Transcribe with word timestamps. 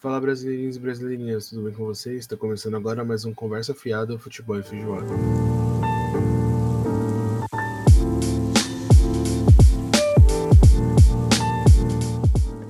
Fala 0.00 0.20
brasileirinhos 0.20 0.76
e 0.76 0.78
brasileirinhas, 0.78 1.48
tudo 1.48 1.62
bem 1.62 1.72
com 1.72 1.84
vocês? 1.84 2.20
Está 2.20 2.36
começando 2.36 2.76
agora 2.76 3.04
mais 3.04 3.24
um 3.24 3.34
Conversa 3.34 3.74
Fiada 3.74 4.16
Futebol 4.16 4.60
e 4.60 4.62
Feijoada. 4.62 5.08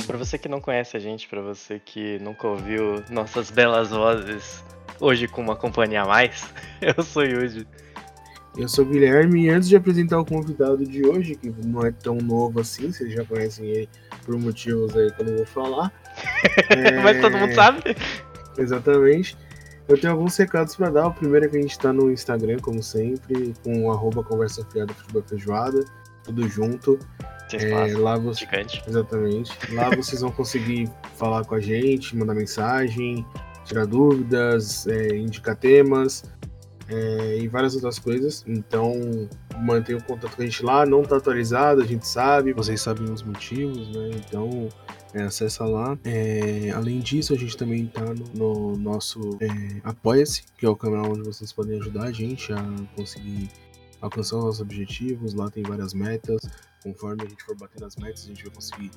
Para 0.06 0.17
você 0.17 0.38
que 0.38 0.49
não 0.49 0.59
conhece 0.59 0.96
a 0.96 1.01
gente, 1.01 1.29
para 1.29 1.43
você 1.43 1.79
que 1.79 2.19
nunca 2.21 2.49
ouviu 2.49 3.04
nossas 3.11 3.51
belas 3.51 3.91
vozes 3.91 4.65
hoje 4.99 5.29
com 5.29 5.43
uma 5.43 5.55
companhia 5.55 6.05
a 6.05 6.07
mais, 6.07 6.51
eu 6.81 7.05
sou 7.05 7.25
Yuji. 7.25 7.69
Eu 8.57 8.69
sou 8.69 8.87
o 8.87 8.89
Guilherme 8.89 9.45
e 9.45 9.51
antes 9.51 9.69
de 9.69 9.77
apresentar 9.77 10.19
o 10.19 10.25
convidado 10.25 10.83
de 10.87 11.07
hoje, 11.07 11.35
que 11.35 11.51
não 11.51 11.85
é 11.85 11.93
tão 11.93 12.17
novo 12.17 12.61
assim, 12.61 12.91
vocês 12.91 13.13
já 13.13 13.23
conhecem 13.23 13.67
ele 13.67 13.89
por 14.29 14.39
motivos 14.39 14.95
aí 14.95 15.11
que 15.11 15.23
eu 15.23 15.27
não 15.27 15.37
vou 15.39 15.47
falar. 15.47 15.91
é... 16.69 17.01
Mas 17.01 17.19
todo 17.19 17.39
mundo 17.39 17.55
sabe. 17.55 17.97
Exatamente. 18.59 19.35
Eu 19.89 19.99
tenho 19.99 20.13
alguns 20.13 20.36
recados 20.36 20.77
para 20.77 20.91
dar. 20.91 21.07
O 21.07 21.14
primeiro 21.14 21.46
é 21.46 21.49
que 21.49 21.57
a 21.57 21.61
gente 21.63 21.71
está 21.71 21.95
no 21.95 22.13
Instagram, 22.13 22.59
como 22.59 22.83
sempre, 22.83 23.55
com 23.64 23.91
arroba 23.91 24.22
conversa 24.22 24.63
fiada 24.71 24.93
futebol 24.93 25.22
feijoada, 25.27 25.83
tudo 26.25 26.46
junto. 26.46 26.99
É, 27.55 27.96
lá 27.96 28.19
você... 28.19 28.41
Gigante. 28.41 28.83
Exatamente. 28.86 29.75
Lá 29.75 29.89
vocês 29.96 30.21
vão 30.21 30.31
conseguir 30.31 30.91
falar 31.17 31.47
com 31.47 31.55
a 31.55 31.61
gente, 31.61 32.14
mandar 32.14 32.34
mensagem, 32.34 33.25
tirar 33.64 33.86
dúvidas, 33.86 34.86
é, 34.86 35.17
indicar 35.17 35.56
temas 35.56 36.22
é, 36.89 37.39
e 37.39 37.48
várias 37.48 37.75
outras 37.75 37.98
coisas. 37.98 38.45
Então, 38.47 39.28
mantenha 39.61 39.98
o 39.98 40.03
contato 40.03 40.34
com 40.34 40.42
a 40.42 40.45
gente 40.45 40.65
lá. 40.65 40.87
Não 40.87 41.03
está 41.03 41.17
atualizado, 41.17 41.83
a 41.83 41.87
gente 41.87 42.06
sabe, 42.06 42.53
vocês 42.53 42.81
sabem 42.81 43.11
os 43.11 43.23
motivos, 43.23 43.89
né? 43.95 44.11
Então, 44.14 44.69
é, 45.14 45.23
acessa 45.23 45.64
lá. 45.64 45.98
É, 46.05 46.70
além 46.75 47.01
disso, 47.01 47.33
a 47.34 47.37
gente 47.37 47.56
também 47.56 47.84
está 47.84 48.03
no, 48.03 48.25
no, 48.34 48.77
nosso 48.77 49.39
é, 49.41 49.48
Apoia-se, 49.84 50.42
que 50.56 50.67
é 50.67 50.69
o 50.69 50.77
canal 50.77 51.12
onde 51.12 51.22
vocês 51.22 51.53
podem 51.53 51.78
ajudar 51.78 52.05
a 52.05 52.12
gente 52.12 52.53
a 52.53 52.64
conseguir 52.97 53.48
alcançar 54.00 54.36
os 54.36 54.45
nossos 54.45 54.61
objetivos. 54.61 55.34
Lá 55.34 55.50
tem 55.50 55.62
várias 55.62 55.92
metas. 55.95 56.41
Conforme 56.82 57.24
a 57.24 57.28
gente 57.28 57.42
for 57.44 57.56
batendo 57.56 57.86
as 57.86 57.96
metas, 57.96 58.24
a 58.24 58.26
gente 58.28 58.44
vai 58.44 58.54
conseguir 58.54 58.90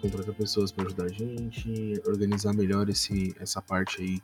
contratar 0.00 0.34
pessoas 0.34 0.72
para 0.72 0.86
ajudar 0.86 1.04
a 1.04 1.08
gente, 1.08 1.94
organizar 2.06 2.52
melhor 2.54 2.88
esse, 2.88 3.34
essa 3.38 3.60
parte 3.60 4.02
aí 4.02 4.20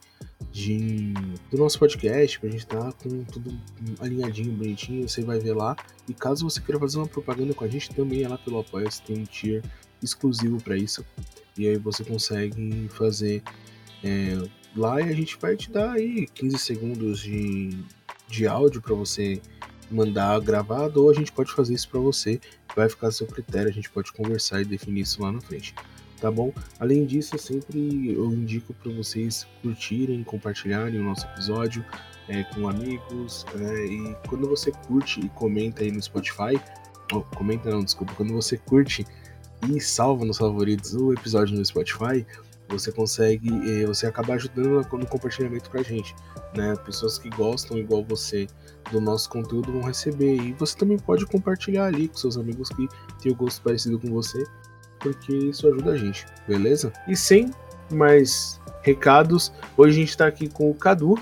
de, 0.50 1.12
do 1.50 1.58
nosso 1.58 1.78
podcast, 1.78 2.40
pra 2.40 2.48
gente 2.48 2.64
estar 2.64 2.80
tá 2.80 2.92
com 2.92 3.24
tudo 3.24 3.58
alinhadinho, 4.00 4.52
bonitinho, 4.52 5.08
você 5.08 5.22
vai 5.22 5.38
ver 5.38 5.54
lá. 5.54 5.76
E 6.08 6.14
caso 6.14 6.48
você 6.48 6.60
queira 6.60 6.80
fazer 6.80 6.98
uma 6.98 7.06
propaganda 7.06 7.54
com 7.54 7.64
a 7.64 7.68
gente, 7.68 7.94
também 7.94 8.22
é 8.22 8.28
lá 8.28 8.38
pelo 8.38 8.58
apoio, 8.58 8.88
tem 9.06 9.18
um 9.18 9.24
tier 9.24 9.62
exclusivo 10.02 10.60
para 10.62 10.76
isso. 10.76 11.04
E 11.56 11.68
aí 11.68 11.76
você 11.76 12.04
consegue 12.04 12.88
fazer 12.90 13.42
é, 14.02 14.48
lá 14.76 15.00
e 15.00 15.04
a 15.04 15.12
gente 15.12 15.38
vai 15.38 15.56
te 15.56 15.70
dar 15.70 15.92
aí 15.92 16.26
15 16.26 16.58
segundos 16.58 17.20
de, 17.20 17.70
de 18.28 18.46
áudio 18.46 18.82
para 18.82 18.94
você 18.94 19.40
mandar 19.90 20.40
gravado 20.40 21.02
ou 21.02 21.10
a 21.10 21.14
gente 21.14 21.32
pode 21.32 21.52
fazer 21.52 21.74
isso 21.74 21.88
para 21.88 22.00
você, 22.00 22.40
vai 22.74 22.88
ficar 22.88 23.08
a 23.08 23.12
seu 23.12 23.26
critério, 23.26 23.68
a 23.68 23.72
gente 23.72 23.90
pode 23.90 24.12
conversar 24.12 24.60
e 24.60 24.64
definir 24.64 25.02
isso 25.02 25.22
lá 25.22 25.32
na 25.32 25.40
frente, 25.40 25.74
tá 26.20 26.30
bom? 26.30 26.52
Além 26.78 27.06
disso, 27.06 27.38
sempre 27.38 28.12
eu 28.12 28.32
indico 28.32 28.74
para 28.74 28.92
vocês 28.92 29.46
curtirem, 29.62 30.22
compartilharem 30.24 31.00
o 31.00 31.04
nosso 31.04 31.26
episódio 31.26 31.84
é, 32.28 32.42
com 32.44 32.68
amigos 32.68 33.44
é, 33.58 33.86
e 33.86 34.16
quando 34.28 34.48
você 34.48 34.72
curte 34.86 35.20
e 35.20 35.28
comenta 35.30 35.82
aí 35.82 35.90
no 35.90 36.02
Spotify, 36.02 36.60
comenta 37.36 37.70
não, 37.70 37.84
desculpa, 37.84 38.12
quando 38.14 38.32
você 38.32 38.56
curte 38.56 39.06
e 39.68 39.80
salva 39.80 40.24
nos 40.24 40.38
favoritos 40.38 40.94
o 40.94 41.12
episódio 41.12 41.56
no 41.56 41.64
Spotify, 41.64 42.26
você 42.68 42.90
consegue, 42.92 43.48
eh, 43.68 43.86
você 43.86 44.06
acaba 44.06 44.34
ajudando 44.34 44.86
no 44.92 45.06
compartilhamento 45.06 45.70
com 45.70 45.78
a 45.78 45.82
gente, 45.82 46.14
né? 46.56 46.74
Pessoas 46.84 47.18
que 47.18 47.28
gostam 47.30 47.78
igual 47.78 48.04
você 48.04 48.46
do 48.90 49.00
nosso 49.00 49.28
conteúdo 49.28 49.72
vão 49.72 49.82
receber 49.82 50.36
e 50.36 50.52
você 50.54 50.76
também 50.76 50.98
pode 50.98 51.26
compartilhar 51.26 51.86
ali 51.86 52.08
com 52.08 52.16
seus 52.16 52.36
amigos 52.36 52.68
que 52.70 52.88
têm 53.20 53.32
o 53.32 53.34
gosto 53.34 53.62
parecido 53.62 53.98
com 53.98 54.08
você, 54.08 54.44
porque 55.00 55.34
isso 55.34 55.66
ajuda 55.68 55.92
a 55.92 55.96
gente, 55.96 56.26
beleza? 56.46 56.92
E 57.06 57.16
sem 57.16 57.50
mais 57.90 58.60
recados, 58.82 59.52
hoje 59.76 59.96
a 59.96 60.00
gente 60.00 60.10
está 60.10 60.26
aqui 60.26 60.48
com 60.48 60.70
o 60.70 60.74
Cadu, 60.74 61.16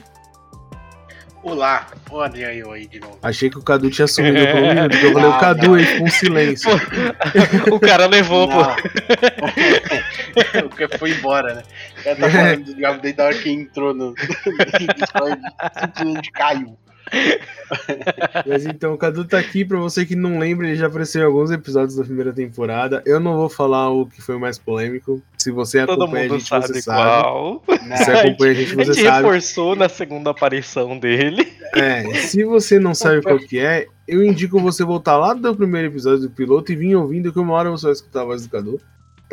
Olá, 1.44 1.87
olha 2.10 2.55
eu 2.55 2.72
aí 2.72 2.87
de 2.87 2.99
novo. 2.99 3.19
Achei 3.22 3.50
que 3.50 3.59
o 3.59 3.62
Cadu 3.62 3.91
tinha 3.91 4.06
sumido 4.06 4.47
por 4.47 4.62
um 4.62 4.69
minuto, 4.69 4.97
eu 4.97 5.12
falei, 5.12 5.28
o 5.28 5.38
Cadu 5.38 5.75
aí 5.75 5.99
com 5.99 6.09
silêncio. 6.09 6.71
o 7.71 7.78
cara 7.78 8.06
levou, 8.06 8.49
pô. 8.49 8.62
o 8.62 8.69
foi 10.99 11.10
embora, 11.10 11.56
né? 11.56 11.62
O 11.99 12.03
tá 12.03 12.31
falando 12.31 12.65
do 12.65 12.75
diabo 12.75 13.03
desde 13.03 13.21
a 13.21 13.25
hora 13.27 13.34
que 13.34 13.50
entrou 13.50 13.93
no, 13.93 14.15
simplesmente 15.78 16.32
caiu. 16.32 16.78
Mas 18.47 18.67
então, 18.67 18.95
o 18.95 18.99
Cadu 18.99 19.25
tá 19.25 19.39
aqui, 19.39 19.65
pra 19.65 19.79
você 19.79 20.05
que 20.05 20.15
não 20.17 20.39
lembra, 20.39 20.67
ele 20.67 20.77
já 20.77 20.87
apareceu 20.87 21.23
em 21.23 21.25
alguns 21.25 21.51
episódios 21.51 21.97
da 21.97 22.05
primeira 22.05 22.33
temporada. 22.33 23.03
Eu 23.05 23.21
não 23.21 23.37
vou 23.37 23.49
falar 23.49 23.91
o 23.91 24.07
que 24.07 24.21
foi 24.21 24.37
o 24.37 24.41
mais 24.41 24.59
polêmico. 24.59 25.23
Se 25.39 25.51
você 25.51 25.85
Todo 25.87 26.03
acompanha 26.05 26.25
mundo 26.25 26.35
a 26.35 26.39
gente, 26.39 26.49
sabe 26.49 26.67
você 26.69 26.83
qual. 26.83 27.63
sabe. 27.67 27.97
Se 27.99 28.11
acompanha 28.11 28.53
a 28.53 28.55
gente, 28.55 28.75
você 28.75 28.81
a 28.91 28.95
gente 28.95 29.05
sabe. 29.05 29.27
reforçou 29.27 29.77
na 29.77 29.89
segunda 29.89 30.31
aparição 30.31 30.99
dele. 30.99 31.53
É, 31.75 32.15
se 32.15 32.45
você 32.45 32.79
não 32.79 32.95
sabe 32.95 33.23
qual 33.23 33.39
que 33.39 33.59
é, 33.59 33.87
eu 34.07 34.25
indico 34.25 34.61
você 34.61 34.85
voltar 34.85 35.17
lá 35.17 35.35
do 35.35 35.55
primeiro 35.55 35.89
episódio 35.89 36.21
do 36.21 36.31
piloto 36.31 36.73
e 36.73 36.77
vir 36.77 36.95
ouvindo 36.95 37.33
que 37.33 37.39
uma 37.39 37.55
hora 37.55 37.71
você 37.71 37.87
vai 37.87 37.93
escutar 37.93 38.23
a 38.23 38.25
voz 38.25 38.43
do 38.43 38.51
Cadu. 38.51 38.81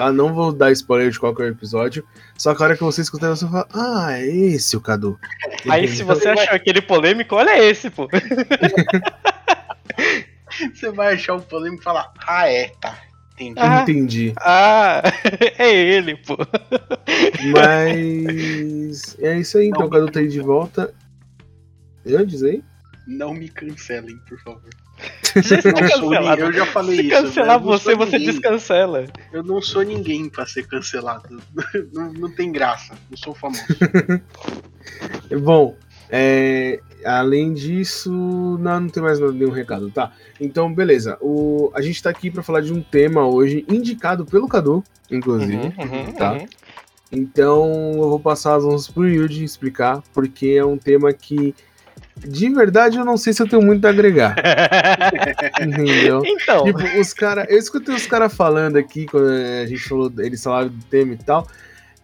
Tá? 0.01 0.11
Não 0.11 0.33
vou 0.33 0.51
dar 0.51 0.71
spoiler 0.71 1.11
de 1.11 1.19
qualquer 1.19 1.51
episódio. 1.51 2.03
Só 2.35 2.55
que 2.55 2.63
a 2.63 2.65
hora 2.65 2.75
que 2.75 2.83
você 2.83 3.01
escutar, 3.01 3.29
você 3.29 3.47
fala, 3.47 3.67
ah, 3.71 4.13
é 4.13 4.25
esse 4.25 4.75
o 4.75 4.81
Cadu. 4.81 5.19
Aí 5.69 5.87
se 5.87 6.01
você 6.01 6.29
achou 6.29 6.55
aquele 6.55 6.81
polêmico, 6.81 7.35
olha 7.35 7.63
esse, 7.63 7.91
pô. 7.91 8.09
você 10.73 10.89
vai 10.89 11.13
achar 11.13 11.35
o 11.35 11.41
polêmico 11.41 11.81
e 11.81 11.83
falar, 11.83 12.11
ah, 12.25 12.49
é, 12.49 12.69
tá. 12.81 12.97
Entendi. 13.39 13.59
Ah. 13.59 13.81
Entendi. 13.83 14.33
Ah, 14.39 15.03
é 15.59 15.71
ele, 15.71 16.15
pô. 16.15 16.35
Mas 17.53 19.19
é 19.19 19.39
isso 19.39 19.59
aí, 19.59 19.67
então 19.67 19.85
o 19.85 19.89
Cadu 19.89 20.11
tá 20.11 20.19
aí 20.19 20.27
de 20.27 20.39
volta. 20.39 20.91
Antes 22.07 22.41
aí? 22.41 22.63
Não 23.05 23.35
me 23.35 23.49
cancelem, 23.49 24.17
por 24.27 24.39
favor. 24.39 24.69
Cancelado. 25.33 26.09
ninguém, 26.19 26.39
eu 26.39 26.53
já 26.53 26.65
falei 26.67 26.95
Se 26.97 27.01
isso. 27.07 27.21
cancelar 27.23 27.55
eu 27.55 27.59
não 27.59 27.65
você, 27.67 27.95
você 27.95 28.17
ninguém. 28.17 28.33
descancela. 28.33 29.05
Eu 29.31 29.43
não 29.43 29.61
sou 29.61 29.81
ninguém 29.83 30.29
pra 30.29 30.45
ser 30.45 30.67
cancelado. 30.67 31.41
Não, 31.93 32.11
não 32.13 32.31
tem 32.31 32.51
graça. 32.51 32.93
Não 33.09 33.17
sou 33.17 33.33
famoso. 33.33 33.63
Bom, 35.41 35.75
é, 36.09 36.79
além 37.05 37.53
disso, 37.53 38.11
não, 38.59 38.81
não 38.81 38.89
tem 38.89 39.01
mais 39.01 39.19
nada, 39.19 39.31
nenhum 39.31 39.51
recado, 39.51 39.89
tá? 39.89 40.11
Então, 40.39 40.73
beleza. 40.73 41.17
O, 41.21 41.71
a 41.73 41.81
gente 41.81 42.01
tá 42.03 42.09
aqui 42.09 42.29
pra 42.29 42.43
falar 42.43 42.61
de 42.61 42.73
um 42.73 42.81
tema 42.81 43.25
hoje, 43.27 43.65
indicado 43.69 44.25
pelo 44.25 44.47
Cadu, 44.47 44.83
inclusive. 45.09 45.55
Uhum, 45.55 45.73
uhum, 45.79 46.11
tá? 46.13 46.33
uhum. 46.33 46.45
Então, 47.11 47.71
eu 47.95 48.09
vou 48.09 48.19
passar 48.19 48.55
as 48.55 48.63
mãos 48.63 48.87
pro 48.89 49.07
Yuji 49.07 49.43
explicar, 49.43 50.01
porque 50.13 50.49
é 50.57 50.65
um 50.65 50.77
tema 50.77 51.11
que, 51.13 51.53
de 52.17 52.49
verdade, 52.49 52.97
eu 52.97 53.05
não 53.05 53.17
sei 53.17 53.33
se 53.33 53.41
eu 53.41 53.47
tenho 53.47 53.61
muito 53.61 53.85
a 53.85 53.89
agregar. 53.89 54.35
entendeu? 55.61 56.21
Então, 56.25 56.63
Tipo, 56.65 56.99
os 56.99 57.13
cara, 57.13 57.45
eu 57.49 57.57
escutei 57.57 57.95
os 57.95 58.05
caras 58.05 58.33
falando 58.33 58.77
aqui, 58.77 59.05
quando 59.05 59.29
a 59.29 59.65
gente 59.65 59.81
falou, 59.81 60.11
eles 60.19 60.43
falaram 60.43 60.69
do 60.69 60.85
tema 60.85 61.13
e 61.13 61.17
tal, 61.17 61.47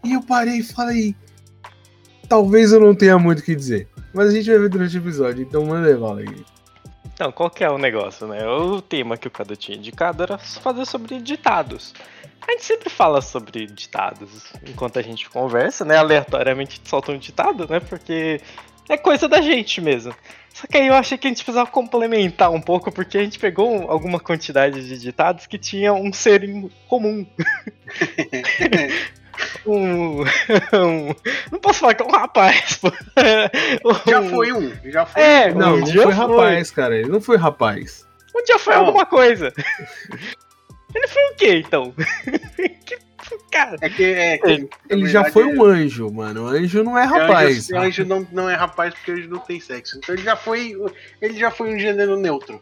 e 0.04 0.14
eu 0.14 0.22
parei 0.22 0.60
e 0.60 0.64
falei, 0.64 1.16
talvez 2.28 2.72
eu 2.72 2.80
não 2.80 2.96
tenha 2.96 3.18
muito 3.20 3.40
o 3.40 3.44
que 3.44 3.56
dizer. 3.56 3.88
Mas 4.14 4.30
a 4.30 4.32
gente 4.32 4.50
vai 4.50 4.60
ver 4.60 4.70
durante 4.70 4.98
o 4.98 5.02
episódio, 5.02 5.44
então 5.44 5.66
manda 5.66 5.88
levar 5.88 6.18
aí. 6.18 6.46
Então, 7.14 7.32
qual 7.32 7.50
que 7.50 7.64
é 7.64 7.70
o 7.70 7.78
negócio, 7.78 8.28
né? 8.28 8.48
O 8.48 8.82
tema 8.82 9.18
que 9.18 9.28
o 9.28 9.32
Cadu 9.32 9.56
tinha 9.56 9.78
indicado 9.78 10.22
era 10.24 10.38
fazer 10.38 10.86
sobre 10.86 11.20
ditados. 11.20 11.94
A 12.48 12.52
gente 12.52 12.64
sempre 12.64 12.90
fala 12.90 13.22
sobre 13.22 13.66
ditados 13.66 14.54
enquanto 14.66 15.00
a 15.00 15.02
gente 15.02 15.30
conversa, 15.30 15.84
né? 15.84 15.98
Aleatoriamente 15.98 16.80
solta 16.86 17.12
um 17.12 17.18
ditado, 17.18 17.68
né? 17.68 17.80
Porque 17.80 18.40
é 18.90 18.98
coisa 18.98 19.28
da 19.28 19.42
gente 19.42 19.82
mesmo. 19.82 20.14
Só 20.54 20.66
que 20.68 20.78
aí 20.78 20.88
eu 20.88 20.94
achei 20.96 21.18
que 21.18 21.28
a 21.28 21.30
gente 21.30 21.44
precisava 21.44 21.70
complementar 21.70 22.50
um 22.52 22.60
pouco, 22.62 22.92
porque 22.92 23.18
a 23.18 23.24
gente 23.24 23.38
pegou 23.38 23.72
um- 23.72 23.92
alguma 23.92 24.20
quantidade 24.20 24.88
de 24.88 24.98
ditados 24.98 25.46
que 25.46 25.58
tinha 25.58 25.94
um 25.94 26.12
ser 26.12 26.44
em 26.44 26.70
comum. 26.88 27.26
um, 29.66 30.22
um- 30.24 31.16
Não 31.52 31.60
posso 31.62 31.80
falar 31.82 31.94
que 31.94 32.02
é 32.02 32.06
um 32.06 32.12
rapaz, 32.12 32.78
pô. 32.78 32.92
Já 34.10 34.20
Um- 34.22 34.30
foi 34.30 34.52
um. 34.52 34.72
Já 34.86 35.06
foi 35.06 35.22
É, 35.22 35.54
Não, 35.54 35.76
um 35.76 35.78
não 35.80 35.84
dia 35.86 36.02
foi 36.04 36.14
rapaz, 36.14 36.72
cara. 36.72 36.98
Ele 36.98 37.10
não 37.10 37.22
foi 37.22 37.38
rapaz. 37.38 38.06
Um 38.36 38.44
dia 38.44 38.58
foi 38.60 38.74
Não. 38.76 38.86
alguma 38.86 39.06
coisa. 39.06 39.54
Ele 40.96 41.08
foi 41.08 41.24
o 41.32 41.36
quê, 41.36 41.64
então? 41.66 41.94
que, 42.86 42.98
cara, 43.52 43.76
É 43.82 43.90
que, 43.90 44.04
é 44.04 44.38
que, 44.38 44.70
Ele 44.90 45.08
já 45.08 45.26
foi 45.26 45.46
um 45.46 45.64
anjo, 45.64 46.12
mano. 46.12 46.46
O 46.46 46.48
anjo 46.48 46.84
não 46.84 46.98
é 46.98 47.04
rapaz. 47.04 47.72
Anjo, 47.72 47.78
anjo 47.78 48.06
não, 48.06 48.28
não 48.32 48.50
é 48.50 48.56
rapaz 48.56 48.94
porque 48.94 49.12
anjo 49.12 49.30
não 49.30 49.40
tem 49.40 49.60
sexo. 49.60 49.98
Então 49.98 50.16
ele 50.16 50.24
já 50.24 50.36
foi. 50.36 50.76
Ele 51.22 51.38
já 51.38 51.52
foi 51.52 51.74
um 51.74 51.80
gênero 51.80 52.18
neutro. 52.18 52.60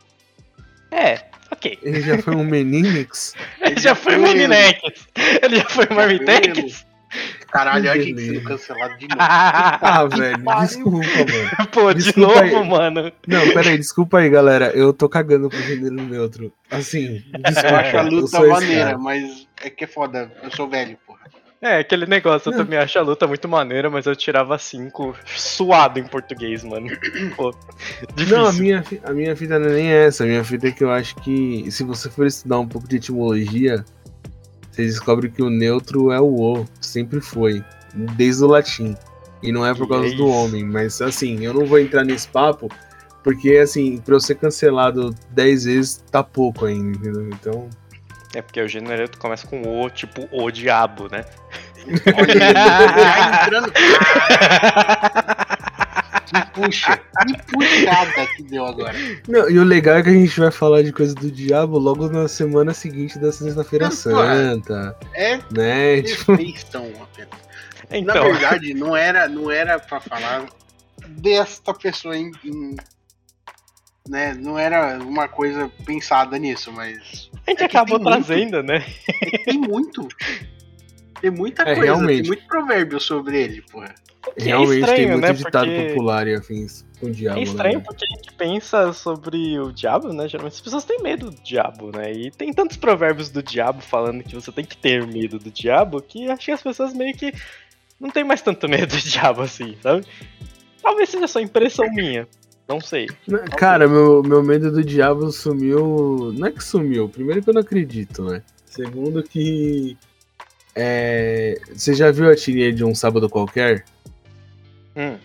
é, 0.92 1.26
ok. 1.52 1.78
Ele 1.82 2.02
já 2.02 2.18
foi 2.22 2.36
um 2.36 2.44
meninix. 2.46 3.34
Ele 3.62 3.80
já 3.80 3.96
foi 3.96 4.18
um 4.18 4.22
Mininex. 4.22 5.08
Ele 5.42 5.58
já 5.58 5.70
foi 5.70 5.88
um 5.92 5.96
Marmitex. 5.96 6.86
Caralho, 7.52 7.90
a 7.90 7.94
Que 7.94 8.02
gente 8.04 8.22
sendo 8.22 8.44
cancelado 8.44 8.98
de 8.98 9.08
novo. 9.08 9.18
Ah, 9.20 10.06
velho, 10.06 10.44
pariu. 10.44 10.68
desculpa, 10.68 11.08
mano. 11.08 11.68
Pô, 11.72 11.94
de 11.94 12.04
Desculpa 12.04 12.42
novo, 12.44 12.58
aí. 12.58 12.70
mano. 12.70 13.12
Não, 13.28 13.54
pera 13.54 13.70
aí, 13.70 13.78
desculpa 13.78 14.20
aí, 14.20 14.30
galera. 14.30 14.68
Eu 14.76 14.92
tô 14.94 15.08
cagando 15.08 15.50
pro 15.50 15.62
gênero 15.62 15.94
neutro. 15.96 16.52
Assim, 16.70 17.24
desculpa. 17.40 17.70
Eu 17.70 17.76
acho 17.78 17.98
a 17.98 18.02
luta 18.02 18.40
maneira, 18.48 18.98
mas 18.98 19.48
é 19.64 19.70
que 19.70 19.84
é 19.84 19.88
foda. 19.88 20.32
Eu 20.44 20.52
sou 20.52 20.68
velho, 20.70 20.98
porra. 21.06 21.20
É, 21.62 21.80
aquele 21.80 22.06
negócio, 22.06 22.50
eu 22.50 22.58
Não. 22.58 22.64
também 22.64 22.78
acho 22.78 23.00
a 23.00 23.02
luta 23.02 23.26
muito 23.26 23.48
maneira, 23.48 23.90
mas 23.90 24.06
eu 24.06 24.16
tirava 24.16 24.56
cinco 24.60 25.16
suado 25.26 25.98
em 25.98 26.04
português, 26.06 26.64
mano. 26.64 26.88
Pô, 27.36 27.56
difícil. 28.14 28.38
Não, 28.38 28.46
a 28.48 28.54
minha, 28.54 28.84
a 29.04 29.12
minha 29.12 29.36
fita 29.36 29.58
não 29.58 29.70
é 29.70 29.74
nem 29.74 29.88
essa. 29.88 30.26
A 30.26 30.28
minha 30.28 30.44
fita 30.44 30.68
é 30.68 30.72
que 30.72 30.84
eu 30.84 30.92
acho 30.92 31.16
que 31.16 31.66
se 31.72 31.84
você 31.84 32.10
for 32.12 32.28
estudar 32.28 32.60
um 32.60 32.68
pouco 32.68 32.88
de 32.88 32.98
etimologia, 32.98 33.84
você 34.76 34.84
descobre 34.84 35.30
que 35.30 35.42
o 35.42 35.50
neutro 35.50 36.12
é 36.12 36.20
o 36.20 36.36
o, 36.36 36.66
sempre 36.82 37.22
foi, 37.22 37.64
desde 37.94 38.44
o 38.44 38.48
latim. 38.48 38.96
E 39.42 39.52
não 39.52 39.66
é 39.66 39.74
por 39.74 39.88
causa 39.88 40.08
do 40.10 40.14
isso. 40.14 40.28
homem, 40.28 40.66
mas 40.66 41.02
assim, 41.02 41.46
eu 41.46 41.54
não 41.54 41.66
vou 41.66 41.80
entrar 41.80 42.04
nesse 42.04 42.28
papo, 42.28 42.70
porque 43.24 43.58
assim, 43.58 43.98
pra 43.98 44.16
eu 44.16 44.20
ser 44.20 44.36
cancelado 44.36 45.16
10 45.32 45.66
vezes 45.66 46.04
tá 46.12 46.24
pouco 46.24 46.66
ainda, 46.66 46.98
entendeu? 46.98 47.30
Então. 47.30 47.70
É 48.34 48.42
porque 48.42 48.60
o 48.62 48.68
gênero 48.68 49.10
começa 49.18 49.48
com 49.48 49.62
o, 49.62 49.90
tipo, 49.90 50.28
o 50.32 50.52
diabo, 50.52 51.08
né? 51.10 51.24
Olha, 52.18 52.40
já 52.40 53.44
entrando. 53.46 53.72
Me 56.34 56.46
puxa. 56.54 57.00
Me 57.26 57.38
puxada 57.44 58.28
que 58.36 58.44
deu 58.44 58.66
agora. 58.66 58.98
Não, 59.28 59.50
e 59.50 59.58
o 59.60 59.64
legal 59.64 59.98
é 59.98 60.04
que 60.04 60.10
a 60.10 60.14
gente 60.14 60.40
vai 60.40 60.52
falar 60.52 60.82
de 60.84 60.92
coisa 60.92 61.14
do 61.16 61.30
diabo 61.32 61.78
logo 61.78 62.08
na 62.10 62.28
semana 62.28 62.74
seguinte 62.74 63.18
da 63.20 63.32
Sexta-feira 63.32 63.92
Santa, 63.92 64.98
É 65.14 65.38
né? 65.52 66.02
Tipo, 66.02 66.34
apenas. 66.34 67.46
Na 67.90 67.98
Então, 67.98 68.24
verdade, 68.24 68.74
não 68.74 68.96
era, 68.96 69.28
não 69.30 69.52
era 69.52 69.78
pra 69.80 70.00
falar 70.00 70.46
desta 71.08 71.74
pessoa 71.74 72.18
em, 72.18 72.32
em- 72.44 72.76
né? 74.08 74.34
Não 74.34 74.58
era 74.58 74.98
uma 75.00 75.28
coisa 75.28 75.70
pensada 75.86 76.38
nisso, 76.38 76.72
mas 76.72 77.30
a 77.46 77.52
gente 77.52 77.64
é 77.64 77.68
que 77.68 77.78
acabou 77.78 78.00
tem 78.00 78.08
muito. 78.12 78.26
trazendo, 78.26 78.64
né? 78.64 78.84
tem 79.46 79.58
muito. 79.60 80.08
Tem 81.30 81.32
muita 81.32 81.64
É, 81.64 81.66
coisa, 81.76 81.82
realmente. 81.82 82.22
tem 82.22 82.28
muito 82.28 82.46
provérbio 82.48 83.00
sobre 83.00 83.42
ele, 83.42 83.62
porra. 83.64 83.94
É 84.38 84.44
realmente 84.44 84.70
tem 84.72 84.80
estranho, 84.82 85.10
muito 85.12 85.22
né? 85.22 85.34
ditado 85.34 85.66
Porque- 85.68 85.88
popular 85.90 86.28
e 86.28 86.36
afins 86.36 86.86
com 87.00 87.08
o 87.08 87.12
diabo. 87.12 87.38
É 87.38 87.40
né, 87.40 87.44
estranho 87.48 87.74
velho? 87.80 87.86
porque 87.86 88.06
a 88.06 88.16
gente 88.16 88.34
pensa 88.34 88.94
sobre 88.94 89.60
o 89.60 89.72
diabo, 89.72 90.14
né? 90.14 90.28
Geralmente 90.28 90.54
as 90.54 90.62
pessoas 90.62 90.84
têm 90.86 91.02
medo 91.02 91.30
do 91.32 91.42
diabo, 91.44 91.92
né? 91.96 92.12
E 92.12 92.32
tem 92.32 92.52
tantos 92.54 92.78
provérbios 92.78 93.30
do 93.30 93.42
diabo 93.44 93.82
falando 93.82 94.24
que 94.24 94.34
você 94.36 94.52
tem 94.52 94.66
que 94.66 94.78
ter 94.78 95.06
medo 95.06 95.38
do 95.40 95.50
diabo 95.52 96.02
que 96.02 96.30
acho 96.30 96.46
que 96.46 96.52
as 96.52 96.62
pessoas 96.64 96.94
meio 96.94 97.16
que 97.16 97.34
não 98.00 98.10
tem 98.10 98.24
mais 98.24 98.42
tanto 98.42 98.68
medo 98.70 98.96
do 98.96 99.02
diabo 99.02 99.42
assim, 99.42 99.76
sabe? 99.82 100.06
Talvez 100.82 101.10
seja 101.10 101.28
só 101.28 101.40
impressão 101.40 101.88
minha. 101.94 102.28
Não 102.68 102.82
sei. 102.82 103.08
Não, 103.28 103.40
Cara, 103.46 103.88
meu, 103.88 104.24
meu 104.24 104.42
medo 104.44 104.72
do 104.72 104.84
diabo 104.84 105.32
sumiu. 105.32 106.34
Não 106.36 106.48
é 106.48 106.52
que 106.52 106.64
sumiu. 106.64 107.08
Primeiro 107.08 107.44
que 107.44 107.50
eu 107.50 107.54
não 107.54 107.62
acredito, 107.62 108.24
né? 108.24 108.42
Segundo 108.66 109.22
que. 109.22 109.96
É... 110.76 111.58
Você 111.74 111.94
já 111.94 112.12
viu 112.12 112.30
a 112.30 112.36
tirinha 112.36 112.72
de 112.74 112.84
um 112.84 112.94
sábado 112.94 113.30
qualquer? 113.30 113.86
Hum, 114.96 115.18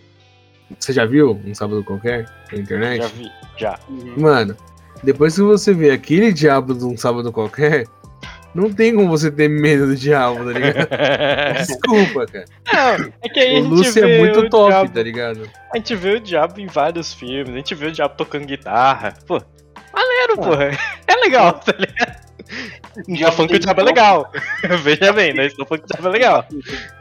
Você 0.79 0.93
já 0.93 1.05
viu 1.05 1.41
um 1.45 1.55
sábado 1.55 1.83
qualquer 1.85 2.27
na 2.53 2.59
internet? 2.59 3.03
já 3.03 3.09
vi, 3.09 3.31
já. 3.57 3.79
Mano, 4.17 4.57
depois 5.03 5.35
que 5.35 5.43
você 5.43 5.73
vê 5.75 5.91
aquele 5.91 6.33
diabo 6.33 6.75
de 6.75 6.85
um 6.85 6.97
sábado 6.97 7.33
qualquer, 7.33 7.87
não 8.55 8.73
tem 8.73 8.95
como 8.95 9.09
você 9.09 9.31
ter 9.31 9.49
medo 9.49 9.87
do 9.87 9.95
diabo, 9.97 10.45
tá 10.45 10.59
ligado? 10.59 10.89
Desculpa, 11.67 12.27
cara. 12.27 12.45
Não, 12.73 13.13
é 13.23 13.29
que 13.29 13.41
aí 13.41 13.61
O 13.61 13.69
Lúcio 13.69 14.05
é 14.05 14.19
muito 14.19 14.49
top, 14.51 14.71
diabo- 14.71 14.93
tá 14.93 15.03
ligado? 15.03 15.51
A 15.73 15.77
gente 15.77 15.95
vê 15.97 16.15
o 16.15 16.21
diabo 16.21 16.61
em 16.61 16.67
vários 16.67 17.13
filmes, 17.15 17.53
a 17.53 17.57
gente 17.57 17.75
vê 17.75 17.87
o 17.87 17.93
diabo 17.93 18.15
tocando 18.17 18.45
guitarra. 18.47 19.15
Pô, 19.27 19.41
maneiro, 19.93 20.35
Ah. 20.35 20.37
porra. 20.37 20.71
É 21.07 21.15
legal, 21.17 21.55
tá 21.61 21.73
ligado? 21.79 22.30
Não 23.09 23.17
tô 23.17 23.33
falando 23.33 23.51
que 23.51 23.57
o 23.57 23.61
diabo 23.61 23.81
é 23.81 23.85
legal. 23.85 24.33
Veja 24.83 25.13
bem, 25.13 25.35
né? 25.35 25.47
Estou 25.47 25.67
falando 25.67 25.83
que 25.83 25.87
o 25.87 25.97
diabo 25.97 26.09
é 26.09 26.11
legal. 26.11 26.47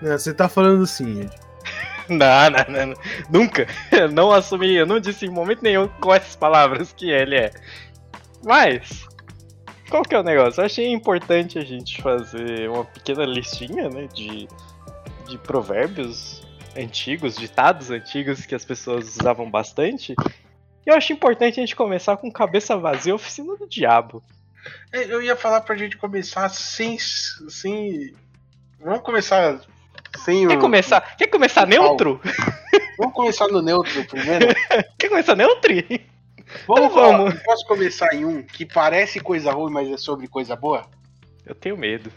Não, 0.01 0.17
você 0.17 0.33
tá 0.33 0.49
falando 0.49 0.83
assim. 0.83 1.29
Não, 2.09 2.49
não, 2.49 2.65
não, 2.67 2.85
não. 2.87 2.95
Nunca. 3.29 3.67
Eu 3.91 4.09
não 4.09 4.31
assumi, 4.31 4.75
eu 4.75 4.85
não 4.87 4.99
disse 4.99 5.27
em 5.27 5.29
momento 5.29 5.61
nenhum 5.61 5.87
com 6.01 6.11
essas 6.11 6.35
palavras 6.35 6.91
que 6.91 7.11
ele 7.11 7.35
é. 7.35 7.51
Mas, 8.43 9.07
qual 9.91 10.01
que 10.01 10.15
é 10.15 10.19
o 10.19 10.23
negócio? 10.23 10.59
Eu 10.59 10.65
achei 10.65 10.91
importante 10.91 11.59
a 11.59 11.63
gente 11.63 12.01
fazer 12.01 12.67
uma 12.67 12.83
pequena 12.83 13.25
listinha, 13.25 13.89
né, 13.89 14.07
de, 14.11 14.47
de 15.27 15.37
provérbios 15.37 16.41
antigos, 16.75 17.35
ditados 17.35 17.91
antigos 17.91 18.45
que 18.45 18.55
as 18.55 18.65
pessoas 18.65 19.17
usavam 19.17 19.49
bastante. 19.49 20.15
E 20.85 20.89
eu 20.89 20.95
acho 20.95 21.13
importante 21.13 21.59
a 21.59 21.63
gente 21.63 21.75
começar 21.75 22.17
com 22.17 22.31
cabeça 22.31 22.77
vazia, 22.77 23.13
oficina 23.13 23.55
do 23.55 23.67
diabo. 23.67 24.23
É, 24.91 25.03
Eu 25.13 25.21
ia 25.21 25.35
falar 25.35 25.61
pra 25.61 25.75
gente 25.75 25.97
começar 25.97 26.49
sem. 26.49 26.97
sem... 26.99 28.13
Vamos 28.79 29.01
começar 29.01 29.59
sem 30.23 30.47
Quer 30.47 30.57
o. 30.57 30.59
começar, 30.61 31.15
quer 31.17 31.27
começar 31.27 31.65
neutro? 31.67 32.19
Vamos 32.97 33.13
começar 33.13 33.47
no 33.47 33.61
neutro 33.61 34.03
primeiro. 34.05 34.47
Quer 34.97 35.09
começar 35.09 35.35
neutri? 35.35 36.09
Vamos, 36.67 36.85
Então 36.85 36.89
vamos. 36.89 37.31
falar- 37.33 37.43
Posso 37.43 37.65
começar 37.67 38.13
em 38.13 38.25
um 38.25 38.41
que 38.41 38.65
parece 38.65 39.19
coisa 39.19 39.51
ruim, 39.51 39.71
mas 39.71 39.87
é 39.89 39.97
sobre 39.97 40.27
coisa 40.27 40.55
boa? 40.55 40.85
Eu 41.45 41.53
tenho 41.55 41.77
medo. 41.77 42.11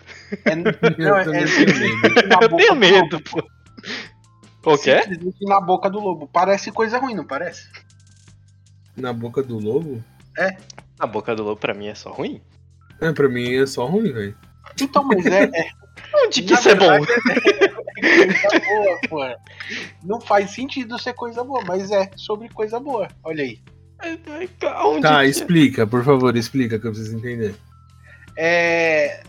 É, 0.44 0.54
não, 0.54 1.16
é, 1.16 1.24
também 1.24 1.42
é 1.42 1.44
tenho 1.46 1.48
simplesmente 1.48 2.26
na 2.26 2.34
Eu 2.40 2.48
boca 2.48 2.56
tenho 2.56 2.74
do 2.74 2.76
medo, 2.76 3.16
lobo. 3.16 3.24
pô. 4.62 4.72
O 4.72 4.78
quê? 4.78 5.02
Simplesmente 5.02 5.44
na 5.46 5.60
boca 5.60 5.90
do 5.90 5.98
lobo. 6.00 6.28
Parece 6.32 6.70
coisa 6.72 6.98
ruim, 6.98 7.14
não 7.14 7.26
parece? 7.26 7.68
Na 8.96 9.12
boca 9.12 9.42
do 9.42 9.58
lobo? 9.58 10.02
A 11.02 11.06
boca 11.08 11.34
do 11.34 11.42
lobo 11.42 11.60
pra 11.60 11.74
mim 11.74 11.88
é 11.88 11.96
só 11.96 12.12
ruim? 12.12 12.40
É, 13.00 13.10
pra 13.10 13.28
mim 13.28 13.56
é 13.56 13.66
só 13.66 13.86
ruim, 13.86 14.12
velho. 14.12 14.36
Então, 14.80 15.02
mas 15.02 15.26
é. 15.26 15.42
é 15.52 15.70
Onde 16.24 16.42
que 16.44 16.54
isso 16.54 16.68
é 16.68 16.74
bom? 16.76 16.88
verdade, 17.00 17.12
É 18.00 18.38
coisa 18.60 19.00
boa. 19.10 19.36
Não 20.04 20.20
faz 20.20 20.52
sentido 20.52 20.96
ser 21.00 21.12
coisa 21.14 21.42
boa, 21.42 21.64
mas 21.66 21.90
é 21.90 22.08
sobre 22.14 22.48
coisa 22.50 22.78
boa. 22.78 23.08
Olha 23.24 23.42
aí. 23.42 23.58
Onde 24.84 25.02
Tá, 25.02 25.22
que... 25.24 25.28
explica, 25.30 25.84
por 25.84 26.04
favor, 26.04 26.36
explica 26.36 26.78
que 26.78 26.86
eu 26.86 26.92
preciso 26.92 27.16
entender. 27.16 27.56
É. 28.36 29.24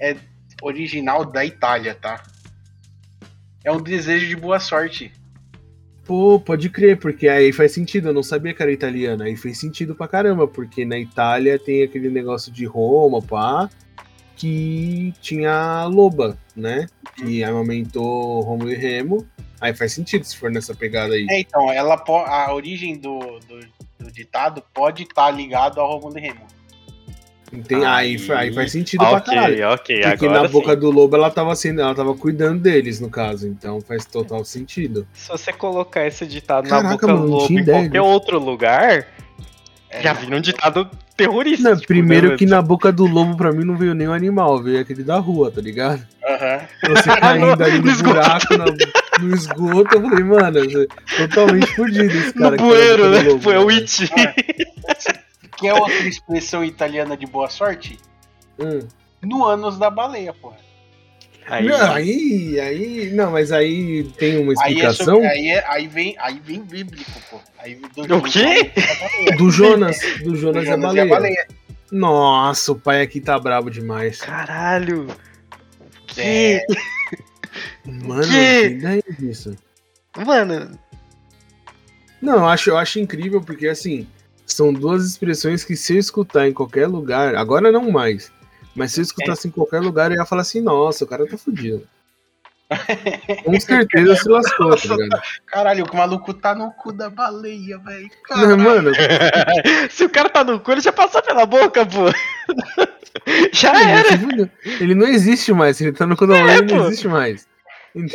É 0.00 0.16
original 0.60 1.24
da 1.24 1.44
Itália, 1.44 1.94
tá? 1.94 2.20
É 3.64 3.70
um 3.70 3.80
desejo 3.80 4.26
de 4.26 4.34
boa 4.34 4.58
sorte. 4.58 5.12
Pô, 6.08 6.40
pode 6.40 6.70
crer, 6.70 6.98
porque 6.98 7.28
aí 7.28 7.52
faz 7.52 7.72
sentido. 7.72 8.08
Eu 8.08 8.14
não 8.14 8.22
sabia 8.22 8.54
que 8.54 8.62
era 8.62 8.72
italiana. 8.72 9.26
Aí 9.26 9.36
fez 9.36 9.60
sentido 9.60 9.94
pra 9.94 10.08
caramba, 10.08 10.48
porque 10.48 10.82
na 10.82 10.98
Itália 10.98 11.58
tem 11.58 11.82
aquele 11.82 12.08
negócio 12.08 12.50
de 12.50 12.64
Roma, 12.64 13.20
pá, 13.20 13.68
que 14.34 15.12
tinha 15.20 15.52
a 15.52 15.84
loba, 15.84 16.38
né? 16.56 16.86
Que 17.14 17.44
amamentou 17.44 18.40
Romulo 18.40 18.72
e 18.72 18.74
Remo. 18.74 19.28
Aí 19.60 19.74
faz 19.74 19.92
sentido 19.92 20.24
se 20.24 20.34
for 20.34 20.50
nessa 20.50 20.74
pegada 20.74 21.12
aí. 21.12 21.26
É, 21.28 21.40
então, 21.40 21.70
ela 21.70 22.02
a 22.26 22.54
origem 22.54 22.96
do, 22.96 23.18
do, 23.40 23.60
do 23.98 24.10
ditado 24.10 24.62
pode 24.72 25.02
estar 25.02 25.30
ligado 25.30 25.78
ao 25.78 25.92
Romulo 25.92 26.16
e 26.16 26.22
Remo. 26.22 26.46
Tem, 27.66 27.84
aí, 27.84 28.16
Aí- 28.16 28.30
aí 28.36 28.52
faz 28.52 28.72
sentido 28.72 29.00
pra 29.00 29.18
Ok, 29.18 29.34
caralho. 29.34 29.68
ok, 29.70 30.00
Porque 30.02 30.26
agora 30.26 30.42
na 30.42 30.48
boca 30.48 30.74
sim. 30.74 30.80
do 30.80 30.90
lobo 30.90 31.16
ela 31.16 31.30
tava 31.30 31.54
sendo, 31.56 31.80
ela 31.80 31.94
tava 31.94 32.14
cuidando 32.14 32.60
deles, 32.60 33.00
no 33.00 33.08
caso. 33.08 33.46
Então 33.48 33.80
faz 33.80 34.04
total 34.04 34.44
sentido. 34.44 35.06
Se 35.14 35.28
você 35.28 35.52
colocar 35.52 36.06
esse 36.06 36.26
ditado 36.26 36.64
na 36.64 36.70
Caraca, 36.70 36.90
boca 36.94 37.06
mano, 37.06 37.20
do 37.22 37.26
lobo 37.32 37.52
em 37.52 37.58
ideia 37.58 37.80
qualquer 37.82 38.00
outro 38.02 38.38
lugar, 38.38 39.06
É, 39.90 40.02
já 40.02 40.12
vira 40.12 40.36
um 40.36 40.40
ditado 40.42 40.90
terrorista. 41.16 41.70
Não, 41.70 41.76
tipo, 41.76 41.88
primeiro 41.88 42.28
né? 42.30 42.36
que 42.36 42.44
na 42.44 42.60
boca 42.60 42.92
do 42.92 43.06
lobo 43.06 43.34
pra 43.34 43.50
mim 43.50 43.64
não 43.64 43.74
veio 43.78 43.94
nenhum 43.94 44.12
animal, 44.12 44.62
veio 44.62 44.80
aquele 44.80 45.02
da 45.02 45.18
rua, 45.18 45.50
tá 45.50 45.62
ligado? 45.62 46.06
aham. 46.22 46.60
Você 46.88 47.08
caindo 47.18 47.64
ali 47.64 47.78
No 47.80 47.96
buraco, 48.02 48.58
na- 48.58 48.66
no 49.20 49.34
esgoto, 49.34 49.96
eu 49.96 50.02
falei, 50.02 50.24
mano, 50.24 50.60
você- 50.70 50.86
totalmente 51.16 51.66
fudido 51.74 52.14
esse 52.14 52.32
cara. 52.34 52.50
No 52.50 52.56
na 52.58 52.62
bueiro, 52.62 53.08
né? 53.10 53.22
lobo, 53.22 53.40
Foi 53.40 53.56
o 53.56 53.66
né? 53.68 53.74
It. 53.76 54.10
Que 55.58 55.66
é 55.68 55.74
outra 55.74 56.06
expressão 56.06 56.64
italiana 56.64 57.16
de 57.16 57.26
boa 57.26 57.48
sorte? 57.48 57.98
Hum. 58.58 58.80
No 59.22 59.44
ânus 59.44 59.78
da 59.78 59.90
baleia, 59.90 60.32
porra. 60.32 60.56
Aí, 61.46 61.66
Não, 61.66 61.92
aí, 61.92 62.60
aí, 62.60 63.10
não, 63.14 63.30
mas 63.32 63.50
aí 63.52 64.04
tem 64.18 64.36
uma 64.38 64.52
Aí, 64.62 64.72
é 64.72 64.74
explicação 64.74 65.14
sobre- 65.14 65.26
aí, 65.28 65.48
é- 65.48 65.64
aí 65.66 65.86
vem, 65.88 66.14
aí 66.18 66.38
vem 66.44 66.62
bíblico, 66.62 67.10
pô. 67.30 67.40
Aí 67.58 67.74
do 67.74 68.16
O 68.16 68.22
quê? 68.22 68.70
do 69.38 69.50
Jonas, 69.50 69.98
do 70.22 70.32
Do 70.32 70.36
Jonas, 70.36 70.62
é 70.64 70.66
Jonas 70.66 70.94
e 70.94 71.00
a 71.00 71.06
baleia. 71.06 71.06
baleia. 71.08 71.48
Nossa, 71.90 72.72
o 72.72 72.78
pai 72.78 73.00
aqui 73.00 73.18
tá 73.18 73.38
brabo 73.38 73.70
demais. 73.70 74.20
Caralho. 74.20 75.06
Que? 76.08 76.20
É. 76.20 76.66
Mano, 77.86 78.22
Que? 78.22 78.28
que 78.68 78.74
ideia 78.74 79.02
é 79.08 79.24
isso? 79.24 79.56
Mano, 80.26 80.78
Não, 82.20 82.34
eu 82.34 82.46
acho, 82.48 82.68
eu 82.70 82.76
acho 82.76 82.98
incrível 83.00 83.40
porque, 83.40 83.68
assim, 83.68 84.06
são 84.52 84.72
duas 84.72 85.04
expressões 85.06 85.64
que 85.64 85.76
se 85.76 85.94
eu 85.94 85.98
escutar 85.98 86.48
em 86.48 86.52
qualquer 86.52 86.86
lugar, 86.86 87.34
agora 87.36 87.70
não 87.72 87.90
mais, 87.90 88.30
mas 88.74 88.92
se 88.92 89.00
eu 89.00 89.02
escutasse 89.02 89.48
em 89.48 89.50
qualquer 89.50 89.80
lugar, 89.80 90.10
eu 90.10 90.18
ia 90.18 90.26
falar 90.26 90.42
assim, 90.42 90.60
nossa, 90.60 91.04
o 91.04 91.06
cara 91.06 91.26
tá 91.26 91.36
fudido. 91.36 91.86
Com 93.44 93.58
certeza 93.60 94.14
se 94.16 94.28
lascou, 94.28 94.76
tá 94.76 94.94
ligado? 94.94 95.22
Caralho, 95.46 95.86
o 95.90 95.96
maluco 95.96 96.34
tá 96.34 96.54
no 96.54 96.70
cu 96.72 96.92
da 96.92 97.08
baleia, 97.08 97.78
velho. 97.78 98.10
Mano, 98.58 98.90
Se 99.90 100.04
o 100.04 100.10
cara 100.10 100.28
tá 100.28 100.44
no 100.44 100.60
cu, 100.60 100.72
ele 100.72 100.82
já 100.82 100.92
passou 100.92 101.22
pela 101.22 101.46
boca, 101.46 101.86
pô. 101.86 102.04
Já 103.52 103.72
ele, 103.80 103.90
era. 103.90 104.52
Ele 104.80 104.94
não 104.94 105.06
existe 105.06 105.52
mais. 105.52 105.76
Se 105.78 105.84
ele 105.84 105.92
tá 105.92 106.06
no 106.06 106.16
cu 106.16 106.26
da 106.26 106.36
É, 106.36 106.40
baleia, 106.40 106.58
ele 106.58 106.72
não 106.74 106.82
pô. 106.82 106.86
existe 106.88 107.08
mais. 107.08 107.47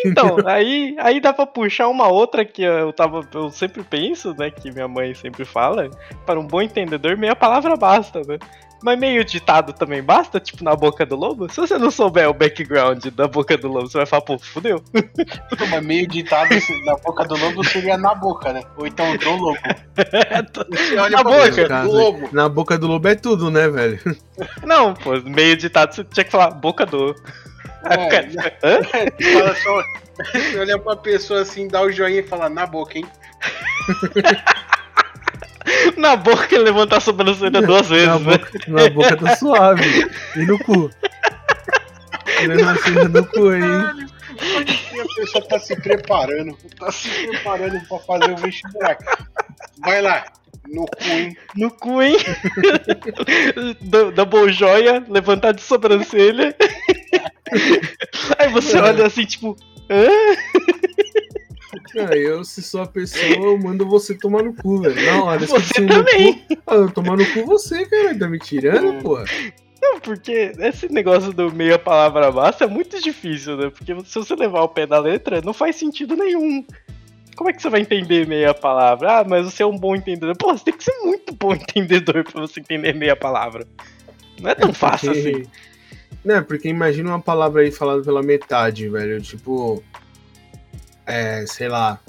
Então, 0.06 0.38
aí, 0.46 0.96
aí 1.00 1.20
dá 1.20 1.34
pra 1.34 1.46
puxar 1.46 1.88
uma 1.88 2.08
outra 2.08 2.46
que 2.46 2.62
eu 2.64 2.94
tava. 2.94 3.22
Eu 3.34 3.50
sempre 3.50 3.84
penso, 3.84 4.34
né? 4.38 4.50
Que 4.50 4.72
minha 4.72 4.88
mãe 4.88 5.14
sempre 5.14 5.46
fala. 5.46 5.90
Para 6.26 6.40
um 6.40 6.48
bom 6.48 6.62
entendedor, 6.62 7.18
meia 7.18 7.36
palavra 7.36 7.76
basta, 7.76 8.22
né? 8.28 8.38
Mas 8.84 9.00
meio 9.00 9.24
ditado 9.24 9.72
também 9.72 10.04
basta, 10.04 10.42
tipo 10.42 10.62
na 10.62 10.76
boca 10.76 11.06
do 11.06 11.16
lobo. 11.16 11.50
Se 11.50 11.56
você 11.56 11.78
não 11.78 11.90
souber 11.90 12.30
o 12.30 12.34
background 12.34 13.06
da 13.08 13.30
boca 13.30 13.58
do 13.58 13.70
lobo, 13.70 13.88
você 13.88 13.98
vai 13.98 14.06
falar, 14.06 14.24
pô, 14.24 14.38
fudeu. 14.38 14.84
Mas 15.72 15.86
meio 15.86 16.06
ditado 16.06 16.54
assim, 16.54 16.84
na 16.84 16.98
boca 16.98 17.24
do 17.24 17.38
lobo 17.38 17.64
seria 17.64 17.98
na 17.98 18.14
boca, 18.14 18.52
né? 18.52 18.62
Ou 18.76 18.86
então 18.86 19.16
do 19.16 19.32
lobo. 19.32 19.58
Você 20.70 20.98
olha 20.98 21.18
Na 21.18 21.24
boca. 21.24 21.68
Caso, 21.68 21.90
do 21.90 21.96
lobo. 21.96 22.30
Na 22.34 22.50
boca 22.50 22.78
do 22.78 22.88
lobo 22.88 23.08
é 23.08 23.16
tudo, 23.16 23.50
né, 23.50 23.70
velho? 23.70 24.00
Não, 24.64 24.94
pô, 24.94 25.12
meio 25.22 25.56
ditado 25.56 25.96
você 25.96 26.04
tinha 26.04 26.26
que 26.26 26.32
falar 26.32 26.52
boca 26.52 26.86
do. 26.86 27.16
É? 28.62 29.34
Fala 29.34 29.56
só. 29.56 29.84
Você 30.34 30.60
olha 30.60 30.78
pra 30.78 30.96
pessoa 30.98 31.42
assim, 31.42 31.70
dá 31.70 31.82
o 31.82 31.92
joinha 31.92 32.20
e 32.20 32.24
fala 32.24 32.50
na 32.50 32.66
boca, 32.66 32.98
hein? 32.98 33.06
Na 35.98 36.16
boca 36.16 36.48
ele 36.54 36.66
levantar 36.66 36.98
a 36.98 37.02
sobrancelha 37.02 37.62
duas 37.62 37.88
vezes, 37.88 38.08
na, 38.08 38.20
né? 38.20 38.38
boca, 38.38 38.52
na 38.68 38.90
boca 38.90 39.18
tá 39.18 39.36
suave. 39.36 40.10
E 40.36 40.46
no 40.46 40.60
cu. 40.60 40.90
Tirando 42.38 42.70
a 42.70 42.76
cena 42.78 43.10
do 43.10 43.26
cu, 43.28 43.54
hein? 43.54 43.62
E 44.94 45.00
a 45.00 45.06
pessoa 45.16 45.46
tá 45.48 45.60
se 45.60 45.76
preparando. 45.76 46.58
Tá 46.80 46.92
se 46.92 47.10
preparando 47.28 47.80
pra 47.88 48.00
fazer 48.00 48.32
o 48.32 48.38
vestibular. 48.38 48.98
Vai 49.80 50.02
lá, 50.02 50.26
no 50.68 50.86
cu, 50.86 51.04
hein? 51.04 51.38
No 51.56 51.72
cu, 51.72 52.02
hein? 52.02 52.18
Da- 53.82 54.12
Double 54.12 54.52
joia, 54.52 55.04
levantar 55.08 55.54
de 55.54 55.62
sobrancelha. 55.62 56.56
Aí 58.40 58.50
você 58.50 58.78
olha 58.78 59.06
assim, 59.06 59.26
tipo. 59.26 59.56
Hã? 59.90 60.08
Ah, 61.98 62.16
eu, 62.16 62.44
se 62.44 62.62
sou 62.62 62.82
a 62.82 62.88
pessoa, 62.88 63.24
eu 63.26 63.58
mando 63.58 63.86
você 63.88 64.14
tomar 64.16 64.44
no 64.44 64.54
cu, 64.54 64.82
velho. 64.82 65.06
Na 65.06 65.24
hora, 65.24 65.40
Você 65.46 65.58
esqueci 65.58 65.82
no 65.82 65.88
também. 65.90 66.34
cu. 66.34 66.58
Ah, 66.68 66.76
eu 66.76 66.92
tomar 66.92 67.18
no 67.18 67.26
cu 67.34 67.46
você, 67.46 67.86
cara. 67.86 68.18
Tá 68.18 68.28
me 68.28 68.40
tirando, 68.40 69.02
porra? 69.02 69.26
Não, 69.82 70.00
porque 70.00 70.54
esse 70.60 70.92
negócio 70.92 71.34
do 71.34 71.52
meia 71.54 71.78
palavra 71.78 72.32
basta 72.32 72.64
é 72.64 72.68
muito 72.68 73.02
difícil, 73.02 73.58
né? 73.58 73.70
Porque 73.70 73.94
se 74.06 74.16
você 74.16 74.36
levar 74.36 74.62
o 74.64 74.70
pé 74.70 74.86
da 74.88 75.00
letra, 75.00 75.42
não 75.42 75.54
faz 75.54 75.76
sentido 75.76 76.16
nenhum. 76.16 76.66
Como 77.36 77.50
é 77.50 77.54
que 77.54 77.62
você 77.62 77.70
vai 77.70 77.82
entender 77.82 78.28
meia 78.28 78.54
palavra? 78.54 79.20
Ah, 79.20 79.24
mas 79.28 79.46
você 79.46 79.64
é 79.64 79.66
um 79.66 79.78
bom 79.78 79.96
entendedor. 79.96 80.38
Pô, 80.38 80.56
você 80.56 80.66
tem 80.66 80.78
que 80.78 80.84
ser 80.84 80.96
muito 81.04 81.34
bom 81.34 81.54
entendedor 81.56 82.24
pra 82.24 82.42
você 82.42 82.60
entender 82.60 82.94
meia 82.94 83.16
palavra. 83.16 83.68
Não 84.40 84.50
é 84.52 84.56
tão 84.56 84.74
fácil 84.74 85.12
assim. 85.12 85.44
Não, 86.24 86.42
porque 86.44 86.70
imagina 86.70 87.10
uma 87.10 87.20
palavra 87.20 87.64
aí 87.64 87.72
falada 87.72 88.02
pela 88.04 88.22
metade, 88.24 88.88
velho. 88.88 89.20
Tipo. 89.22 89.84
É, 91.06 91.46
sei 91.48 91.68
lá. 91.68 92.00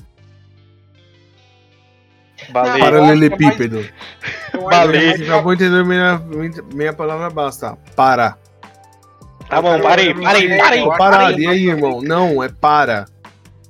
Baleia. 2.50 2.78
Para- 2.78 2.98
Paralelepípedo. 3.00 3.78
Eu 4.52 4.68
acho 4.68 4.78
Baleia. 4.78 5.14
acabou 5.24 5.54
de 5.56 5.64
entender 5.64 5.84
meia, 5.84 6.20
meia 6.74 6.92
palavra 6.92 7.30
basta. 7.30 7.76
Para. 7.96 8.36
Tá 9.48 9.60
bom, 9.60 9.80
parei, 9.80 10.14
parei, 10.14 10.56
parei. 10.58 10.86
Parado, 10.96 11.40
e 11.40 11.46
aí, 11.46 11.68
irmão? 11.68 12.00
Não, 12.02 12.42
é 12.42 12.48
para. 12.48 13.06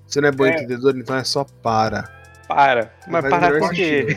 Você 0.06 0.20
não 0.20 0.28
é 0.28 0.32
bom 0.32 0.46
É. 0.46 0.50
entendedor, 0.50 0.96
então 0.96 1.16
é 1.16 1.24
só 1.24 1.44
para. 1.62 2.08
Para. 2.48 2.92
Mas 3.08 3.28
parar 3.28 3.52
menor 3.52 3.60
com 3.60 3.66
o 3.66 3.70
quê? 3.70 4.16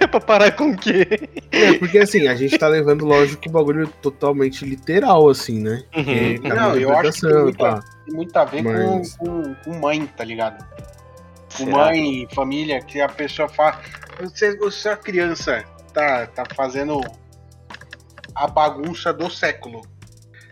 É 0.00 0.06
pra 0.08 0.20
parar 0.20 0.52
com 0.52 0.70
o 0.70 0.76
quê? 0.76 1.06
É, 1.50 1.74
porque 1.74 1.98
assim, 1.98 2.26
a 2.26 2.34
gente 2.34 2.56
tá 2.58 2.66
levando, 2.66 3.04
lógico, 3.04 3.48
o 3.48 3.52
bagulho 3.52 3.86
totalmente 4.00 4.64
literal, 4.64 5.28
assim, 5.28 5.60
né? 5.62 5.82
Uhum. 5.94 6.48
Não, 6.48 6.76
eu 6.76 6.96
acho 6.96 7.12
que 7.20 7.20
tem 7.44 7.54
pá. 7.54 7.82
tem 8.06 8.14
muito 8.14 8.36
a 8.36 8.44
ver 8.44 8.62
Mas- 8.62 9.16
com, 9.16 9.26
com, 9.26 9.54
com 9.56 9.78
mãe, 9.78 10.06
tá 10.06 10.24
ligado? 10.24 10.64
Com 11.56 11.64
Será? 11.66 11.76
mãe, 11.76 12.26
família, 12.34 12.80
que 12.80 13.00
a 13.00 13.08
pessoa 13.08 13.48
fala. 13.48 13.78
Você, 14.20 14.56
se 14.70 14.88
a 14.88 14.96
criança 14.96 15.62
tá, 15.92 16.26
tá 16.28 16.44
fazendo 16.56 17.00
a 18.34 18.46
bagunça 18.46 19.12
do 19.12 19.28
século. 19.30 19.82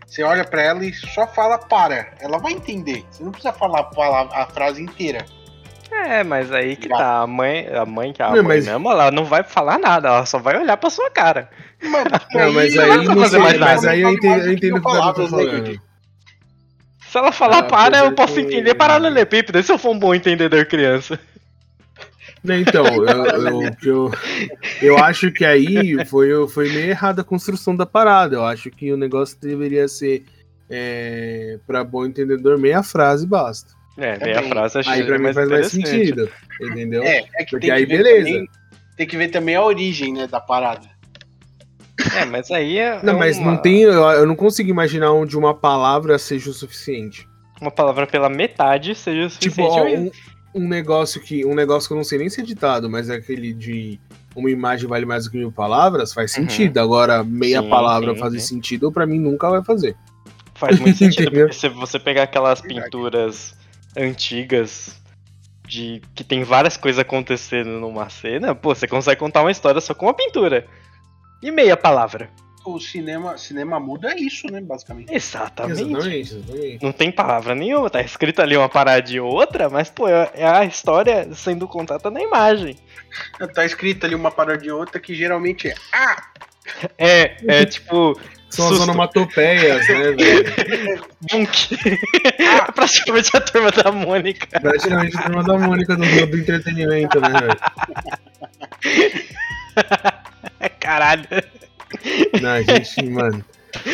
Você 0.07 0.23
olha 0.23 0.45
pra 0.45 0.61
ela 0.63 0.85
e 0.85 0.93
só 0.93 1.27
fala 1.27 1.57
para. 1.57 2.13
Ela 2.21 2.37
vai 2.39 2.53
entender. 2.53 3.05
Você 3.11 3.23
não 3.23 3.31
precisa 3.31 3.53
falar 3.53 3.81
a, 3.81 3.85
palavra- 3.85 4.37
a 4.37 4.47
frase 4.47 4.83
inteira. 4.83 5.25
É, 5.93 6.23
mas 6.25 6.51
aí 6.53 6.77
que 6.77 6.89
tá. 6.89 7.23
A 7.23 7.27
mãe, 7.27 7.67
a 7.69 7.85
mãe 7.85 8.13
que 8.13 8.23
é 8.23 8.25
a 8.25 8.29
Não, 8.29 8.37
mãe 8.37 8.45
mas- 8.59 8.67
mesmo, 8.67 8.91
ela 8.91 9.11
não 9.11 9.25
vai 9.25 9.43
falar 9.43 9.79
nada, 9.79 10.09
ela 10.09 10.27
só 10.27 10.39
vai 10.39 10.57
olhar 10.59 10.77
pra 10.77 10.89
sua 10.91 11.11
cara. 11.11 11.51
Mas, 11.83 12.05
Não, 12.35 12.53
mas 12.53 12.79
aí, 12.79 13.05
não 13.09 13.27
sei, 13.29 13.39
mais 13.39 13.59
nada. 13.59 13.73
mas 13.73 13.85
aí 13.85 14.01
eu 14.03 14.11
entendo, 14.13 14.43
eu 14.45 14.53
entendo 14.53 14.77
o 14.77 14.81
que 14.81 14.87
cara 14.93 15.13
tá 15.13 15.27
falando. 15.29 15.81
Se 17.11 17.19
ela 17.19 17.33
falar 17.33 17.59
Ah, 17.59 17.63
para, 17.65 17.99
eu 17.99 18.13
posso 18.13 18.35
que- 18.35 18.41
entender 18.41 18.75
paralelepípedo, 18.75 19.61
se 19.63 19.73
eu 19.73 19.79
for 19.79 19.91
um 19.91 19.99
bom 19.99 20.15
entendedor 20.15 20.65
criança. 20.67 21.19
Então, 22.43 22.87
eu, 22.87 23.05
eu, 23.05 23.71
eu, 23.83 24.11
eu 24.81 24.99
acho 24.99 25.31
que 25.31 25.45
aí 25.45 26.03
foi, 26.07 26.31
foi 26.49 26.69
meio 26.71 26.89
errada 26.89 27.21
a 27.21 27.25
construção 27.25 27.77
da 27.77 27.85
parada. 27.85 28.37
Eu 28.37 28.45
acho 28.47 28.71
que 28.71 28.91
o 28.93 28.97
negócio 28.97 29.37
deveria 29.41 29.87
ser, 29.89 30.25
é, 30.71 31.59
pra 31.67 31.85
bom 31.85 32.07
entendedor, 32.07 32.57
meia 32.59 32.83
frase 32.83 33.27
basta. 33.27 33.75
É, 34.01 34.15
Também. 34.19 34.35
meia 34.35 34.49
frase 34.49 34.79
achei 34.79 34.93
Aí 34.95 35.05
pra 35.05 35.19
mim 35.19 35.25
mais 35.25 35.37
faz 35.37 35.49
mais 35.49 35.67
sentido, 35.69 36.31
entendeu? 36.61 37.03
É, 37.03 37.19
é 37.35 37.45
que 37.45 37.51
Porque 37.51 37.67
tem 37.67 37.71
aí 37.71 37.87
que 37.87 37.97
beleza. 37.97 38.25
Também, 38.31 38.49
tem 38.97 39.07
que 39.07 39.17
ver 39.17 39.29
também 39.29 39.55
a 39.57 39.63
origem, 39.63 40.13
né, 40.15 40.27
da 40.27 40.41
parada. 40.41 40.89
É, 42.17 42.25
mas 42.25 42.51
aí 42.51 42.79
é. 42.79 43.03
Não, 43.03 43.15
é 43.15 43.19
mas 43.19 43.37
uma, 43.39 43.53
não 43.53 43.59
tem. 43.59 43.83
Eu, 43.83 43.93
eu 43.93 44.27
não 44.27 44.35
consigo 44.35 44.71
imaginar 44.71 45.13
onde 45.13 45.37
uma 45.37 45.53
palavra 45.55 46.19
seja 46.19 46.49
o 46.51 46.55
suficiente. 46.55 47.29
Uma 47.61 47.71
palavra 47.71 48.07
pela 48.07 48.29
metade 48.31 48.95
seja 48.95 49.27
o 49.27 49.29
Tipo, 49.39 49.55
suficiente. 49.65 49.81
ó, 49.81 49.85
mesmo. 49.85 50.13
um, 50.55 50.63
um 50.65 50.69
negócio 50.69 51.21
que. 51.21 51.45
Um 51.45 51.55
negócio 51.55 51.89
que 51.89 51.93
eu 51.93 51.97
não 51.99 52.05
sei 52.05 52.19
nem 52.19 52.31
se 52.31 52.41
é 52.41 52.45
ditado, 52.45 52.89
mas 52.89 53.11
é 53.11 53.17
aquele 53.17 53.53
de 53.53 54.01
uma 54.35 54.51
imagem 54.51 54.89
vale 54.89 55.05
mais 55.05 55.25
do 55.25 55.31
que 55.31 55.37
mil 55.37 55.53
palavras, 55.53 56.15
faz 56.15 56.35
Uhum. 56.37 56.49
sentido. 56.49 56.79
Agora, 56.79 57.23
meia 57.23 57.61
Sim, 57.61 57.69
palavra 57.69 58.15
sim, 58.15 58.19
fazer 58.21 58.41
sim. 58.41 58.55
sentido, 58.55 58.91
pra 58.91 59.07
mim 59.07 59.19
nunca 59.19 59.51
vai 59.51 59.63
fazer. 59.63 59.95
Faz 60.55 60.79
muito 60.81 60.97
sentido, 60.97 61.31
porque 61.33 61.53
se 61.53 61.69
você 61.69 61.99
pegar 61.99 62.23
aquelas 62.23 62.63
pinturas 62.63 63.55
antigas 63.97 65.01
de 65.67 66.03
que 66.15 66.25
tem 66.25 66.43
várias 66.43 66.77
coisas 66.77 66.99
acontecendo 66.99 67.71
numa 67.79 68.09
cena, 68.11 68.55
pô, 68.55 68.75
você 68.75 68.89
consegue 68.89 69.21
contar 69.21 69.43
uma 69.43 69.51
história 69.51 69.81
só 69.81 69.95
com 69.95 70.07
uma 70.07 70.15
pintura. 70.15 70.67
E 71.43 71.51
meia 71.51 71.77
palavra. 71.77 72.29
O 72.65 72.79
cinema, 72.79 73.39
cinema 73.39 73.81
muda 73.81 74.15
isso, 74.15 74.47
né, 74.51 74.61
basicamente. 74.61 75.15
Exatamente. 75.15 75.81
Exatamente, 75.81 76.35
exatamente. 76.35 76.85
Não 76.85 76.93
tem 76.93 77.11
palavra 77.11 77.55
nenhuma, 77.55 77.89
tá 77.89 78.03
escrito 78.03 78.43
ali 78.43 78.57
uma 78.57 78.69
paradinha 78.69 79.25
ou 79.25 79.33
outra, 79.33 79.71
mas, 79.71 79.89
pô, 79.89 80.07
é 80.07 80.31
é 80.35 80.47
a 80.47 80.65
história 80.65 81.33
sendo 81.33 81.67
contada 81.67 82.11
na 82.11 82.21
imagem. 82.21 82.77
Tá 83.55 83.65
escrito 83.65 84.05
ali 84.05 84.15
uma 84.15 84.31
parada 84.31 84.59
de 84.59 84.71
outra 84.71 85.01
que 85.01 85.15
geralmente 85.15 85.69
é 85.69 85.75
Ah! 85.93 86.23
É, 86.99 87.37
é 87.47 87.65
tipo. 87.65 88.19
São 88.51 88.67
as 88.67 88.71
susto, 88.75 88.83
onomatopeias, 88.83 89.87
né, 89.89 90.11
velho? 90.19 91.05
bunk. 91.33 91.79
É 92.39 92.73
praticamente 92.73 93.31
a 93.37 93.41
turma 93.41 93.71
da 93.71 93.93
Mônica. 93.93 94.61
Praticamente 94.61 95.17
a 95.17 95.23
turma 95.23 95.45
da 95.45 95.57
Mônica 95.57 95.97
do, 95.97 96.27
do 96.27 96.37
entretenimento, 96.37 97.21
né, 97.21 97.29
velho? 97.31 97.59
Caralho. 100.81 101.29
Não, 102.41 102.63
gente, 102.63 103.09
mano. 103.09 103.45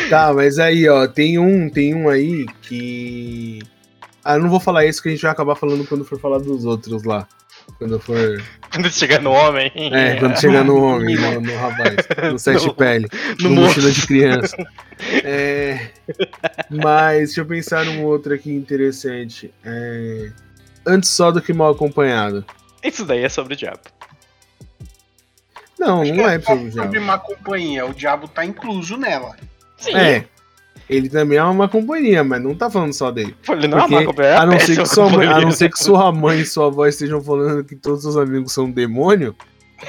Tá, 0.09 0.33
mas 0.33 0.57
aí, 0.57 0.89
ó, 0.89 1.07
tem 1.07 1.37
um, 1.37 1.69
tem 1.69 1.93
um 1.93 2.09
aí 2.09 2.45
que. 2.63 3.59
Ah, 4.23 4.35
eu 4.35 4.41
não 4.41 4.49
vou 4.49 4.59
falar 4.59 4.85
isso 4.85 5.01
que 5.01 5.09
a 5.09 5.11
gente 5.11 5.21
vai 5.21 5.31
acabar 5.31 5.55
falando 5.55 5.87
quando 5.87 6.03
for 6.03 6.19
falar 6.19 6.39
dos 6.39 6.65
outros 6.65 7.03
lá. 7.03 7.27
Quando 7.77 7.99
for. 7.99 8.43
Quando 8.71 8.89
chega 8.91 9.19
no 9.19 9.31
homem. 9.31 9.71
É, 9.75 10.15
quando 10.15 10.39
chegar 10.39 10.63
no 10.63 10.77
homem, 10.83 11.15
no, 11.15 11.41
no 11.41 11.55
rapaz, 11.55 11.95
no 12.31 12.39
sete 12.39 12.65
No- 12.65 12.73
pele, 12.73 13.07
no 13.39 13.49
no, 13.49 13.61
mochila 13.61 13.91
de 13.91 14.07
criança. 14.07 14.57
É, 15.23 15.89
mas 16.69 17.27
deixa 17.29 17.41
eu 17.41 17.45
pensar 17.45 17.85
num 17.85 18.03
outro 18.03 18.33
aqui 18.33 18.51
interessante. 18.51 19.53
É, 19.63 20.31
antes 20.87 21.09
só 21.09 21.29
do 21.31 21.41
que 21.41 21.53
mal 21.53 21.71
acompanhado. 21.71 22.43
Isso 22.83 23.05
daí 23.05 23.23
é 23.23 23.29
sobre 23.29 23.53
o 23.53 23.57
diabo. 23.57 23.81
Não, 25.79 26.01
Acho 26.01 26.13
não 26.15 26.27
é 26.27 26.39
só 26.39 26.51
sobre 26.53 26.67
o 26.69 26.71
sobre 26.71 26.87
diabo. 26.89 27.05
uma 27.05 27.19
companhia. 27.19 27.85
O 27.85 27.93
diabo 27.93 28.27
tá 28.27 28.43
incluso 28.43 28.97
nela. 28.97 29.35
Sim. 29.77 29.95
É. 29.95 30.25
Ele 30.89 31.09
também 31.09 31.37
é 31.37 31.43
uma 31.43 31.67
companhia, 31.67 32.23
mas 32.23 32.41
não 32.41 32.55
tá 32.55 32.69
falando 32.69 32.93
só 32.93 33.11
dele. 33.11 33.35
Ele 33.49 33.67
não 33.67 33.77
é 33.77 33.81
Porque, 33.81 33.95
uma 33.95 34.05
companhia, 34.05 34.31
é 34.31 34.37
a, 34.37 34.45
não 34.45 34.53
ser 34.53 34.67
péssima 34.67 34.83
que 34.83 34.89
sua 34.89 35.09
mãe, 35.09 35.27
a 35.27 35.41
não 35.41 35.51
ser 35.51 35.69
que 35.69 35.79
sua 35.79 36.11
mãe 36.11 36.39
e 36.39 36.45
sua 36.45 36.67
avó 36.67 36.85
estejam 36.85 37.21
falando 37.21 37.63
que 37.63 37.75
todos 37.75 38.05
os 38.05 38.15
amigos 38.15 38.53
são 38.53 38.71
demônio, 38.71 39.35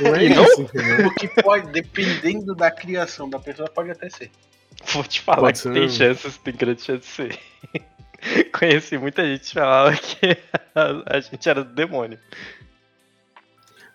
não 0.00 0.14
é 0.14 0.28
não? 0.28 0.44
isso, 0.44 0.62
entendeu? 0.62 1.06
O 1.06 1.14
que 1.14 1.28
pode, 1.42 1.70
dependendo 1.70 2.54
da 2.54 2.70
criação 2.70 3.30
da 3.30 3.38
pessoa, 3.38 3.68
pode 3.68 3.90
até 3.90 4.10
ser. 4.10 4.30
Vou 4.92 5.04
te 5.04 5.20
falar 5.20 5.40
Pode 5.40 5.52
que 5.54 5.62
ser 5.62 5.72
tem 5.72 5.88
chances, 5.88 6.36
tem 6.38 6.54
grande 6.54 6.82
chance 6.82 7.00
de 7.00 7.06
ser. 7.06 7.38
Conheci 8.52 8.98
muita 8.98 9.24
gente 9.24 9.48
que 9.48 9.54
falava 9.54 9.96
que 9.96 10.36
a, 10.74 11.02
a 11.16 11.20
gente 11.20 11.48
era 11.48 11.62
do 11.62 11.72
demônio. 11.72 12.18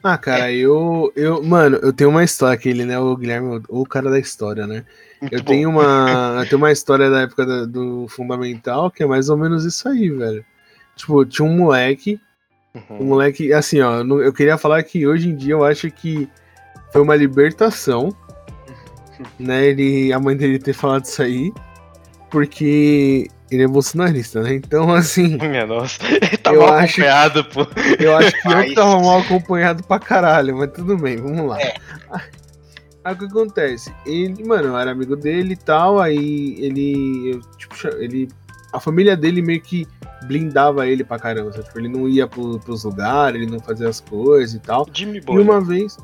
Ah, 0.01 0.17
cara, 0.17 0.51
eu, 0.51 1.13
eu. 1.15 1.41
Mano, 1.41 1.77
eu 1.77 1.93
tenho 1.93 2.09
uma 2.09 2.23
história, 2.23 2.53
aquele, 2.53 2.83
né? 2.83 2.99
O 2.99 3.15
Guilherme, 3.15 3.63
o 3.69 3.85
cara 3.85 4.09
da 4.09 4.19
história, 4.19 4.67
né? 4.67 4.85
Muito 5.23 5.33
Eu 5.35 5.39
bom. 5.39 5.45
tenho 5.51 5.69
uma. 5.69 6.35
Eu 6.43 6.49
tenho 6.49 6.57
uma 6.57 6.71
história 6.71 7.09
da 7.09 7.21
época 7.21 7.45
da- 7.45 7.65
do 7.65 8.07
Fundamental 8.09 8.91
que 8.91 9.03
é 9.03 9.05
mais 9.05 9.29
ou 9.29 9.37
menos 9.37 9.63
isso 9.65 9.87
aí, 9.87 10.09
velho. 10.09 10.43
Tipo, 10.95 11.25
tinha 11.25 11.47
um 11.47 11.55
moleque. 11.57 12.19
Um 12.75 12.95
Uhum. 12.95 13.03
moleque, 13.05 13.53
assim, 13.53 13.79
ó, 13.81 14.01
eu 14.01 14.33
queria 14.33 14.57
falar 14.57 14.81
que 14.81 15.05
hoje 15.05 15.29
em 15.29 15.35
dia 15.35 15.53
eu 15.53 15.63
acho 15.63 15.91
que 15.91 16.27
foi 16.91 17.01
uma 17.03 17.15
libertação, 17.15 18.09
né? 19.39 19.65
Ele, 19.65 20.11
a 20.11 20.19
mãe 20.19 20.35
dele 20.35 20.57
ter 20.57 20.73
falado 20.73 21.05
isso 21.05 21.21
aí, 21.21 21.51
porque 22.31 23.27
ele 23.51 23.63
é 23.63 23.67
bolsonarista, 23.67 24.41
né? 24.41 24.55
Então, 24.55 24.91
assim, 24.91 25.37
Minha 25.37 25.65
nossa, 25.67 26.03
ele 26.03 26.35
tá 26.37 26.51
Eu 26.51 26.61
mal 26.61 26.73
acho 26.73 26.93
acompanhado, 27.01 27.45
pô. 27.45 27.67
eu 27.99 28.17
acho 28.17 28.31
que 28.41 28.47
eu 28.47 28.51
Mas- 28.51 28.73
tava 28.73 28.99
mal 29.01 29.19
acompanhado 29.19 29.83
pra 29.83 29.99
caralho, 29.99 30.57
mas 30.57 30.71
tudo 30.71 30.97
bem, 30.97 31.17
vamos 31.17 31.47
lá. 31.47 31.61
É. 31.61 31.75
Aí 33.03 33.13
o 33.13 33.17
que 33.17 33.25
acontece? 33.25 33.93
Ele, 34.05 34.43
mano, 34.45 34.69
eu 34.69 34.77
era 34.77 34.91
amigo 34.91 35.15
dele 35.15 35.53
e 35.53 35.57
tal, 35.57 35.99
aí 35.99 36.55
ele, 36.57 37.31
eu, 37.31 37.41
tipo, 37.57 37.75
ele, 37.97 38.29
a 38.71 38.79
família 38.79 39.17
dele 39.17 39.41
meio 39.41 39.61
que 39.61 39.87
blindava 40.25 40.87
ele 40.87 41.03
pra 41.03 41.19
caramba, 41.19 41.51
sabe? 41.51 41.65
Tipo, 41.65 41.79
ele 41.79 41.89
não 41.89 42.07
ia 42.07 42.27
pro, 42.27 42.59
pros 42.59 42.83
lugares, 42.85 43.41
ele 43.41 43.51
não 43.51 43.59
fazia 43.59 43.89
as 43.89 43.99
coisas 43.99 44.55
e 44.55 44.59
tal. 44.59 44.87
Jimmy 44.91 45.17
E 45.17 45.21
Boy. 45.21 45.41
uma 45.41 45.59
vez. 45.59 45.97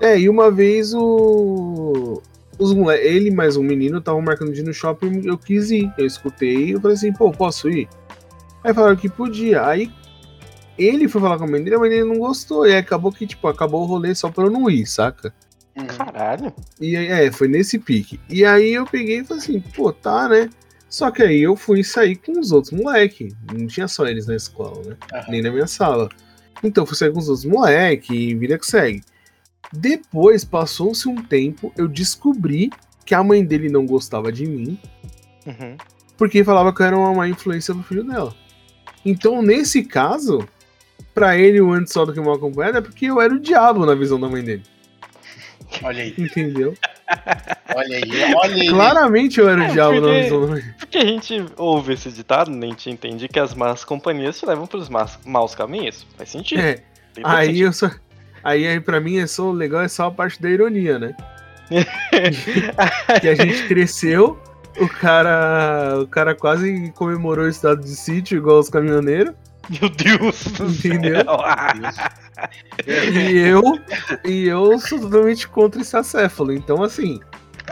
É, 0.00 0.18
e 0.18 0.28
uma 0.28 0.50
vez 0.50 0.92
o. 0.94 2.20
Os 2.58 2.74
mole... 2.74 2.98
Ele 2.98 3.28
e 3.28 3.34
mais 3.34 3.56
um 3.56 3.62
menino 3.62 3.98
estavam 3.98 4.20
marcando 4.20 4.52
de 4.52 4.60
ir 4.60 4.64
no 4.64 4.74
shopping, 4.74 5.22
eu 5.24 5.38
quis 5.38 5.70
ir. 5.70 5.90
Eu 5.96 6.04
escutei 6.04 6.74
eu 6.74 6.80
falei 6.80 6.96
assim, 6.96 7.12
pô, 7.12 7.30
posso 7.30 7.70
ir? 7.70 7.88
Aí 8.64 8.74
falaram 8.74 8.96
que 8.96 9.08
podia. 9.08 9.66
Aí 9.66 9.90
ele 10.76 11.08
foi 11.08 11.20
falar 11.20 11.38
com 11.38 11.44
a 11.44 11.46
mãe 11.46 11.62
dele, 11.62 11.76
a 11.76 11.78
mãe 11.78 11.90
dele 11.90 12.04
não 12.04 12.18
gostou. 12.18 12.66
E 12.66 12.76
acabou 12.76 13.12
que, 13.12 13.26
tipo, 13.26 13.46
acabou 13.48 13.82
o 13.82 13.86
rolê 13.86 14.14
só 14.14 14.30
pra 14.30 14.44
eu 14.44 14.50
não 14.50 14.68
ir, 14.68 14.86
saca? 14.86 15.32
Uhum. 15.76 15.86
Caralho. 15.86 16.52
E 16.80 16.96
aí, 16.96 17.06
é, 17.26 17.32
foi 17.32 17.48
nesse 17.48 17.78
pique. 17.78 18.20
E 18.28 18.44
aí 18.44 18.72
eu 18.74 18.84
peguei 18.86 19.20
e 19.20 19.24
falei 19.24 19.42
assim, 19.42 19.60
pô, 19.60 19.92
tá, 19.92 20.28
né? 20.28 20.50
Só 20.88 21.10
que 21.10 21.22
aí 21.22 21.40
eu 21.40 21.54
fui 21.56 21.84
sair 21.84 22.16
com 22.16 22.38
os 22.38 22.50
outros 22.50 22.72
moleque. 22.72 23.34
Não 23.52 23.66
tinha 23.66 23.86
só 23.86 24.06
eles 24.06 24.26
na 24.26 24.34
escola, 24.36 24.82
né? 24.84 24.96
Aham. 25.12 25.24
Nem 25.30 25.42
na 25.42 25.50
minha 25.50 25.66
sala. 25.66 26.08
Então 26.62 26.82
eu 26.82 26.86
fui 26.86 26.96
sair 26.96 27.12
com 27.12 27.18
os 27.20 27.28
outros 27.28 27.44
moleque 27.46 28.12
e 28.12 28.34
vida 28.34 28.58
que 28.58 28.66
segue. 28.66 29.02
Depois, 29.72 30.44
passou-se 30.44 31.08
um 31.08 31.14
tempo, 31.16 31.72
eu 31.78 31.86
descobri 31.86 32.70
que 33.06 33.14
a 33.14 33.22
mãe 33.22 33.44
dele 33.44 33.68
não 33.68 33.86
gostava 33.86 34.32
de 34.32 34.44
mim, 34.46 34.78
Uhum. 35.46 35.76
porque 36.18 36.42
falava 36.44 36.74
que 36.74 36.82
eu 36.82 36.86
era 36.86 36.96
uma 36.98 37.14
má 37.14 37.28
influência 37.28 37.72
pro 37.72 37.82
filho 37.84 38.04
dela. 38.04 38.34
Então, 39.04 39.40
nesse 39.40 39.84
caso, 39.84 40.46
pra 41.14 41.38
ele 41.38 41.60
o 41.60 41.72
antes 41.72 41.92
só 41.92 42.04
do 42.04 42.12
que 42.12 42.20
mal 42.20 42.34
acompanhado 42.34 42.78
é 42.78 42.80
porque 42.80 43.06
eu 43.06 43.20
era 43.20 43.32
o 43.32 43.38
diabo 43.40 43.86
na 43.86 43.94
visão 43.94 44.18
da 44.20 44.28
mãe 44.28 44.42
dele. 44.42 44.62
Olha 45.82 46.02
aí, 46.02 46.14
Entendeu? 46.18 46.74
olha 47.74 47.96
aí, 47.96 48.34
olha 48.34 48.54
aí. 48.54 48.68
Claramente 48.68 49.40
eu 49.40 49.48
era 49.48 49.60
o 49.60 49.64
É, 49.64 49.68
diabo 49.72 50.00
na 50.00 50.08
porque- 50.08 50.30
mãe. 50.46 50.62
Porque 50.78 50.98
a 50.98 51.04
gente 51.04 51.44
ouve 51.56 51.94
esse 51.94 52.10
ditado? 52.10 52.50
A 52.50 52.66
gente 52.66 52.90
entende 52.90 53.28
que 53.28 53.38
as 53.38 53.54
más 53.54 53.84
companhias 53.84 54.38
te 54.38 54.46
levam 54.46 54.66
pros 54.66 54.88
más, 54.88 55.18
maus 55.24 55.54
caminhos. 55.54 56.06
Faz 56.16 56.28
sentido. 56.30 56.60
É, 56.60 56.82
aí 57.24 57.46
sentido. 57.48 57.64
eu 57.66 57.72
só. 57.72 57.90
Aí, 58.42 58.66
aí 58.66 58.80
pra 58.80 59.00
mim 59.00 59.18
é 59.18 59.26
só 59.26 59.44
o 59.44 59.52
legal 59.52 59.82
é 59.82 59.88
só 59.88 60.06
a 60.06 60.10
parte 60.10 60.40
da 60.40 60.48
ironia, 60.48 60.98
né? 60.98 61.14
que 63.20 63.28
a 63.28 63.34
gente 63.34 63.66
cresceu, 63.68 64.38
o 64.78 64.88
cara. 64.88 65.98
O 66.00 66.06
cara 66.06 66.34
quase 66.34 66.92
comemorou 66.96 67.44
o 67.44 67.48
estado 67.48 67.80
de 67.82 67.94
sítio 67.94 68.38
igual 68.38 68.58
os 68.58 68.68
caminhoneiros. 68.68 69.34
Meu 69.80 69.88
Deus 69.90 70.44
do 70.44 70.66
Entendeu? 70.66 71.24
céu. 71.24 71.40
E 73.12 73.38
eu. 73.38 73.62
E 74.24 74.46
eu 74.48 74.78
sou 74.80 74.98
totalmente 75.00 75.46
contra 75.48 75.80
esse 75.80 75.96
acéfalo. 75.96 76.52
Então, 76.52 76.82
assim, 76.82 77.20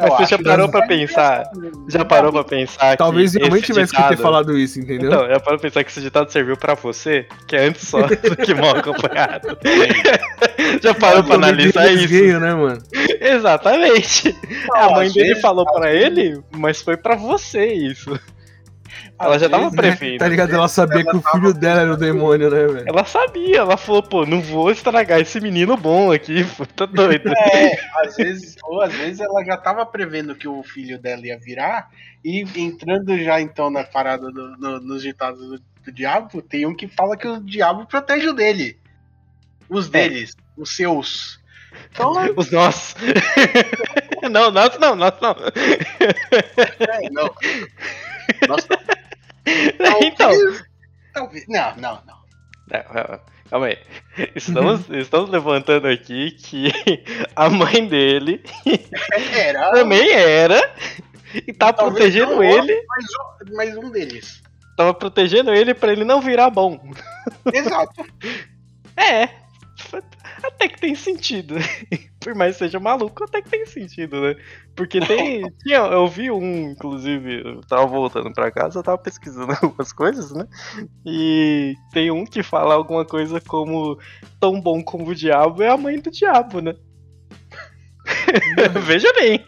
Mas 0.00 0.12
você 0.12 0.26
já 0.26 0.38
parou 0.38 0.68
pra 0.68 0.86
pensar? 0.86 1.44
Já 1.88 2.04
parou 2.04 2.30
pra 2.32 2.44
pensar 2.44 2.96
talvez 2.96 3.32
que 3.32 3.38
minha 3.38 3.50
mãe 3.50 3.58
esse 3.58 3.66
tivesse 3.66 3.90
que 3.92 3.96
ter 3.96 4.02
ditado- 4.10 4.22
falado 4.22 4.56
isso, 4.56 4.78
entendeu? 4.78 5.10
Então, 5.10 5.26
já 5.28 5.40
parou 5.40 5.58
pra 5.58 5.68
pensar 5.68 5.82
que 5.84 5.90
esse 5.90 6.00
ditado 6.00 6.30
serviu 6.30 6.56
pra 6.56 6.74
você? 6.74 7.26
Que 7.48 7.56
é 7.56 7.64
antes 7.66 7.88
só 7.88 8.02
do 8.02 8.36
que 8.36 8.54
mal 8.54 8.76
acompanhado. 8.76 9.58
já 10.82 10.94
parou 10.94 11.24
pra 11.24 11.34
analisar 11.34 11.90
isso? 11.92 12.08
Gay, 12.08 12.32
né, 12.38 12.54
mano? 12.54 12.80
Exatamente. 13.20 14.36
Não, 14.68 14.76
a 14.76 14.90
mãe 14.92 15.10
dele 15.10 15.34
falou 15.40 15.66
às 15.68 15.74
pra 15.74 15.92
ele, 15.92 16.40
mas 16.56 16.80
foi 16.80 16.96
pra 16.96 17.16
você 17.16 17.66
isso. 17.72 18.18
Ela 19.20 19.38
já 19.38 19.48
tava 19.48 19.70
vezes- 19.70 19.76
prevendo. 19.98 20.18
Tá 20.18 20.28
ligado? 20.28 20.54
Ela 20.54 20.68
sabia 20.68 21.00
Ela 21.00 21.10
que 21.10 21.16
o 21.16 21.20
tava 21.20 21.36
filho 21.38 21.54
dela 21.54 21.80
era 21.82 21.92
o 21.92 21.96
demônio, 21.96 22.50
né, 22.50 22.66
velho? 22.66 22.88
Ela 22.88 23.04
sabia, 23.04 23.58
ela 23.58 23.76
falou, 23.76 24.02
pô, 24.02 24.24
não 24.24 24.40
vou 24.40 24.70
estragar 24.70 25.20
esse 25.20 25.40
menino 25.40 25.76
bom 25.76 26.12
aqui, 26.12 26.44
pô, 26.56 26.64
tá 26.66 26.86
doido. 26.86 27.28
É, 27.36 27.76
às 28.04 28.16
vezes, 28.16 28.56
ou 28.62 28.80
às 28.80 28.92
vezes 28.94 29.20
ela 29.20 29.44
já 29.44 29.56
tava 29.56 29.84
prevendo 29.84 30.34
que 30.34 30.46
o 30.46 30.62
filho 30.62 30.98
dela 30.98 31.26
ia 31.26 31.38
virar 31.38 31.90
e 32.24 32.44
entrando 32.56 33.18
já 33.18 33.40
então 33.40 33.70
na 33.70 33.84
parada 33.84 34.30
do- 34.30 34.56
no- 34.56 34.80
nos 34.80 35.02
ditados 35.02 35.40
do, 35.40 35.60
do 35.84 35.92
diabo, 35.92 36.40
tem 36.42 36.66
um 36.66 36.74
que 36.74 36.86
fala 36.86 37.16
que 37.16 37.26
o 37.26 37.40
diabo 37.40 37.86
protege 37.86 38.28
o 38.28 38.32
dele. 38.34 38.78
Os 39.68 39.88
deles, 39.88 40.34
os 40.56 40.74
seus. 40.74 41.38
Então, 41.92 42.12
Os 42.36 42.50
nossos. 42.50 42.94
não, 44.30 44.50
nosso 44.50 44.78
não, 44.80 44.94
nosso 44.96 45.18
não. 45.20 45.36
é, 46.00 47.10
não. 47.10 47.30
Nossa, 48.48 48.68
Então, 50.02 50.30
talvez. 51.12 51.44
Não, 51.48 51.76
não, 51.76 52.02
não. 52.06 52.18
Não, 52.70 53.20
Calma 53.50 53.66
aí. 53.66 53.78
Estamos, 54.34 54.88
estamos 54.90 55.30
levantando 55.30 55.88
aqui 55.88 56.32
que 56.32 56.70
a 57.34 57.48
mãe 57.48 57.86
dele 57.86 58.42
Era 59.34 59.72
também 59.72 60.10
era 60.10 60.74
e 61.34 61.52
tá 61.52 61.72
Talvez 61.72 62.12
protegendo 62.12 62.36
não, 62.36 62.42
ele. 62.42 62.82
mais 62.86 63.04
um, 63.50 63.56
mais 63.56 63.76
um 63.76 63.90
deles. 63.90 64.42
Tava 64.76 64.94
protegendo 64.94 65.52
ele 65.52 65.74
pra 65.74 65.92
ele 65.92 66.04
não 66.04 66.20
virar 66.20 66.50
bom. 66.50 66.80
Exato. 67.52 68.04
É. 69.00 69.28
Até 70.42 70.66
que 70.66 70.80
tem 70.80 70.92
sentido. 70.96 71.54
Por 72.28 72.34
mais 72.34 72.56
que 72.56 72.64
seja 72.64 72.78
maluco, 72.78 73.24
até 73.24 73.40
que 73.40 73.48
tem 73.48 73.64
sentido, 73.64 74.20
né? 74.20 74.36
Porque 74.76 75.00
tem. 75.00 75.50
tinha, 75.64 75.78
eu 75.78 76.06
vi 76.06 76.30
um, 76.30 76.72
inclusive, 76.72 77.40
eu 77.42 77.62
tava 77.62 77.86
voltando 77.86 78.30
pra 78.34 78.50
casa, 78.50 78.78
eu 78.78 78.82
tava 78.82 78.98
pesquisando 78.98 79.50
algumas 79.62 79.94
coisas, 79.94 80.30
né? 80.30 80.46
E 81.06 81.74
tem 81.90 82.10
um 82.10 82.26
que 82.26 82.42
fala 82.42 82.74
alguma 82.74 83.06
coisa 83.06 83.40
como 83.40 83.98
tão 84.38 84.60
bom 84.60 84.84
como 84.84 85.08
o 85.08 85.14
diabo 85.14 85.62
é 85.62 85.70
a 85.70 85.76
mãe 85.78 85.98
do 85.98 86.10
diabo, 86.10 86.60
né? 86.60 86.74
Veja 88.84 89.12
bem. 89.14 89.42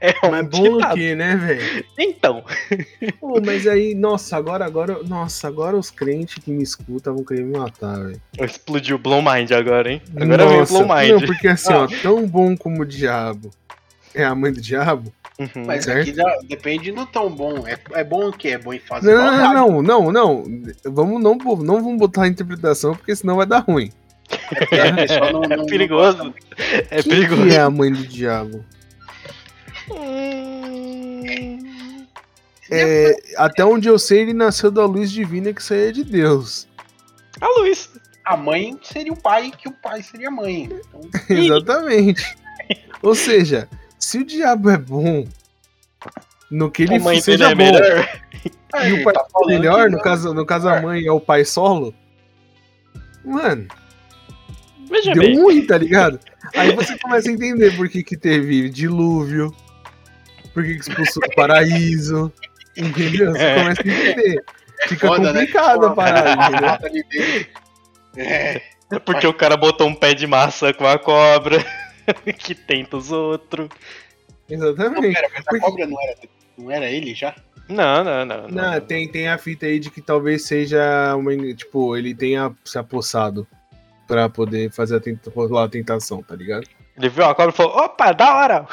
É 0.00 0.26
um 0.26 0.30
Mas 0.30 0.48
bom 0.48 0.62
o 0.62 0.76
ditado. 0.76 0.94
quê, 0.94 1.14
né, 1.14 1.36
velho? 1.36 1.84
Então, 1.98 2.44
Pô, 3.20 3.40
mas 3.44 3.66
aí, 3.66 3.94
nossa, 3.94 4.36
agora, 4.36 4.64
agora, 4.64 5.02
nossa, 5.04 5.48
agora 5.48 5.76
os 5.76 5.90
crentes 5.90 6.42
que 6.42 6.50
me 6.50 6.62
escutam 6.62 7.14
vão 7.14 7.24
querer 7.24 7.44
me 7.44 7.56
matar, 7.58 7.98
velho. 7.98 8.20
explodiu 8.40 8.98
Blow 8.98 9.22
Mind 9.22 9.50
agora, 9.52 9.92
hein? 9.92 10.02
Agora 10.16 10.46
veio 10.46 10.66
Blow 10.66 10.86
Mind. 10.86 11.10
Não, 11.10 11.20
porque 11.20 11.48
assim, 11.48 11.72
ó, 11.72 11.86
tão 12.02 12.26
bom 12.26 12.56
como 12.56 12.82
o 12.82 12.86
diabo 12.86 13.50
é 14.14 14.24
a 14.24 14.34
mãe 14.34 14.52
do 14.52 14.60
diabo. 14.60 15.12
Uhum. 15.38 15.66
Mas 15.66 15.84
Certo. 15.84 16.00
aqui 16.00 16.14
já 16.14 16.38
depende 16.48 16.90
do 16.92 17.04
tão 17.04 17.30
bom. 17.30 17.66
É, 17.66 17.78
é 17.92 18.02
bom 18.02 18.28
o 18.28 18.32
quê? 18.32 18.48
É 18.50 18.58
bom 18.58 18.72
em 18.72 18.78
fazer 18.78 19.14
Não, 19.14 19.52
não, 19.52 19.82
não, 19.82 19.82
não, 19.82 20.12
não. 20.12 20.44
Vamos 20.86 21.22
não, 21.22 21.34
não 21.36 21.82
vamos 21.82 21.98
botar 21.98 22.22
a 22.22 22.28
interpretação, 22.28 22.96
porque 22.96 23.14
senão 23.14 23.36
vai 23.36 23.46
dar 23.46 23.58
ruim. 23.58 23.90
É, 24.70 25.32
não- 25.32 25.42
não- 25.42 25.64
É 25.64 25.66
perigoso. 25.66 26.34
É 26.90 27.02
Quem 27.02 27.12
perigoso. 27.12 27.42
que 27.44 27.54
é 27.54 27.60
a 27.60 27.70
mãe 27.70 27.92
do 27.92 28.06
diabo? 28.06 28.64
Hum, 29.90 32.06
É, 32.70 33.14
até 33.36 33.64
onde 33.64 33.88
eu 33.88 33.96
sei, 33.98 34.20
ele 34.22 34.32
nasceu 34.32 34.70
da 34.72 34.84
luz 34.84 35.10
divina 35.12 35.52
que 35.52 35.62
saía 35.62 35.92
de 35.92 36.02
Deus. 36.02 36.66
A 37.40 37.46
Luiz. 37.60 37.88
A 38.24 38.36
mãe 38.36 38.76
seria 38.82 39.12
o 39.12 39.16
pai, 39.16 39.52
que 39.56 39.68
o 39.68 39.72
pai 39.72 40.02
seria 40.02 40.26
a 40.28 40.32
mãe. 40.32 40.64
Então, 40.64 41.00
Exatamente. 41.30 42.36
Ou 43.02 43.14
seja, 43.14 43.68
se 44.00 44.18
o 44.18 44.24
diabo 44.26 44.68
é 44.70 44.76
bom 44.76 45.24
no 46.50 46.68
que 46.70 46.82
ele 46.82 46.98
seja 47.20 47.50
é 47.50 47.54
bom, 47.54 47.64
melhor. 47.64 48.08
e 48.84 48.92
o 48.94 49.04
pai 49.04 49.14
tá 49.14 49.24
é 49.42 49.46
melhor, 49.46 49.88
no 49.90 50.00
caso, 50.00 50.34
no 50.34 50.44
caso 50.44 50.68
a 50.68 50.82
mãe 50.82 51.06
é 51.06 51.12
o 51.12 51.20
pai 51.20 51.44
solo, 51.44 51.94
mano, 53.24 53.68
Veja 54.88 55.12
deu 55.12 55.22
bem. 55.22 55.38
ruim, 55.40 55.66
tá 55.66 55.76
ligado? 55.78 56.18
Aí 56.54 56.72
você 56.74 56.96
começa 56.98 57.28
a 57.28 57.32
entender 57.32 57.76
por 57.76 57.88
que, 57.88 58.02
que 58.02 58.16
teve 58.16 58.68
dilúvio, 58.70 59.54
por 60.54 60.64
que, 60.64 60.74
que 60.74 60.80
expulsou 60.80 61.22
o 61.26 61.34
paraíso, 61.34 62.32
entendeu? 62.76 63.32
Você 63.32 63.42
É. 63.42 63.54
começa 63.58 63.82
a 63.82 63.86
entender. 63.88 64.44
Fica 64.88 65.06
Foda, 65.08 65.32
né? 65.32 65.40
complicado 65.40 65.86
a 65.86 65.90
parada, 65.94 66.88
entendeu? 66.88 67.04
Dele. 67.04 67.46
É, 68.16 68.60
Porque 69.04 69.26
o 69.26 69.34
cara 69.34 69.56
botou 69.56 69.86
um 69.88 69.94
pé 69.94 70.14
de 70.14 70.26
maçã 70.26 70.72
com 70.72 70.86
a 70.86 70.98
cobra. 70.98 71.64
que 72.38 72.54
tenta 72.54 72.96
os 72.96 73.10
outros. 73.10 73.68
não, 74.48 74.68
Exatamente. 74.68 75.14
pera, 75.14 75.28
mas 75.32 75.40
a 75.40 75.50
Porque- 75.50 75.60
cobra 75.64 75.86
não 75.86 75.96
era, 76.02 76.16
não 76.56 76.70
era 76.70 76.90
ele 76.90 77.14
já? 77.14 77.34
Não, 77.68 78.04
não, 78.04 78.24
não. 78.24 78.48
Não, 78.48 78.72
não. 78.74 78.80
tem, 78.80 79.10
tem 79.10 79.28
a 79.28 79.36
fita 79.38 79.66
aí 79.66 79.80
de 79.80 79.90
que 79.90 80.00
talvez 80.00 80.46
seja 80.46 81.16
uma. 81.16 81.34
Tipo, 81.52 81.96
ele 81.96 82.14
tenha 82.14 82.54
se 82.64 82.78
apossado 82.78 83.44
pra 84.06 84.28
poder 84.28 84.70
fazer 84.70 84.96
a, 84.96 85.00
tenta, 85.00 85.30
rolar 85.30 85.64
a 85.64 85.68
tentação, 85.68 86.22
tá 86.22 86.34
ligado? 86.34 86.66
Ele 86.96 87.08
viu 87.08 87.24
a 87.24 87.34
cobra 87.34 87.52
e 87.52 87.56
falou: 87.56 87.76
opa, 87.76 88.12
da 88.12 88.34
hora! 88.34 88.66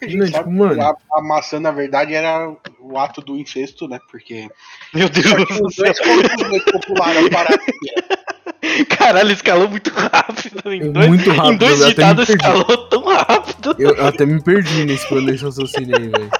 A 0.00 0.04
gente 0.06 0.16
Não, 0.18 0.26
tipo, 0.26 0.50
mano. 0.50 0.80
a, 0.82 0.94
a 1.12 1.22
maçã, 1.22 1.58
na 1.58 1.70
verdade, 1.70 2.14
era 2.14 2.54
o 2.80 2.98
ato 2.98 3.20
do 3.22 3.36
incesto, 3.36 3.88
né? 3.88 3.98
Porque 4.10 4.46
Meu 4.92 5.08
Deus 5.08 5.26
do 5.58 5.70
céu. 5.72 5.92
Caralho, 8.88 9.32
escalou 9.32 9.68
muito 9.68 9.90
rápido. 9.90 10.72
Em 10.72 10.92
dois, 10.92 11.08
Muito 11.08 11.30
rápido, 11.30 11.52
em 11.52 11.56
dois 11.56 11.80
eu 11.80 11.88
ditados 11.88 12.28
escalou 12.28 12.88
tão 12.88 13.04
rápido. 13.04 13.74
Eu 13.78 14.06
até 14.06 14.26
me 14.26 14.42
perdi 14.42 14.84
nesse, 14.84 15.12
nesse 15.14 15.44
raciocínio 15.44 15.96
aí, 15.96 16.08
velho. 16.08 16.30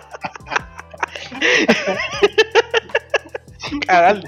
Caralho. 3.87 4.23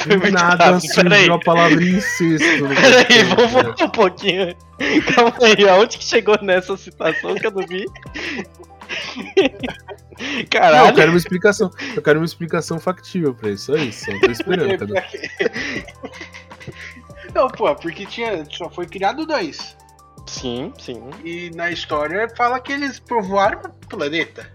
Foi 0.00 0.16
muito 0.16 0.32
Nada 0.32 0.64
rápido. 0.72 0.92
Surgiu 0.92 1.34
a 1.34 1.40
palavra 1.40 1.82
incesto. 1.84 2.68
Peraí, 2.68 3.24
vamos 3.24 3.50
voltar 3.52 3.84
um 3.84 3.88
pouquinho. 3.90 4.56
Calma 5.14 5.34
aí, 5.42 5.68
aonde 5.68 5.98
que 5.98 6.04
chegou 6.04 6.38
nessa 6.42 6.76
situação 6.76 7.34
que 7.34 7.46
eu 7.46 7.50
não 7.50 7.66
vi? 7.66 7.84
Não, 9.36 10.38
eu 10.38 10.46
Caralho. 10.50 10.94
quero 10.94 11.12
uma 11.12 11.18
explicação. 11.18 11.70
Eu 11.96 12.02
quero 12.02 12.18
uma 12.20 12.24
explicação 12.26 12.78
factível 12.78 13.34
pra 13.34 13.50
isso. 13.50 13.66
Só 13.66 13.76
isso. 13.76 14.10
Eu 14.10 14.20
tô 14.20 14.30
esperando. 14.30 14.78
Cadê? 14.94 15.02
Não, 17.34 17.48
pô, 17.48 17.74
porque 17.74 18.04
tinha, 18.04 18.44
só 18.50 18.68
foi 18.68 18.86
criado 18.86 19.24
dois. 19.24 19.74
Sim, 20.26 20.72
sim. 20.78 21.02
E 21.24 21.50
na 21.54 21.70
história 21.70 22.28
fala 22.36 22.60
que 22.60 22.72
eles 22.72 22.98
povoaram 23.00 23.60
o 23.62 23.88
planeta. 23.88 24.46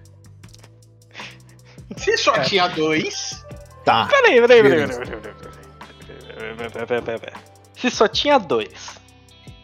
Se 1.98 2.16
só 2.18 2.36
É. 2.36 2.42
tinha 2.42 2.68
dois, 2.68 3.44
Tá. 3.88 4.06
Peraí, 4.08 4.42
peraí, 4.46 4.62
peraí, 6.86 7.02
peraí. 7.20 7.34
Se 7.74 7.90
só 7.90 8.06
tinha 8.08 8.38
dois 8.38 9.00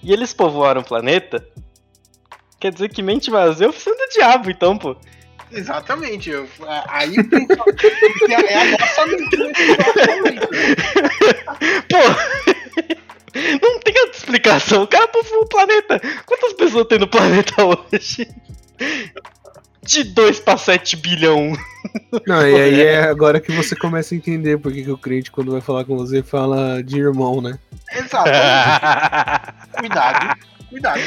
e 0.02 0.14
eles 0.14 0.34
povoaram 0.34 0.80
o 0.80 0.84
planeta, 0.86 1.46
quer 2.60 2.72
dizer 2.72 2.88
que 2.90 3.02
mente 3.04 3.30
vazia 3.30 3.66
é 3.66 3.70
oficina 3.70 3.96
do 3.98 4.10
diabo, 4.14 4.50
então, 4.50 4.78
pô. 4.78 4.96
exatamente. 5.52 6.30
eu- 6.30 6.48
a- 6.66 6.86
Aí 6.88 7.16
é 8.30 8.56
a 8.56 8.78
nossa 8.78 9.06
mentira 9.08 9.52
exatamente. 9.58 10.48
Pô! 11.90 11.98
Não 13.62 13.80
tem 13.80 13.94
outra 14.00 14.18
explicação. 14.18 14.84
O 14.84 14.88
cara 14.88 15.08
povoou 15.08 15.42
o 15.44 15.48
planeta. 15.50 16.00
Quantas 16.26 16.54
pessoas 16.54 16.88
tem 16.88 17.00
no 17.00 17.08
planeta 17.08 17.56
hoje? 17.66 18.28
De 19.82 20.04
2 20.06 20.40
pra 20.40 20.56
7 20.56 20.96
bilhão. 20.96 21.52
Não, 22.28 22.42
e 22.48 22.56
aí 22.62 22.82
é 22.82 23.04
agora 23.04 23.40
que 23.40 23.52
você 23.52 23.76
começa 23.76 24.14
a 24.14 24.18
entender 24.18 24.58
por 24.58 24.72
que, 24.72 24.84
que 24.84 24.92
o 24.92 24.98
crente, 24.98 25.32
quando 25.32 25.52
vai 25.52 25.62
falar 25.62 25.86
com 25.86 25.96
você, 25.98 26.22
fala 26.24 26.82
de 26.84 27.00
irmão, 27.00 27.42
né? 27.42 27.58
Exatamente. 27.92 29.64
Cuidado, 29.80 30.40
cuidado. 30.70 31.02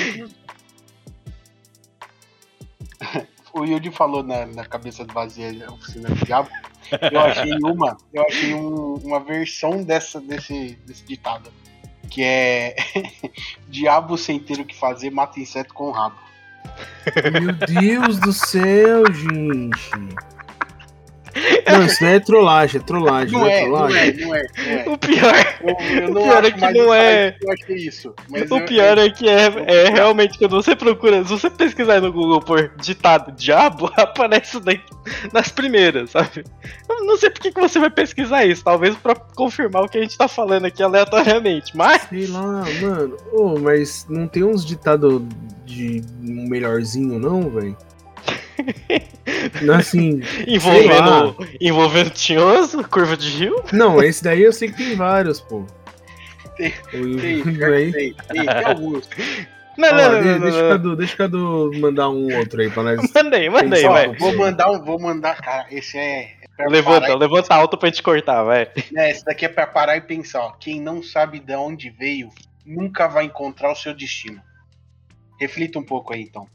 O 3.53 3.65
Yuri 3.65 3.91
falou 3.91 4.23
na, 4.23 4.45
na 4.47 4.65
cabeça 4.65 5.05
do 5.05 5.13
vazia 5.15 5.67
oficina 5.73 6.09
do 6.11 6.25
diabo. 6.27 6.49
Eu 7.11 7.21
achei 7.21 7.53
uma, 7.65 7.97
eu 8.13 8.23
achei 8.23 8.55
um- 8.55 8.95
uma 9.03 9.19
versão 9.21 9.83
dessa, 9.83 10.21
desse, 10.21 10.79
desse 10.87 11.05
ditado. 11.05 11.51
Que 12.11 12.23
é 12.23 12.77
Diabo 13.69 14.17
sem 14.17 14.39
ter 14.39 14.61
o 14.61 14.65
que 14.65 14.77
fazer, 14.77 15.11
mata 15.11 15.41
inseto 15.41 15.75
com 15.75 15.89
o 15.89 15.91
rabo. 15.91 16.17
Meu 17.33 17.53
Deus 17.53 18.19
do 18.21 18.33
céu, 18.33 19.03
gente. 19.13 19.91
Não, 21.71 21.85
isso 21.87 22.03
não 22.03 22.11
é 22.11 22.21
trollagem, 22.21 22.81
é 22.81 22.85
trollagem, 22.85 23.33
Não 23.33 23.41
não 23.41 23.47
é 23.47 23.59
é, 23.61 23.61
não 23.67 23.71
trollagem. 23.77 23.99
é, 23.99 24.13
não 24.25 24.35
é, 24.35 24.43
não 24.57 24.73
é. 24.73 24.85
o 24.89 24.99
pior, 24.99 25.35
Eu, 25.61 25.69
eu 26.03 26.09
O 26.09 26.15
não 26.15 26.23
pior 26.23 26.45
é 26.45 26.47
acho 26.49 26.55
que 26.55 26.73
não 26.79 26.95
é. 26.95 27.29
isso, 27.29 27.39
Eu 27.43 27.53
achei 27.53 27.77
isso. 27.77 28.15
Mas 28.31 28.51
o 28.51 28.59
eu- 28.59 28.65
pior 28.65 28.99
é 28.99 29.11
que 29.11 29.29
é, 29.29 29.53
é 29.67 29.89
realmente 29.91 30.39
quando 30.39 30.53
você 30.63 30.75
procura, 30.77 31.23
se 31.25 31.31
você 31.31 31.51
pesquisar 31.51 32.01
no 32.01 32.13
Google 32.13 32.41
por 32.41 32.71
ditado 32.81 33.33
diabo, 33.33 33.91
aparece 33.97 34.61
daí 34.61 34.81
nas 35.33 35.49
primeiras, 35.51 36.11
sabe? 36.11 36.45
Eu 36.89 37.05
não 37.05 37.17
sei 37.17 37.31
por 37.31 37.41
que 37.41 37.53
que 37.53 37.61
você 37.61 37.79
vai 37.79 37.91
pesquisar 37.91 38.45
isso, 38.45 38.65
talvez 38.65 38.95
pra 38.97 39.15
confirmar 39.15 39.83
o 39.85 39.89
que 39.89 39.99
a 39.99 40.03
gente 40.03 40.17
tá 40.17 40.29
falando 40.29 40.65
aqui 40.65 40.83
aleatoriamente, 40.83 41.77
mas 41.77 42.03
Sei 42.09 42.27
lá, 42.27 42.65
mano. 42.81 43.17
Ô, 43.33 43.59
mas 43.59 44.07
não 44.09 44.27
tem 44.27 44.43
uns 44.45 44.65
ditados 44.65 45.23
de 45.65 46.03
um 46.23 46.49
melhorzinho, 46.49 47.19
não, 47.19 47.51
velho? 47.51 47.77
Assim, 49.77 50.23
envolvendo, 50.47 51.37
envolvendo 51.61 52.11
tinhoso, 52.11 52.83
curva 52.89 53.17
de 53.17 53.29
rio. 53.31 53.63
não, 53.73 54.03
esse 54.03 54.23
daí 54.23 54.43
eu 54.43 54.53
sei 54.53 54.71
que 54.71 54.77
tem 54.77 54.97
vários, 54.97 55.41
pô. 55.41 55.65
Tem- 56.57 56.73
O- 56.95 57.21
Tem, 57.21 57.43
tem, 57.43 57.93
tem, 57.93 58.15
tem 58.15 58.65
alguns. 58.65 59.09
Não, 59.79 59.89
Ó, 59.89 59.93
não, 59.93 60.13
não, 60.13 60.23
de- 60.23 60.29
não, 60.29 60.41
deixa, 60.41 60.63
não. 60.63 60.69
Cadu, 60.71 60.97
deixa 60.97 61.15
o 61.15 61.17
Cadu 61.19 61.71
mandar 61.79 62.09
um 62.09 62.35
outro 62.39 62.63
aí 62.63 62.71
pra 62.71 62.83
nós. 62.83 62.97
Mandei, 63.15 63.51
mandei, 63.51 63.83
vai. 63.83 64.09
Vou 64.17 64.35
mandar 64.35 64.71
um, 64.71 64.83
vou 64.83 64.99
mandar, 64.99 65.37
cara, 65.37 65.67
esse 65.71 65.99
é. 65.99 66.33
é 66.59 66.67
Levanta, 66.67 67.03
parar 67.03 67.15
levanta 67.19 67.55
alto 67.55 67.77
pra 67.77 67.91
gente 67.91 68.03
cortar, 68.03 68.43
vai. 68.43 68.71
e- 68.75 68.95
né, 68.95 69.11
esse 69.11 69.23
daqui 69.23 69.45
é 69.45 69.51
pra 69.51 69.67
parar 69.67 69.99
e 69.99 70.01
pensar, 70.01 70.41
ó. 70.47 70.53
Quem 70.53 70.81
não 70.81 71.03
sabe 71.03 71.41
de 71.41 71.55
onde 71.55 71.91
veio, 71.91 72.31
nunca 72.65 73.07
vai 73.07 73.27
encontrar 73.27 73.71
o 73.71 73.77
seu 73.77 73.93
destino. 73.93 74.41
Reflita 75.39 75.79
um 75.79 75.83
pouco 75.85 76.15
aí, 76.15 76.23
então. 76.23 76.49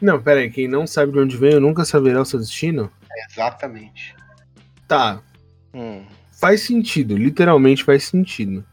Não, 0.00 0.20
pera 0.22 0.40
aí, 0.40 0.50
quem 0.50 0.66
não 0.66 0.86
sabe 0.86 1.12
de 1.12 1.18
onde 1.18 1.36
veio 1.36 1.60
nunca 1.60 1.84
saberá 1.84 2.20
o 2.22 2.24
seu 2.24 2.38
destino? 2.38 2.90
Exatamente. 3.30 4.14
Tá, 4.88 5.20
Hum. 5.74 6.02
faz 6.40 6.62
sentido, 6.62 7.16
literalmente 7.16 7.84
faz 7.84 8.04
sentido. 8.04 8.64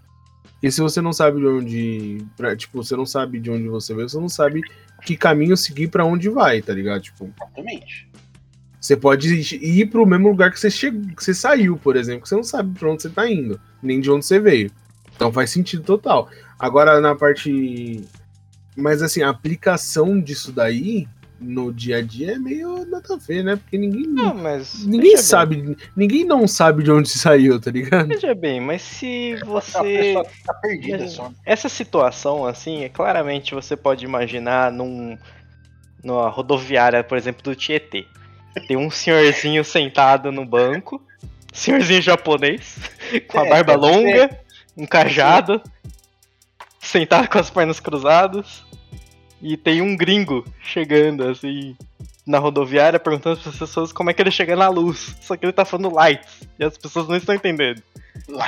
E 0.64 0.72
se 0.72 0.82
você 0.82 1.02
não 1.02 1.14
sabe 1.14 1.40
de 1.40 1.46
onde. 1.46 2.26
pra- 2.36 2.56
tipo, 2.56 2.82
você 2.84 2.96
não 2.96 3.06
sabe 3.06 3.40
de 3.40 3.52
onde 3.52 3.68
você 3.68 3.94
veio, 3.94 4.10
você 4.10 4.18
não 4.20 4.30
sabe 4.30 4.62
que 5.04 5.16
caminho 5.16 5.56
seguir 5.56 5.88
pra 5.90 6.04
onde 6.06 6.30
vai, 6.30 6.62
tá 6.62 6.74
ligado? 6.74 7.02
Tipo, 7.02 7.30
Exatamente. 7.40 8.10
você 8.82 8.98
pode 8.98 9.28
ir 9.62 9.86
pro 9.92 10.06
mesmo 10.06 10.30
lugar 10.30 10.52
que 10.52 10.60
você, 10.60 10.72
chegou, 10.72 11.02
que 11.16 11.24
você 11.24 11.34
saiu, 11.34 11.78
por 11.78 11.96
exemplo, 11.96 12.24
que 12.24 12.30
você 12.30 12.36
não 12.36 12.44
sabe 12.44 12.78
pra 12.80 12.90
onde 12.90 13.04
você 13.04 13.10
tá 13.10 13.30
indo, 13.30 13.60
nem 13.84 14.00
de 14.02 14.10
onde 14.10 14.26
você 14.26 14.40
veio. 14.40 14.72
Então 15.16 15.32
faz 15.32 15.52
sentido 15.52 15.84
total. 15.84 16.30
Agora 16.58 17.00
na 17.00 17.14
parte. 17.16 18.04
Mas 18.76 19.02
assim, 19.04 19.22
a 19.22 19.30
aplicação 19.30 20.20
disso 20.20 20.52
daí 20.52 21.08
no 21.40 21.72
dia 21.74 21.98
a 21.98 22.02
dia 22.02 22.34
é 22.34 22.38
meio 22.40 22.86
nada 22.86 23.14
a 23.14 23.18
ver, 23.18 23.44
né? 23.44 23.56
Porque 23.56 23.78
ninguém. 23.78 24.08
Não, 24.08 24.34
mas. 24.34 24.86
Ninguém 24.86 25.18
sabe, 25.18 25.78
ninguém 25.96 26.24
não 26.26 26.48
sabe 26.48 26.84
de 26.84 26.92
onde 26.92 27.10
saiu, 27.10 27.60
tá 27.60 27.70
ligado? 27.72 28.08
Bem, 28.08 28.16
veja 28.18 28.34
bem, 28.36 28.60
mas 28.62 28.82
se 28.82 29.36
você. 29.46 30.16
tá 30.46 30.54
perdida 30.56 31.00
Mas- 31.00 31.14
só. 31.14 31.32
Essa 31.46 31.70
situação, 31.70 32.46
assim, 32.46 32.84
é 32.84 32.90
claramente 32.90 33.54
você 33.54 33.76
pode 33.76 34.04
imaginar 34.06 34.72
num. 34.72 35.18
numa 36.04 36.30
rodoviária, 36.30 37.04
por 37.04 37.18
exemplo, 37.18 37.44
do 37.44 37.56
Tietê. 37.56 38.06
Tem 38.68 38.76
um 38.78 38.90
senhorzinho 38.90 39.64
sentado 39.66 40.32
no 40.32 40.44
banco, 40.46 41.00
senhorzinho 41.54 42.02
japonês, 42.02 42.78
com 43.28 43.40
a 43.40 43.46
É, 43.46 43.50
barba 43.50 43.76
longa, 43.76 44.40
um 44.76 44.86
cajado, 44.86 45.62
sentado 46.82 47.28
com 47.30 47.38
as 47.38 47.50
pernas 47.50 47.80
cruzadas, 47.80 48.66
e 49.42 49.56
tem 49.56 49.82
um 49.82 49.96
gringo 49.96 50.46
chegando, 50.62 51.28
assim, 51.28 51.76
na 52.26 52.40
rodoviária, 52.40 53.00
perguntando 53.00 53.40
para 53.40 53.50
as 53.50 53.58
pessoas 53.58 53.92
como 53.94 54.10
é 54.10 54.14
que 54.14 54.22
ele 54.22 54.32
chega 54.32 54.56
na 54.56 54.68
luz. 54.68 55.16
Só 55.22 55.36
que 55.36 55.46
ele 55.46 55.54
tá 55.54 55.64
falando 55.64 55.94
lights, 55.94 56.42
e 56.60 56.66
as 56.66 56.78
pessoas 56.78 57.08
não 57.08 57.16
estão 57.16 57.36
entendendo. 57.36 57.82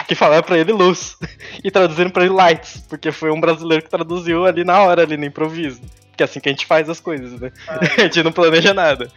Que 0.08 0.16
falaram 0.16 0.44
pra 0.44 0.58
ele 0.58 0.74
luz. 0.74 1.18
E 1.64 1.70
traduziram 1.70 2.10
pra 2.10 2.24
ele 2.24 2.34
lights, 2.34 2.86
porque 2.88 3.12
foi 3.12 3.32
um 3.32 3.40
brasileiro 3.40 3.84
que 3.84 3.90
traduziu 3.90 4.46
ali 4.46 4.64
na 4.64 4.80
hora, 4.82 5.04
ali 5.04 5.18
no 5.18 5.26
improviso. 5.26 5.82
Que 6.16 6.24
é 6.24 6.26
assim 6.26 6.40
que 6.40 6.50
a 6.50 6.52
gente 6.52 6.66
faz 6.66 6.90
as 6.90 7.00
coisas, 7.00 7.40
né? 7.40 7.52
A 7.98 8.02
gente 8.04 8.24
não 8.24 8.32
planeja 8.32 8.74
nada. 8.74 9.12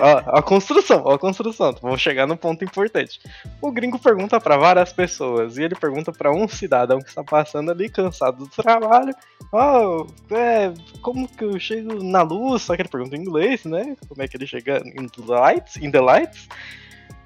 Ó, 0.00 0.38
a 0.38 0.42
construção, 0.42 1.02
ó, 1.04 1.14
a 1.14 1.18
construção. 1.18 1.74
Vamos 1.80 2.00
chegar 2.00 2.26
no 2.26 2.36
ponto 2.36 2.64
importante. 2.64 3.20
O 3.60 3.70
gringo 3.70 3.98
pergunta 3.98 4.40
pra 4.40 4.56
várias 4.56 4.92
pessoas, 4.92 5.56
e 5.56 5.62
ele 5.62 5.74
pergunta 5.74 6.12
pra 6.12 6.32
um 6.32 6.48
cidadão 6.48 7.00
que 7.00 7.08
está 7.08 7.22
passando 7.22 7.70
ali, 7.70 7.88
cansado 7.88 8.44
do 8.44 8.62
trabalho. 8.62 9.14
Oh, 9.52 10.06
é, 10.34 10.72
como 11.00 11.28
que 11.28 11.44
eu 11.44 11.58
chego 11.58 12.02
na 12.02 12.22
luz? 12.22 12.62
Só 12.62 12.74
que 12.74 12.82
ele 12.82 12.88
pergunta 12.88 13.16
em 13.16 13.20
inglês, 13.20 13.64
né? 13.64 13.96
Como 14.08 14.22
é 14.22 14.28
que 14.28 14.36
ele 14.36 14.46
chega 14.46 14.82
in 14.84 15.08
the 15.08 15.22
lights? 15.22 15.76
In 15.76 15.90
the 15.90 16.00
lights? 16.00 16.48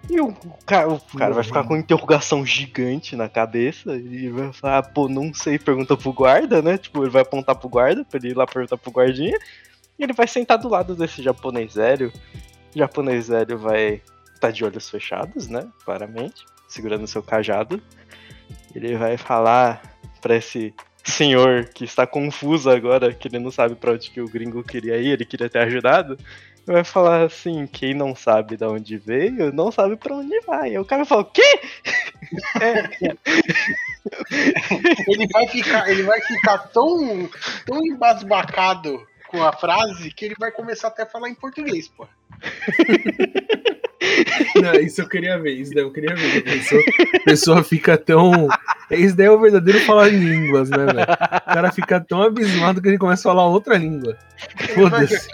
E 0.09 0.21
o 0.21 0.33
cara, 0.65 0.89
o 0.89 1.01
cara 1.19 1.35
vai 1.35 1.43
ficar 1.43 1.65
com 1.65 1.75
uma 1.75 1.81
interrogação 1.81 2.47
gigante 2.47 3.17
na 3.17 3.29
cabeça 3.29 3.97
e 3.97 4.29
vai 4.29 4.53
falar, 4.53 4.83
pô, 4.83 5.09
não 5.09 5.35
sei, 5.35 5.59
pergunta 5.59 5.97
pro 5.97 6.13
guarda, 6.13 6.63
né? 6.63 6.79
Tipo, 6.79 7.03
ele 7.03 7.11
vai 7.11 7.23
apontar 7.23 7.57
pro 7.57 7.69
guarda 7.69 8.05
pra 8.05 8.19
ele 8.19 8.29
ir 8.29 8.37
lá 8.37 8.47
perguntar 8.47 8.77
pro 8.77 8.93
guardinha. 8.93 9.37
Ele 9.99 10.13
vai 10.13 10.27
sentar 10.27 10.59
do 10.59 10.69
lado 10.69 10.95
desse 10.95 11.23
japonês 11.23 11.75
velho. 11.75 12.13
O 12.75 12.79
japonês 12.79 13.29
velho 13.29 13.59
vai 13.59 14.03
estar 14.35 14.51
de 14.51 14.65
olhos 14.65 14.89
fechados, 14.91 15.49
né? 15.49 15.67
Claramente, 15.85 16.45
segurando 16.69 17.07
seu 17.07 17.23
cajado. 17.23 17.83
Ele 18.75 18.97
vai 18.97 19.17
falar 19.17 19.81
pra 20.21 20.37
esse 20.37 20.75
senhor 21.03 21.67
que 21.67 21.85
está 21.85 22.07
confuso 22.07 22.69
agora, 22.69 23.13
que 23.13 23.29
ele 23.29 23.39
não 23.39 23.51
sabe 23.51 23.75
pra 23.75 23.93
onde 23.93 24.11
que 24.11 24.21
o 24.21 24.29
gringo 24.29 24.63
queria 24.63 24.97
ir, 24.99 25.09
ele 25.09 25.25
queria 25.25 25.49
ter 25.49 25.61
ajudado. 25.61 26.19
vai 26.67 26.85
falar 26.85 27.23
assim, 27.23 27.67
quem 27.67 27.95
não 27.95 28.15
sabe 28.15 28.57
de 28.57 28.65
onde 28.65 28.99
veio, 28.99 29.53
não 29.53 29.71
sabe 29.71 29.97
pra 29.97 30.17
onde 30.17 30.39
vai. 30.41 30.77
O 30.79 30.85
cara 30.85 31.05
fala, 31.05 31.23
o 31.23 31.27
quê? 31.27 31.61
Ele 35.09 35.27
vai 35.33 35.47
ficar, 35.49 35.89
ele 35.89 36.03
vai 36.03 36.21
ficar 36.21 36.59
tão, 36.59 37.29
tão 37.65 37.85
embasbacado 37.87 39.05
com 39.29 39.43
a 39.43 39.53
frase 39.53 40.11
que 40.11 40.25
ele 40.25 40.35
vai 40.39 40.51
começar 40.51 40.89
até 40.89 41.03
a 41.03 41.07
falar 41.07 41.29
em 41.29 41.35
português, 41.35 41.89
pô. 41.89 42.07
Não, 44.63 44.75
isso 44.75 45.01
eu 45.03 45.09
queria 45.09 45.39
ver, 45.39 45.53
isso 45.55 45.73
daí 45.75 45.83
eu 45.83 45.93
queria 45.93 46.15
ver. 46.15 46.39
A 46.39 46.43
pessoa, 46.43 46.83
a 47.15 47.25
pessoa 47.25 47.65
fica 47.65 47.99
tão. 47.99 48.49
Isso 48.91 49.17
daí 49.17 49.27
é 49.27 49.31
o 49.31 49.41
verdadeiro 49.41 49.81
falar 49.81 50.09
em 50.11 50.19
línguas, 50.19 50.71
né, 50.71 50.87
velho? 50.87 51.03
O 51.03 51.55
cara 51.55 51.73
fica 51.73 52.01
tão 52.01 52.23
abismado 52.23 52.81
que 52.81 52.89
ele 52.89 52.99
começa 52.99 53.29
a 53.29 53.33
falar 53.33 53.47
outra 53.47 53.77
língua. 53.77 54.17
Foda-se. 54.75 55.29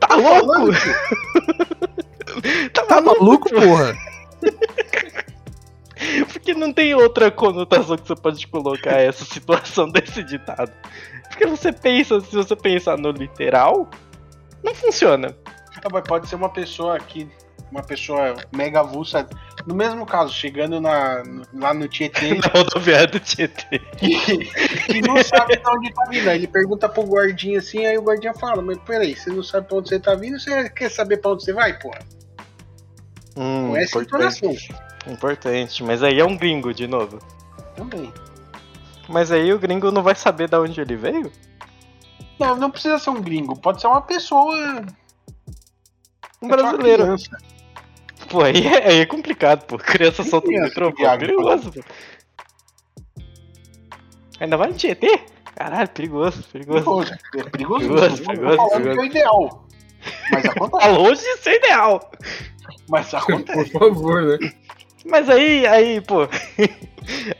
Tá 0.00 0.16
louco? 0.16 0.72
Tá 2.72 3.00
maluco, 3.00 3.48
porra? 3.50 3.96
Porque 6.32 6.54
não 6.54 6.72
tem 6.72 6.94
outra 6.94 7.30
conotação 7.30 7.96
que 7.96 8.06
você 8.06 8.16
pode 8.16 8.46
colocar 8.46 8.96
essa 9.00 9.24
situação 9.24 9.88
desse 9.90 10.22
ditado. 10.22 10.72
Porque 11.28 11.46
você 11.46 11.72
pensa, 11.72 12.20
se 12.20 12.34
você 12.34 12.54
pensar 12.54 12.98
no 12.98 13.10
literal, 13.10 13.88
não 14.62 14.74
funciona. 14.74 15.34
Ah, 15.84 15.88
mas 15.90 16.04
pode 16.06 16.28
ser 16.28 16.36
uma 16.36 16.50
pessoa 16.50 16.98
que. 16.98 17.28
Uma 17.70 17.82
pessoa 17.82 18.34
mega 18.54 18.80
avulsa. 18.80 19.26
No 19.66 19.74
mesmo 19.74 20.04
caso, 20.04 20.30
chegando 20.30 20.78
na, 20.78 21.22
lá 21.54 21.72
no 21.72 21.88
Tietê, 21.88 22.34
Na 22.36 22.48
rodoviária 22.52 23.06
do 23.06 23.18
Tietê. 23.18 23.78
que, 23.96 24.36
que 24.86 25.00
não 25.00 25.22
sabe 25.22 25.56
de 25.56 25.66
onde 25.66 25.90
tá 25.94 26.04
vindo. 26.10 26.28
Aí 26.28 26.36
ele 26.36 26.48
pergunta 26.48 26.86
pro 26.86 27.02
guardinha 27.02 27.60
assim, 27.60 27.86
aí 27.86 27.96
o 27.96 28.02
guardinha 28.02 28.34
fala, 28.34 28.60
mas 28.60 28.76
peraí, 28.80 29.16
você 29.16 29.30
não 29.30 29.42
sabe 29.42 29.68
pra 29.68 29.78
onde 29.78 29.88
você 29.88 29.98
tá 29.98 30.14
vindo, 30.14 30.38
você 30.38 30.68
quer 30.68 30.90
saber 30.90 31.16
pra 31.16 31.30
onde 31.30 31.44
você 31.44 31.54
vai, 31.54 31.78
porra? 31.78 32.00
Hum, 33.36 33.68
Com 33.68 33.76
essa 33.78 33.98
entonação. 34.02 34.54
Importante. 35.06 35.82
Mas 35.82 36.02
aí 36.02 36.18
é 36.20 36.24
um 36.24 36.36
gringo 36.36 36.72
de 36.72 36.86
novo. 36.86 37.18
Também. 37.76 38.12
Mas 39.08 39.30
aí 39.32 39.52
o 39.52 39.58
gringo 39.58 39.90
não 39.90 40.02
vai 40.02 40.14
saber 40.14 40.48
de 40.48 40.56
onde 40.56 40.80
ele 40.80 40.96
veio? 40.96 41.32
Não, 42.38 42.56
não 42.56 42.70
precisa 42.70 42.98
ser 42.98 43.10
um 43.10 43.20
gringo, 43.20 43.56
pode 43.58 43.80
ser 43.80 43.86
uma 43.86 44.00
pessoa. 44.02 44.54
Um 46.40 46.48
pode 46.48 46.62
uma 46.62 46.72
brasileiro. 46.72 47.16
Pô, 48.28 48.42
aí 48.42 48.66
é, 48.66 48.88
aí 48.88 48.98
é 49.00 49.06
complicado, 49.06 49.64
pô. 49.66 49.76
Criança 49.78 50.22
solta 50.24 50.48
no 50.50 50.70
pô. 50.72 50.92
Thiago? 50.92 51.20
Perigoso, 51.20 51.72
pô. 51.72 51.80
Ainda 54.40 54.56
vai 54.56 54.68
no 54.68 54.74
Tietê? 54.74 55.20
Caralho, 55.54 55.88
perigoso, 55.90 56.42
perigoso. 56.44 56.84
Perigoso. 56.84 57.12
É 57.36 57.42
perigoso. 57.50 57.88
Perigoso, 57.88 58.22
perigoso, 58.24 58.56
falando 58.56 58.82
perigoso. 58.82 59.10
que 59.10 59.18
é 59.18 59.30
o 59.30 59.30
ideal. 59.30 59.68
Mas 60.30 60.42
Tá 60.42 60.50
acontece. 60.52 60.88
longe 60.88 61.20
de 61.22 61.36
ser 61.38 61.54
ideal. 61.56 62.10
Mas 62.88 63.10
Por 63.10 63.16
acontece. 63.18 63.70
favor, 63.70 64.22
né? 64.22 64.52
Mas 65.04 65.28
aí, 65.28 65.66
aí, 65.66 66.00
pô. 66.00 66.28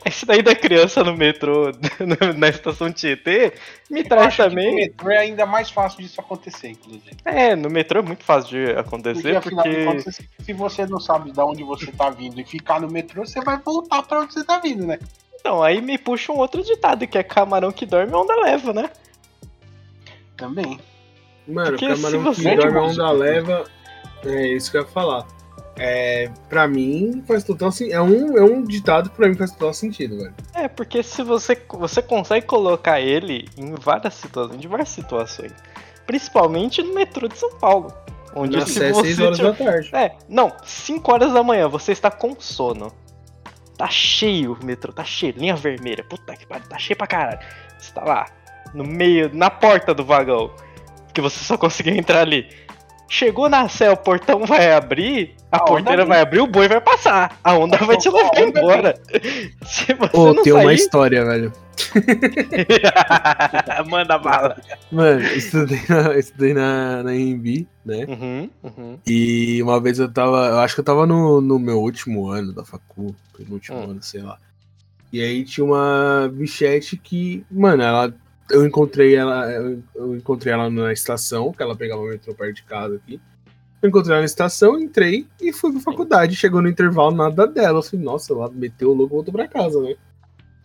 Esse 0.05 0.25
daí 0.25 0.41
da 0.41 0.53
criança 0.53 1.01
no 1.05 1.15
metrô, 1.15 1.71
na- 1.99 2.33
na 2.33 2.49
estação 2.49 2.91
Tietê, 2.91 3.53
me 3.89 4.01
Eu 4.01 4.07
traz 4.09 4.27
acho 4.27 4.37
que 4.37 4.43
no 4.43 4.49
também. 4.49 4.75
metrô 4.75 5.09
é 5.09 5.17
ainda 5.19 5.45
mais 5.45 5.71
fácil 5.71 6.01
disso 6.01 6.19
acontecer, 6.19 6.69
inclusive. 6.71 7.11
É, 7.23 7.55
no 7.55 7.69
metrô 7.69 7.99
é 7.99 8.01
muito 8.03 8.25
fácil 8.25 8.49
de 8.49 8.65
Porque, 8.65 8.79
acontecer, 8.79 9.37
afinal 9.37 9.63
de 9.63 9.69
porque. 9.69 9.85
contas, 9.85 10.15
se- 10.17 10.29
se 10.43 10.51
você 10.53 10.85
não 10.85 10.99
sabe 10.99 11.31
de 11.31 11.39
onde 11.39 11.63
você 11.63 11.89
tá 11.93 12.09
vindo 12.09 12.41
e 12.41 12.43
ficar 12.43 12.81
no 12.81 12.89
metrô, 12.91 13.25
você 13.25 13.39
vai 13.41 13.57
voltar 13.57 14.03
pra 14.03 14.19
onde 14.19 14.33
você 14.33 14.43
tá 14.43 14.59
vindo, 14.59 14.85
né? 14.85 14.99
Então, 15.39 15.63
aí 15.63 15.81
me 15.81 15.97
puxa 15.97 16.33
um 16.33 16.37
outro 16.37 16.61
ditado, 16.61 17.07
que 17.07 17.17
é 17.17 17.23
camarão 17.23 17.71
que 17.71 17.85
dorme, 17.85 18.13
onda 18.13 18.35
leva, 18.35 18.73
né? 18.73 18.89
Também. 20.35 20.77
Mano, 21.47 21.71
Porque 21.71 21.87
camarão 21.87 22.09
se 22.09 22.17
você- 22.17 22.49
que 22.49 22.55
dorme 22.57 22.77
onda 22.79 23.11
leva. 23.11 23.63
É 24.25 24.47
isso 24.47 24.71
que 24.71 24.77
eu 24.77 24.81
ia 24.81 24.87
falar. 24.87 25.25
É, 25.75 26.29
pra 26.49 26.67
mim 26.67 27.23
faz 27.27 27.43
total 27.43 27.71
sentido. 27.71 27.93
É 27.95 28.01
um, 28.01 28.37
é 28.37 28.41
um 28.43 28.63
ditado 28.63 29.09
que 29.09 29.15
pra 29.15 29.27
mim 29.27 29.35
faz 29.35 29.51
total 29.51 29.73
sentido, 29.73 30.17
velho. 30.17 30.33
É, 30.53 30.67
porque 30.67 31.01
se 31.01 31.23
você, 31.23 31.59
você 31.69 32.01
consegue 32.01 32.45
colocar 32.45 33.01
ele 33.01 33.47
em 33.57 33.73
várias 33.75 34.13
situações, 34.13 34.55
em 34.55 34.59
diversas 34.59 34.89
situações. 34.89 35.51
Principalmente 36.05 36.83
no 36.83 36.93
metrô 36.93 37.27
de 37.27 37.37
São 37.37 37.51
Paulo. 37.57 37.93
Onde 38.35 38.57
Nas 38.57 38.69
se 38.69 38.79
6 38.79 38.95
você 38.97 39.23
horas 39.23 39.37
tiver- 39.37 39.51
da 39.51 39.65
tarde. 39.65 39.89
É, 39.95 40.15
não, 40.27 40.51
5 40.65 41.11
horas 41.11 41.31
da 41.33 41.43
manhã, 41.43 41.67
você 41.67 41.91
está 41.91 42.09
com 42.11 42.35
sono. 42.39 42.91
Tá 43.77 43.87
cheio 43.89 44.53
o 44.59 44.65
metrô, 44.65 44.91
tá 44.93 45.03
cheio, 45.03 45.33
linha 45.37 45.55
vermelha, 45.55 46.03
puta 46.03 46.35
que 46.35 46.45
pariu, 46.45 46.67
tá 46.67 46.77
cheio 46.77 46.97
pra 46.97 47.07
caralho. 47.07 47.39
Você 47.79 47.91
tá 47.93 48.03
lá, 48.03 48.27
no 48.73 48.83
meio, 48.83 49.29
na 49.33 49.49
porta 49.49 49.93
do 49.93 50.03
vagão, 50.05 50.51
que 51.13 51.21
você 51.21 51.43
só 51.43 51.57
conseguiu 51.57 51.95
entrar 51.95 52.21
ali. 52.21 52.47
Chegou 53.13 53.47
na 53.47 53.69
Sé, 53.69 53.91
o 53.91 53.95
portão 53.95 54.43
vai 54.43 54.73
abrir, 54.73 55.35
a, 55.51 55.57
A 55.57 55.59
porteira 55.59 56.03
vai 56.03 56.19
abrir, 56.19 56.39
o 56.39 56.47
boi 56.47 56.67
vai 56.67 56.81
passar. 56.81 57.39
A 57.43 57.53
onda 57.55 57.77
vai 57.77 57.95
te 57.95 58.09
levar 58.09 58.39
embora. 58.39 58.99
Se 59.63 59.93
você 59.93 60.17
Ô, 60.17 60.33
não 60.33 60.41
tem 60.41 60.51
uma 60.51 60.63
sair, 60.63 60.75
história, 60.75 61.23
velho. 61.23 61.53
manda 63.87 64.17
bala. 64.17 64.59
Mano, 64.91 65.21
eu 65.21 65.37
estudei 65.37 65.79
na, 65.87 65.95
eu 66.07 66.19
estudei 66.19 66.53
na, 66.55 67.03
na 67.03 67.15
IMB, 67.15 67.67
né? 67.85 68.05
Uhum, 68.07 68.49
uhum. 68.63 68.99
E 69.05 69.61
uma 69.61 69.79
vez 69.79 69.99
eu 69.99 70.11
tava. 70.11 70.47
Eu 70.47 70.59
acho 70.61 70.73
que 70.73 70.81
eu 70.81 70.85
tava 70.85 71.05
no, 71.05 71.39
no 71.39 71.59
meu 71.59 71.79
último 71.81 72.31
ano 72.31 72.51
da 72.51 72.65
facu, 72.65 73.15
penúltimo 73.37 73.77
Hum. 73.77 73.91
ano, 73.91 74.01
sei 74.01 74.23
lá. 74.23 74.39
E 75.11 75.21
aí 75.21 75.43
tinha 75.45 75.63
uma 75.63 76.31
bichete 76.33 76.97
que, 76.97 77.45
mano, 77.51 77.83
ela. 77.83 78.11
Eu 78.49 78.65
encontrei 78.65 79.15
ela. 79.15 79.49
Eu, 79.51 80.15
encontrei 80.15 80.53
ela 80.53 80.69
na 80.69 80.91
estação, 80.91 81.51
que 81.51 81.63
ela 81.63 81.75
pegava 81.75 82.01
o 82.01 82.07
metrô 82.07 82.33
perto 82.33 82.55
de 82.55 82.63
casa 82.63 82.95
aqui. 82.95 83.19
Eu 83.81 83.89
encontrei 83.89 84.13
ela 84.13 84.21
na 84.21 84.25
estação, 84.25 84.79
entrei 84.79 85.27
e 85.41 85.51
fui 85.51 85.71
pra 85.71 85.81
faculdade. 85.81 86.35
Chegou 86.35 86.61
no 86.61 86.69
intervalo, 86.69 87.15
nada 87.15 87.45
dela. 87.47 87.79
Eu 87.79 87.83
falei, 87.83 88.05
nossa, 88.05 88.33
ela 88.33 88.49
meteu 88.51 88.91
o 88.91 88.93
louco 88.93 89.13
e 89.13 89.17
voltou 89.17 89.33
pra 89.33 89.47
casa, 89.47 89.81
né? 89.81 89.95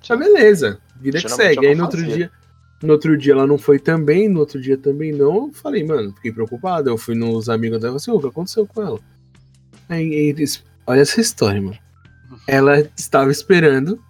Ah, 0.08 0.16
beleza. 0.16 0.80
Vida 1.00 1.20
que 1.20 1.28
segue. 1.28 1.66
Aí 1.66 1.74
no 1.74 1.84
outro 1.84 2.00
fazia. 2.00 2.14
dia. 2.14 2.30
No 2.82 2.92
outro 2.92 3.16
dia 3.16 3.32
ela 3.32 3.46
não 3.46 3.58
foi 3.58 3.78
também, 3.80 4.28
no 4.28 4.38
outro 4.38 4.60
dia 4.60 4.76
também 4.78 5.12
não. 5.12 5.46
Eu 5.48 5.52
falei, 5.52 5.84
mano, 5.84 6.12
fiquei 6.14 6.32
preocupado. 6.32 6.88
Eu 6.88 6.96
fui 6.96 7.14
nos 7.16 7.48
amigos 7.48 7.80
dela 7.80 7.96
e 7.96 8.00
falei 8.00 8.02
assim, 8.02 8.10
"Ô, 8.12 8.16
o 8.16 8.20
que 8.20 8.28
aconteceu 8.28 8.66
com 8.66 8.82
ela? 8.82 9.00
Aí 9.88 10.12
eles. 10.12 10.62
Olha 10.86 11.00
essa 11.00 11.20
história, 11.20 11.60
mano. 11.60 11.78
Ela 12.46 12.80
estava 12.96 13.30
esperando. 13.30 14.00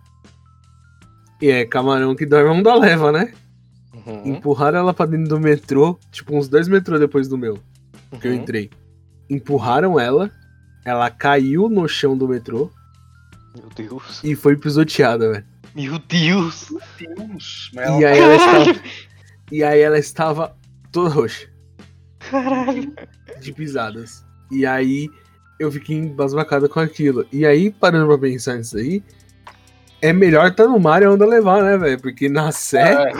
E 1.41 1.49
é 1.49 1.65
camarão 1.65 2.15
que 2.15 2.27
dorme 2.27 2.51
onda 2.51 2.75
leva, 2.75 3.11
né? 3.13 3.33
Uhum, 4.09 4.27
Empurraram 4.37 4.79
ela 4.79 4.95
pra 4.95 5.05
dentro 5.07 5.29
do 5.29 5.41
metrô, 5.41 5.99
tipo 6.11 6.35
uns 6.37 6.49
dois 6.49 6.67
metrôs 6.67 6.99
depois 6.99 7.29
do 7.29 7.37
meu, 7.37 7.59
que 8.21 8.27
eu 8.27 8.33
uhum. 8.33 8.39
entrei. 8.39 8.71
Empurraram 9.29 10.01
ela, 10.01 10.31
ela 10.85 11.11
caiu 11.11 11.69
no 11.69 11.87
chão 11.87 12.17
do 12.17 12.27
metrô 12.27 12.71
Meu 13.55 13.69
Deus. 13.77 14.23
e 14.25 14.35
foi 14.35 14.57
pisoteada, 14.57 15.31
velho. 15.33 15.45
Meu 15.75 15.99
Deus. 15.99 16.73
Deus, 16.99 17.71
mas 17.75 18.01
E 18.01 18.05
aí 18.07 18.19
ela 18.19 18.35
estava. 18.37 18.81
E 19.53 19.63
aí 19.63 19.81
ela 19.81 19.99
estava 19.99 20.57
toda 20.91 21.11
roxa. 21.11 21.47
Caralho. 22.19 22.93
de 23.41 23.53
pisadas. 23.53 24.25
E 24.51 24.65
aí 24.65 25.09
eu 25.61 25.71
fiquei 25.71 25.97
embasbacado 25.97 26.69
com 26.69 26.81
aquilo. 26.81 27.27
E 27.33 27.45
aí, 27.45 27.71
parando 27.71 28.07
pra 28.07 28.19
pensar 28.19 28.57
nisso 28.57 28.77
aí, 28.79 29.03
é 30.01 30.13
melhor 30.13 30.49
estar 30.49 30.67
no 30.67 30.79
mar 30.79 31.03
e 31.03 31.05
a 31.05 31.11
onda 31.11 31.27
levar, 31.27 31.63
né, 31.63 31.77
velho? 31.77 32.01
Porque 32.01 32.29
na 32.29 32.51
Sé, 32.53 32.81
É, 32.93 33.13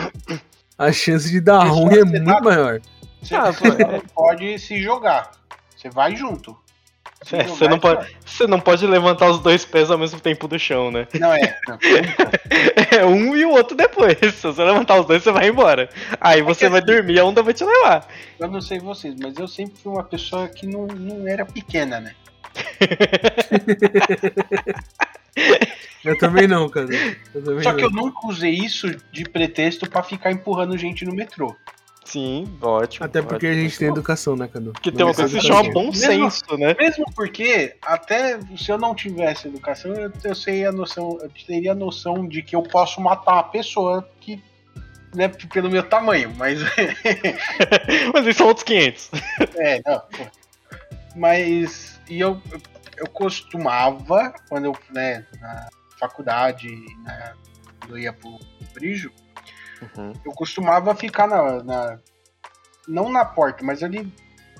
a 0.79 0.91
chance 0.91 1.29
de 1.29 1.39
dar 1.41 1.63
ruim 1.65 1.93
é 1.99 2.03
muito 2.05 2.23
nada. 2.25 2.41
maior. 2.41 2.79
você, 3.21 3.35
Ah, 3.35 3.51
você 3.51 3.67
não 3.85 3.99
pode 4.15 4.57
se 4.59 4.81
jogar. 4.81 5.29
Você 5.75 5.89
vai 5.89 6.15
junto. 6.15 6.57
Se 7.21 7.35
É, 7.35 7.43
jogar, 7.43 7.53
você 7.55 7.67
não 7.67 7.75
é 7.75 7.79
pode- 7.79 8.17
Você 8.25 8.47
não 8.47 8.59
pode 8.61 8.87
levantar 8.87 9.29
os 9.29 9.39
dois 9.39 9.65
pés 9.65 9.91
ao 9.91 9.97
mesmo 9.97 10.19
tempo 10.21 10.47
do 10.47 10.57
chão, 10.57 10.89
né? 10.89 11.05
Não 11.19 11.33
é. 11.33 11.57
Não, 11.67 11.77
É 12.97 13.05
um 13.05 13.35
e 13.35 13.45
o 13.45 13.51
outro 13.51 13.75
depois. 13.75 14.17
Se 14.35 14.41
você 14.47 14.63
levantar 14.63 14.99
os 14.99 15.05
dois, 15.05 15.21
você 15.21 15.31
vai 15.31 15.49
embora. 15.49 15.89
Aí 16.19 16.41
você 16.41 16.65
que 16.65 16.69
vai 16.71 16.79
assim- 16.79 16.87
dormir 16.93 17.15
e 17.15 17.19
a 17.19 17.25
onda 17.25 17.43
vai 17.43 17.53
te 17.53 17.63
levar. 17.65 18.07
eu 18.39 18.47
não 18.47 18.61
sei 18.61 18.79
vocês, 18.79 19.13
mas 19.21 19.37
eu 19.37 19.47
sempre 19.49 19.75
fui 19.83 19.91
uma 19.91 20.03
pessoa 20.03 20.47
que 20.47 20.65
não, 20.65 20.87
não 20.87 21.27
era 21.27 21.45
pequena, 21.45 21.99
né? 21.99 22.13
Eu 26.03 26.17
também 26.17 26.47
não, 26.47 26.69
cara. 26.69 26.87
Eu 27.33 27.43
também 27.43 27.63
Só 27.63 27.71
não. 27.71 27.77
que 27.77 27.83
eu 27.83 27.91
nunca 27.91 28.27
usei 28.27 28.53
isso 28.53 28.87
de 29.11 29.23
pretexto 29.25 29.89
pra 29.89 30.01
ficar 30.01 30.31
empurrando 30.31 30.77
gente 30.77 31.03
no 31.05 31.13
metrô. 31.13 31.55
Sim, 32.05 32.57
ótimo. 32.59 33.05
Até 33.05 33.21
porque 33.21 33.45
a 33.45 33.49
ótimo. 33.49 33.63
gente 33.63 33.77
tem 33.77 33.87
educação, 33.87 34.35
né, 34.35 34.47
Cadu? 34.47 34.73
Porque 34.73 34.91
tem 34.91 35.05
uma 35.05 35.13
coisa 35.13 35.35
que 35.35 35.41
se 35.41 35.47
chama 35.47 35.71
bom 35.71 35.93
senso, 35.93 36.57
né? 36.57 36.75
Mesmo 36.79 37.05
porque, 37.13 37.75
até 37.83 38.39
se 38.57 38.71
eu 38.71 38.79
não 38.79 38.95
tivesse 38.95 39.47
educação, 39.47 39.93
eu, 39.93 40.11
eu, 40.23 40.33
sei 40.33 40.65
a 40.65 40.71
noção, 40.71 41.19
eu 41.21 41.29
teria 41.45 41.73
a 41.73 41.75
noção 41.75 42.27
de 42.27 42.41
que 42.41 42.55
eu 42.55 42.63
posso 42.63 42.99
matar 42.99 43.33
uma 43.33 43.43
pessoa 43.43 44.09
que. 44.19 44.41
Né, 45.13 45.27
pelo 45.27 45.69
meu 45.69 45.83
tamanho, 45.83 46.33
mas. 46.35 46.59
Mas 48.13 48.25
isso 48.27 48.37
são 48.37 48.47
outros 48.47 48.63
500. 48.63 49.11
É, 49.57 49.81
não. 49.85 49.99
pô. 49.99 50.25
Mas. 51.15 51.98
E 52.09 52.19
eu, 52.19 52.41
eu 52.97 53.07
costumava, 53.07 54.33
quando 54.49 54.65
eu, 54.65 54.77
né, 54.89 55.25
na 55.39 55.69
faculdade, 55.99 56.67
né, 57.03 57.33
quando 57.79 57.91
eu 57.91 57.99
ia 57.99 58.13
pro 58.13 58.39
Brijo, 58.73 59.11
Uhum. 59.95 60.11
eu 60.25 60.31
costumava 60.33 60.93
ficar 60.93 61.25
na, 61.27 61.63
na- 61.63 61.99
Não 62.87 63.09
na 63.09 63.23
porta, 63.23 63.63
mas 63.63 63.81
ali 63.83 64.11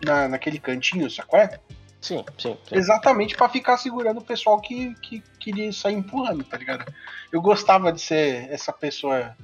na, 0.05 0.27
naquele 0.29 0.59
cantinho, 0.59 1.09
sacou? 1.09 1.37
É? 1.39 1.59
Sim, 1.99 2.23
sim, 2.37 2.57
sim. 2.67 2.75
Exatamente 2.75 3.35
pra 3.35 3.49
ficar 3.49 3.75
segurando 3.77 4.19
o 4.19 4.23
pessoal 4.23 4.61
que, 4.61 4.93
que 5.01 5.21
queria 5.39 5.73
sair 5.73 5.95
empurrando, 5.95 6.43
tá 6.45 6.55
ligado? 6.57 6.85
Eu 7.31 7.41
gostava 7.41 7.91
de 7.91 7.99
ser 7.99 8.49
essa 8.49 8.71
pessoa. 8.71 9.35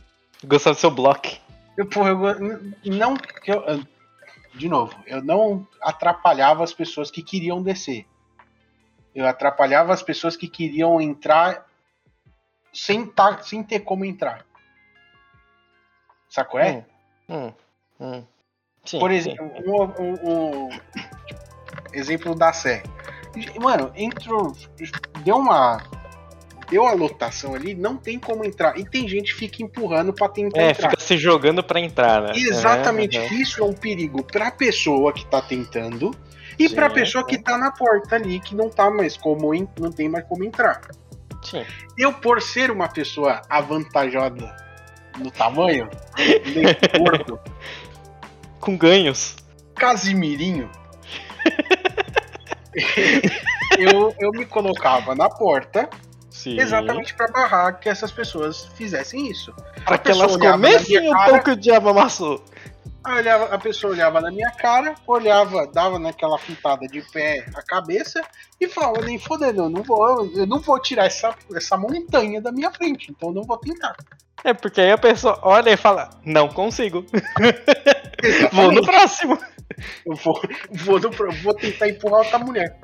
Gostava 0.45 0.75
do 0.75 0.79
seu 0.79 0.91
bloco. 0.91 1.27
Eu, 1.75 1.85
porra, 1.87 2.11
eu 2.11 2.71
não. 2.85 3.15
eu- 3.45 3.61
eu- 3.65 3.87
de 4.55 4.69
novo, 4.69 4.95
eu 5.05 5.21
não 5.23 5.67
atrapalhava 5.81 6.63
as 6.63 6.73
pessoas 6.73 7.11
que 7.11 7.21
queriam 7.21 7.61
descer. 7.61 8.05
Eu 9.13 9.27
atrapalhava 9.27 9.93
as 9.93 10.01
pessoas 10.03 10.35
que 10.35 10.47
queriam 10.47 10.99
entrar 10.99 11.65
sem, 12.73 13.05
tá, 13.05 13.41
sem 13.41 13.63
ter 13.63 13.81
como 13.81 14.03
entrar. 14.05 14.45
Sacou? 16.29 16.59
É? 16.59 16.85
Hum, 17.29 17.53
hum. 17.99 18.23
Sim, 18.83 18.99
Por 18.99 19.11
exemplo, 19.11 19.45
um, 19.65 19.83
um- 20.03 20.65
um- 20.67 20.69
exemplo 21.93 22.35
da 22.35 22.53
Sé. 22.53 22.83
Mano, 23.59 23.91
entrou. 23.95 24.53
Deu 25.23 25.37
uma. 25.37 25.77
Deu 26.69 26.85
a 26.87 26.93
lotação 26.93 27.53
ali, 27.53 27.75
não 27.75 27.95
tem 27.95 28.17
como 28.19 28.43
entrar. 28.43 28.77
E 28.77 28.83
tem 28.83 29.07
gente 29.07 29.33
que 29.33 29.39
fica 29.39 29.63
empurrando 29.63 30.11
pra 30.13 30.27
tentar 30.27 30.61
É, 30.61 30.71
entrar. 30.71 30.89
fica 30.89 31.01
se 31.01 31.17
jogando 31.17 31.63
pra 31.63 31.79
entrar, 31.79 32.21
né? 32.21 32.31
Exatamente, 32.35 33.17
Uhum, 33.19 33.25
uhum. 33.25 33.33
isso 33.33 33.61
é 33.61 33.65
um 33.65 33.73
perigo 33.73 34.23
pra 34.23 34.49
pessoa 34.51 35.13
que 35.13 35.25
tá 35.27 35.41
tentando 35.41 36.11
e 36.57 36.67
pra 36.69 36.89
Sim, 36.89 36.95
pessoa 36.95 37.25
que 37.25 37.37
tá 37.37 37.57
na 37.57 37.71
porta 37.71 38.15
ali, 38.15 38.39
que 38.39 38.55
não 38.55 38.69
tá 38.69 38.89
mais 38.89 39.15
como 39.15 39.51
não 39.79 39.91
tem 39.91 40.09
mais 40.09 40.25
como 40.25 40.43
entrar. 40.43 40.81
Sim. 41.43 41.63
Eu, 41.97 42.11
por 42.13 42.41
ser 42.41 42.71
uma 42.71 42.87
pessoa 42.87 43.41
avantajada 43.47 44.55
no 45.19 45.29
tamanho, 45.29 45.87
meio 46.17 46.75
gordo, 46.97 47.39
Com 48.59 48.75
ganhos. 48.75 49.35
Casimirinho, 49.75 50.69
eu, 53.77 54.13
eu 54.19 54.31
me 54.31 54.45
colocava 54.45 55.15
na 55.15 55.29
porta 55.29 55.89
Sim. 56.35 56.59
exatamente 56.59 57.13
pra 57.15 57.27
barrar 57.27 57.79
que 57.79 57.87
essas 57.87 58.11
pessoas 58.11 58.65
fizessem 58.75 59.29
isso. 59.31 59.53
Pra 59.85 59.95
A 59.95 59.97
que 59.97 60.11
elas 60.11 60.35
comessem 60.35 61.09
o 61.09 61.13
cara- 61.13 61.31
pão 61.31 61.39
que 61.43 61.51
o 61.51 61.55
diabo 61.55 61.89
amassou. 61.89 62.43
Olhava- 63.07 63.53
a 63.53 63.57
pessoa 63.57 63.93
olhava 63.93 64.19
na 64.19 64.31
minha 64.31 64.49
cara, 64.51 64.95
olhava, 65.07 65.65
dava 65.67 65.97
naquela 65.99 66.37
fitada 66.39 66.87
de 66.87 67.01
pé 67.11 67.45
a 67.55 67.61
cabeça 67.61 68.21
e 68.59 68.67
falava, 68.67 69.01
nem 69.05 69.17
fodendo, 69.19 69.61
eu 69.63 69.69
não 69.69 69.81
vou, 69.83 70.25
eu 70.35 70.45
não 70.45 70.59
vou 70.59 70.79
tirar 70.79 71.05
essa, 71.05 71.33
essa 71.55 71.77
montanha 71.77 72.41
da 72.41 72.51
minha 72.51 72.71
frente, 72.71 73.11
então 73.11 73.29
eu 73.29 73.35
não 73.35 73.43
vou 73.43 73.57
tentar. 73.57 73.95
É 74.43 74.53
porque 74.53 74.81
aí 74.81 74.91
a 74.91 74.97
pessoa 74.97 75.39
olha 75.41 75.71
e 75.71 75.77
fala: 75.77 76.09
Não 76.23 76.47
consigo. 76.47 77.05
Vou 78.51 78.71
no 78.71 78.83
próximo. 78.83 79.37
Eu 80.05 80.15
vou, 80.15 80.39
vou, 80.71 80.99
no 80.99 81.09
pro- 81.11 81.31
vou 81.41 81.53
tentar 81.53 81.89
empurrar 81.89 82.19
outra 82.19 82.37
mulher. 82.39 82.79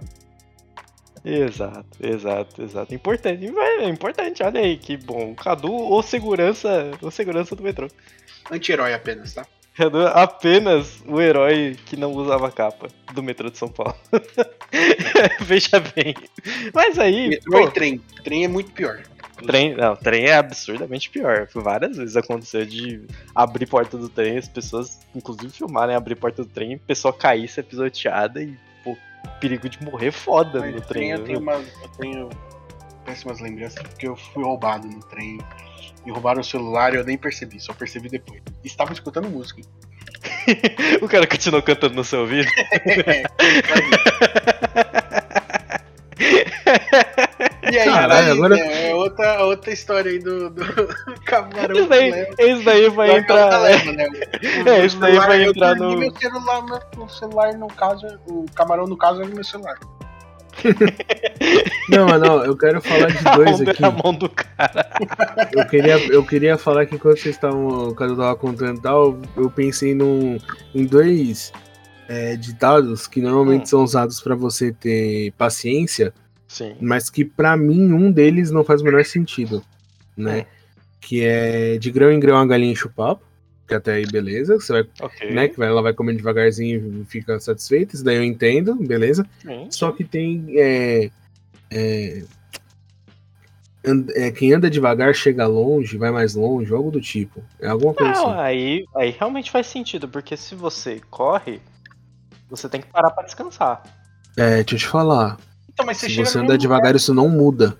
Exato, 1.23 1.97
exato, 2.01 2.61
exato. 2.63 2.93
Importante, 2.95 3.45
é 3.45 3.87
importante, 3.87 4.41
olha 4.43 4.59
aí, 4.59 4.77
que 4.77 4.97
bom. 4.97 5.35
Cadu 5.35 5.71
ou 5.71 6.01
segurança, 6.01 6.91
ou 7.01 7.11
segurança 7.11 7.55
do 7.55 7.63
metrô. 7.63 7.87
Anti-herói 8.49 8.93
apenas, 8.93 9.33
tá? 9.33 9.45
Cadu 9.75 10.05
apenas 10.07 11.01
o 11.05 11.21
herói 11.21 11.77
que 11.85 11.95
não 11.95 12.11
usava 12.11 12.51
capa 12.51 12.87
do 13.13 13.23
metrô 13.23 13.49
de 13.49 13.57
São 13.57 13.69
Paulo. 13.69 13.95
Veja 15.41 15.79
bem. 15.79 16.13
Mas 16.73 16.97
aí, 16.97 17.29
Metrô 17.29 17.51
pô, 17.51 17.67
e 17.67 17.71
trem. 17.71 18.01
Trem 18.23 18.43
é 18.43 18.47
muito 18.47 18.71
pior. 18.71 19.01
trem, 19.45 19.75
não, 19.75 19.95
trem 19.95 20.25
é 20.25 20.33
absurdamente 20.35 21.09
pior. 21.09 21.47
Várias 21.53 21.97
vezes 21.97 22.17
aconteceu 22.17 22.65
de 22.65 23.01
abrir 23.33 23.67
porta 23.67 23.97
do 23.97 24.09
trem, 24.09 24.37
as 24.37 24.47
pessoas, 24.47 24.99
inclusive, 25.15 25.49
filmarem 25.51 25.95
abrir 25.95 26.15
porta 26.15 26.43
do 26.43 26.49
trem, 26.49 26.77
pessoa 26.79 27.13
cair, 27.13 27.47
ser 27.47 27.63
pisoteada 27.63 28.43
e, 28.43 28.57
perigo 29.39 29.67
de 29.67 29.83
morrer 29.83 30.11
foda 30.11 30.59
Mas 30.59 30.75
no 30.75 30.81
trem 30.81 31.11
eu 31.11 31.23
tenho, 31.23 31.39
né? 31.39 31.53
uma, 31.53 31.61
eu 31.61 31.89
tenho 31.99 32.29
péssimas 33.05 33.39
lembranças, 33.39 33.81
porque 33.81 34.07
eu 34.07 34.15
fui 34.15 34.43
roubado 34.43 34.87
no 34.87 34.99
trem. 35.01 35.39
Me 36.05 36.11
roubaram 36.11 36.41
o 36.41 36.43
celular 36.43 36.93
e 36.93 36.97
eu 36.97 37.03
nem 37.03 37.17
percebi, 37.17 37.59
só 37.59 37.73
percebi 37.73 38.09
depois. 38.09 38.41
Estava 38.63 38.93
escutando 38.93 39.29
música. 39.29 39.61
o 41.01 41.07
cara 41.07 41.27
continuou 41.27 41.61
cantando 41.61 41.95
no 41.95 42.03
seu 42.03 42.21
ouvido. 42.21 42.49
E 47.71 47.77
aí, 47.79 47.89
Caralho, 47.89 48.25
aí, 48.25 48.31
agora- 48.31 48.55
né, 48.55 48.89
é 48.89 48.95
outra, 48.95 49.43
outra 49.45 49.71
história 49.71 50.11
aí 50.11 50.19
do, 50.19 50.49
do 50.49 50.61
camarão 51.25 51.75
Isso 51.75 51.87
daí, 51.87 52.09
isso 52.39 52.63
daí 52.63 52.89
vai 52.89 53.17
entrar. 53.17 53.49
galera, 53.49 53.91
né? 53.93 54.07
O 54.65 54.67
É, 54.69 54.85
isso 54.85 54.99
daí 54.99 55.15
vai 55.17 55.45
eu 55.45 55.51
entrar 55.51 55.75
no- 55.75 55.97
Meu 55.97 56.11
celular, 56.17 56.63
meu, 56.65 57.05
o 57.05 57.09
celular, 57.09 57.53
no 57.57 57.67
caso, 57.67 58.05
o 58.27 58.45
camarão, 58.53 58.85
no 58.85 58.97
caso, 58.97 59.21
é 59.21 59.25
meu 59.25 59.43
celular. 59.43 59.77
Não, 61.89 62.05
mas 62.07 62.21
não, 62.21 62.43
eu 62.43 62.55
quero 62.55 62.81
falar 62.81 63.07
de 63.07 63.23
dois 63.35 63.61
aqui. 63.61 63.81
na 63.81 63.89
mão 63.91 64.13
do 64.13 64.29
cara. 64.29 64.89
Eu 65.53 65.65
queria, 65.67 65.97
eu 66.13 66.25
queria 66.25 66.57
falar 66.57 66.85
que 66.85 66.95
enquanto 66.95 67.17
vocês 67.19 67.35
estavam, 67.35 67.67
o 67.89 67.95
Cadu 67.95 68.15
tava 68.15 68.35
contando 68.35 68.77
e 68.77 68.81
tal, 68.81 69.17
eu 69.35 69.49
pensei 69.49 69.95
num, 69.95 70.37
em 70.75 70.85
dois 70.85 71.51
é, 72.07 72.35
ditados 72.35 73.07
que 73.07 73.21
normalmente 73.21 73.63
Hum. 73.63 73.65
são 73.65 73.83
usados 73.83 74.21
pra 74.21 74.35
você 74.35 74.71
ter 74.71 75.31
paciência, 75.37 76.13
Sim. 76.51 76.75
mas 76.81 77.09
que 77.09 77.23
pra 77.23 77.55
mim 77.55 77.93
um 77.93 78.11
deles 78.11 78.51
não 78.51 78.61
faz 78.63 78.81
o 78.81 78.83
menor 78.83 79.05
sentido, 79.05 79.63
né? 80.17 80.41
Hum. 80.41 80.45
Que 80.99 81.23
é 81.23 81.77
de 81.77 81.89
grão 81.91 82.11
em 82.11 82.19
grão 82.19 82.37
a 82.37 82.45
galinha 82.45 82.73
enche 82.73 82.85
o 82.87 82.89
papo, 82.91 83.23
que 83.67 83.73
até 83.73 83.93
aí 83.93 84.05
beleza, 84.05 84.59
você 84.59 84.73
vai, 84.73 84.85
Ok. 85.01 85.31
né, 85.33 85.47
que 85.47 85.57
vai- 85.57 85.69
ela 85.69 85.81
vai 85.81 85.93
comendo 85.93 86.17
devagarzinho 86.17 87.01
e 87.01 87.05
fica 87.05 87.39
satisfeita, 87.39 87.95
isso 87.95 88.03
daí 88.03 88.17
eu 88.17 88.23
entendo, 88.23 88.75
beleza? 88.75 89.25
Sim. 89.41 89.67
Só 89.71 89.91
que 89.93 90.03
tem. 90.03 90.45
É, 90.57 91.09
é, 91.71 92.23
and- 93.85 94.09
é, 94.13 94.29
quem 94.31 94.53
anda 94.53 94.69
devagar 94.69 95.13
chega 95.15 95.47
longe, 95.47 95.97
vai 95.97 96.11
mais 96.11 96.35
longe, 96.35 96.73
algo 96.73 96.91
do 96.91 96.99
tipo. 97.01 97.41
É 97.61 97.67
alguma 97.69 97.93
coisa 97.93 98.11
Não, 98.13 98.29
assim. 98.31 98.39
aí, 98.41 98.85
aí 98.95 99.09
realmente 99.17 99.49
faz 99.49 99.67
sentido, 99.67 100.07
porque 100.09 100.35
se 100.37 100.53
você 100.53 100.99
corre, 101.09 101.59
você 102.49 102.67
tem 102.67 102.81
que 102.81 102.87
parar 102.87 103.09
pra 103.11 103.23
descansar. 103.23 103.81
É, 104.37 104.57
deixa 104.63 104.75
eu 104.75 104.79
te 104.79 104.87
falar. 104.87 105.37
Então, 105.73 105.85
mas 105.85 105.97
você 105.97 106.07
Se 106.07 106.11
chega 106.15 106.27
você 106.27 106.37
mesmo 106.41 106.57
devagar, 106.57 106.95
isso 106.95 107.13
não 107.13 107.29
muda. 107.29 107.75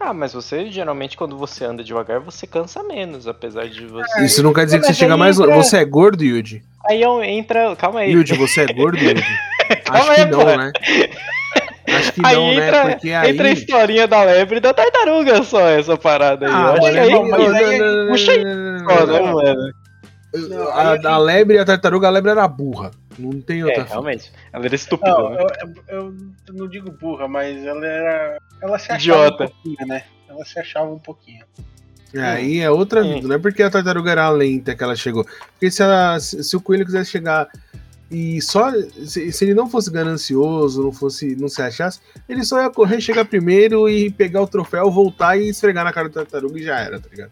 Ah, 0.00 0.12
mas 0.14 0.32
você, 0.32 0.70
geralmente, 0.70 1.16
quando 1.16 1.36
você 1.36 1.64
anda 1.64 1.82
devagar, 1.82 2.20
você 2.20 2.46
cansa 2.46 2.82
menos, 2.84 3.26
apesar 3.26 3.68
de 3.68 3.84
você. 3.86 4.24
Isso 4.24 4.42
não 4.42 4.52
quer 4.52 4.64
dizer 4.64 4.78
que 4.80 4.86
você 4.86 4.94
chega 4.94 5.16
mais 5.16 5.36
longe. 5.38 5.50
entra- 5.50 5.62
Você 5.64 5.76
é 5.78 5.84
gordo, 5.84 6.22
Yuji? 6.22 6.62
Aí 6.88 7.02
eu- 7.02 7.22
entra. 7.22 7.74
Calma 7.76 8.00
aí. 8.00 8.12
Yuji, 8.12 8.34
você 8.36 8.60
é 8.62 8.72
gordo, 8.72 8.96
Yuji? 8.98 9.24
Calma 9.84 10.00
Acho 10.00 10.14
que 10.14 10.20
aí, 10.20 10.30
não, 10.30 10.38
pô. 10.40 10.56
né? 10.56 10.72
Acho 11.88 12.12
que 12.12 12.20
Aí 12.24 12.36
não, 12.36 12.52
entra, 12.52 12.84
né? 12.84 12.90
Porque 12.92 13.10
aí. 13.10 13.30
entra 13.30 13.48
a 13.48 13.52
historinha 13.52 14.06
da 14.06 14.22
lebre 14.22 14.58
e 14.58 14.60
da 14.60 14.72
tartaruga 14.74 15.42
só, 15.42 15.66
essa 15.68 15.96
parada 15.96 16.46
aí. 16.46 16.52
Ah, 16.54 16.60
eu 16.60 16.72
acho 16.72 16.80
mano, 16.80 16.92
que 16.92 16.98
aí, 16.98 17.10
não, 17.10 19.06
né, 19.06 19.32
mano? 19.32 19.72
Não, 20.34 20.68
A, 20.68 20.92
aí 20.92 21.06
a 21.06 21.18
lebre 21.18 21.56
e 21.56 21.58
a 21.58 21.64
tartaruga, 21.64 22.06
a 22.06 22.10
lebre 22.10 22.30
era 22.30 22.46
burra. 22.46 22.90
Não 23.18 23.40
tem 23.40 23.60
É, 23.60 23.64
outra 23.64 23.82
fita. 23.82 23.92
realmente. 23.94 24.32
Ela 24.52 24.66
era 24.66 24.74
estúpida, 24.74 25.10
Não, 25.10 25.30
né? 25.30 25.38
eu, 25.40 25.96
eu- 25.96 26.14
eu 26.48 26.54
não 26.54 26.68
digo 26.68 26.90
burra, 26.92 27.26
mas 27.26 27.64
ela 27.64 27.84
era. 27.86 28.38
Ela 28.60 28.78
se 28.78 28.92
achava 28.92 29.26
Idiota. 29.26 29.44
um 29.44 29.48
pouquinho, 29.48 29.88
né? 29.88 30.04
Ela 30.28 30.44
se 30.44 30.58
achava 30.58 30.90
um 30.90 30.98
pouquinho. 30.98 31.44
Aí 32.16 32.60
é 32.60 32.70
outra 32.70 33.02
vida, 33.02 33.28
não 33.28 33.36
é 33.36 33.38
porque 33.38 33.62
a 33.62 33.70
tartaruga 33.70 34.10
era 34.10 34.30
lenta 34.30 34.74
que 34.74 34.82
ela 34.82 34.96
chegou. 34.96 35.24
Porque 35.52 35.70
se, 35.70 35.82
ela- 35.82 36.18
se, 36.20 36.42
se 36.42 36.56
o 36.56 36.60
coelho 36.60 36.84
quisesse 36.86 37.10
chegar 37.10 37.48
e 38.10 38.40
só. 38.40 38.70
Se, 39.04 39.30
se 39.32 39.44
ele 39.44 39.52
não 39.54 39.68
fosse 39.68 39.90
ganancioso, 39.90 40.82
não 40.82 40.92
fosse. 40.92 41.36
não 41.36 41.48
se 41.48 41.60
achasse, 41.60 42.00
ele 42.28 42.44
só 42.44 42.62
ia 42.62 42.70
correr, 42.70 43.00
chegar 43.00 43.24
primeiro 43.26 43.88
e 43.88 44.10
pegar 44.10 44.40
o 44.42 44.46
troféu, 44.46 44.90
voltar 44.90 45.36
e 45.36 45.48
esfregar 45.48 45.84
na 45.84 45.92
cara 45.92 46.08
da 46.08 46.22
tartaruga 46.24 46.58
e 46.58 46.62
já 46.62 46.78
era, 46.80 46.98
tá 47.00 47.08
ligado? 47.10 47.30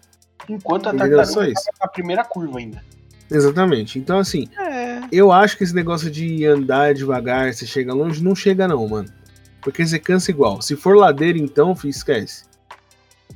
Enquanto 0.49 0.89
a 0.89 0.95
Entendeu? 0.95 1.17
tartaruga 1.19 1.53
tava 1.55 1.77
na 1.81 1.89
primeira 1.89 2.25
curva 2.25 2.59
ainda. 2.59 2.83
Exatamente. 3.31 3.99
Então, 3.99 4.19
assim, 4.19 4.49
É. 4.59 5.01
eu 5.11 5.33
acho 5.33 5.57
que 5.59 5.65
esse 5.65 5.75
negócio 5.75 6.11
de 6.11 6.45
andar 6.47 6.95
devagar, 6.95 7.53
você 7.53 7.67
chega 7.67 7.93
longe, 7.93 8.23
não 8.23 8.35
chega, 8.37 8.69
não, 8.69 8.87
mano. 8.89 9.09
Porque 9.61 9.85
você 9.85 9.99
cansa 9.99 10.31
igual. 10.31 10.63
Se 10.63 10.77
for 10.77 10.97
ladeira, 10.97 11.37
então, 11.39 11.75
filho, 11.75 11.91
esquece. 11.91 12.45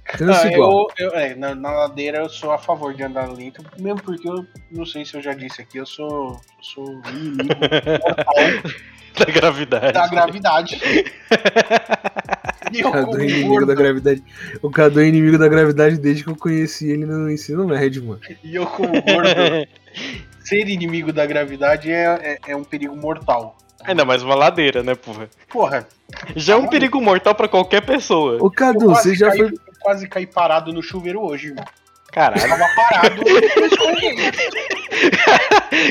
Cansa 0.04 0.46
Ah, 0.46 0.52
igual. 0.52 0.86
eu, 0.98 1.08
eu- 1.08 1.14
é, 1.18 1.34
na, 1.34 1.54
na 1.56 1.70
ladeira 1.72 2.18
eu 2.18 2.28
sou 2.28 2.52
a 2.52 2.58
favor 2.58 2.94
de 2.94 3.02
andar 3.02 3.28
lento, 3.32 3.64
mesmo 3.78 4.00
porque 4.02 4.28
eu 4.28 4.46
não 4.70 4.86
sei 4.86 5.04
se 5.04 5.14
eu 5.16 5.22
já 5.22 5.32
disse 5.34 5.60
aqui, 5.60 5.78
eu 5.78 5.86
sou, 5.86 6.30
eu 6.58 6.62
sou 6.62 7.00
inimigo 7.08 7.48
Da 9.18 9.24
gravidade. 9.24 9.92
da 9.92 10.06
gravidade. 10.08 10.80
Eu 12.72 12.88
O 12.88 12.92
Cadu 12.92 13.20
é 13.20 13.24
inimigo 13.26 13.66
da 13.66 13.74
gravidade. 13.74 14.24
O 14.62 14.70
Cadu 14.70 15.00
é 15.00 15.06
inimigo 15.06 15.38
da 15.38 15.48
gravidade 15.48 15.98
desde 15.98 16.24
que 16.24 16.30
eu 16.30 16.36
conheci 16.36 16.90
ele 16.90 17.06
no 17.06 17.30
ensino 17.30 17.66
médio, 17.66 18.04
mano. 18.04 18.20
e 18.44 18.54
eu 18.54 18.66
como 18.66 18.90
gordo, 19.02 19.28
ser 20.44 20.68
inimigo 20.68 21.12
da 21.12 21.26
gravidade 21.26 21.90
é, 21.90 22.04
é, 22.44 22.52
é 22.52 22.56
um 22.56 22.64
perigo 22.64 22.96
mortal. 22.96 23.56
Ainda 23.84 24.04
mais 24.04 24.22
uma 24.22 24.34
ladeira, 24.34 24.82
né, 24.82 24.94
porra? 24.94 25.28
Porra, 25.48 25.88
Já 26.36 26.52
é 26.52 26.56
um 26.56 26.66
perigo 26.68 27.00
mortal 27.00 27.34
pra 27.34 27.48
qualquer 27.48 27.80
pessoa. 27.80 28.36
Ô, 28.40 28.50
Cadu, 28.50 28.84
eu 28.84 28.90
você 28.90 29.14
já 29.14 29.28
caí, 29.30 29.38
foi. 29.38 29.48
eu 29.48 29.52
quase 29.80 30.06
caí 30.06 30.26
parado 30.26 30.72
no 30.72 30.82
chuveiro 30.82 31.22
hoje, 31.22 31.48
irmão. 31.48 31.64
Caralho. 32.12 32.42
Tava 32.48 32.66
parado, 32.74 33.22
eu. 33.26 33.40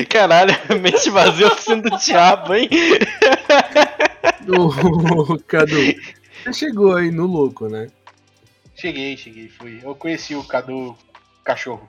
Caralho, 0.08 0.54
mente 0.80 1.10
vazia 1.10 1.46
oficina 1.48 1.82
do 1.82 1.96
diabo, 1.98 2.54
hein? 2.54 2.68
Ô, 4.48 5.38
Cadu, 5.46 5.74
você 6.42 6.52
chegou 6.52 6.94
aí 6.94 7.10
no 7.10 7.26
louco, 7.26 7.68
né? 7.68 7.88
Cheguei, 8.74 9.16
cheguei, 9.16 9.48
fui. 9.48 9.80
Eu 9.82 9.94
conheci 9.94 10.34
o 10.34 10.44
Cadu 10.44 10.96
cachorro. 11.44 11.88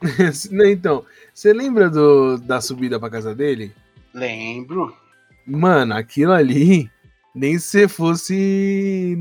Então, 0.66 1.04
você 1.32 1.52
lembra 1.52 1.88
do, 1.88 2.36
da 2.38 2.60
subida 2.60 2.98
pra 2.98 3.10
casa 3.10 3.34
dele? 3.34 3.72
Lembro. 4.12 4.96
Mano, 5.46 5.94
aquilo 5.94 6.32
ali, 6.32 6.90
nem 7.34 7.58
se 7.58 7.66
você 7.66 7.88
fosse 7.88 9.16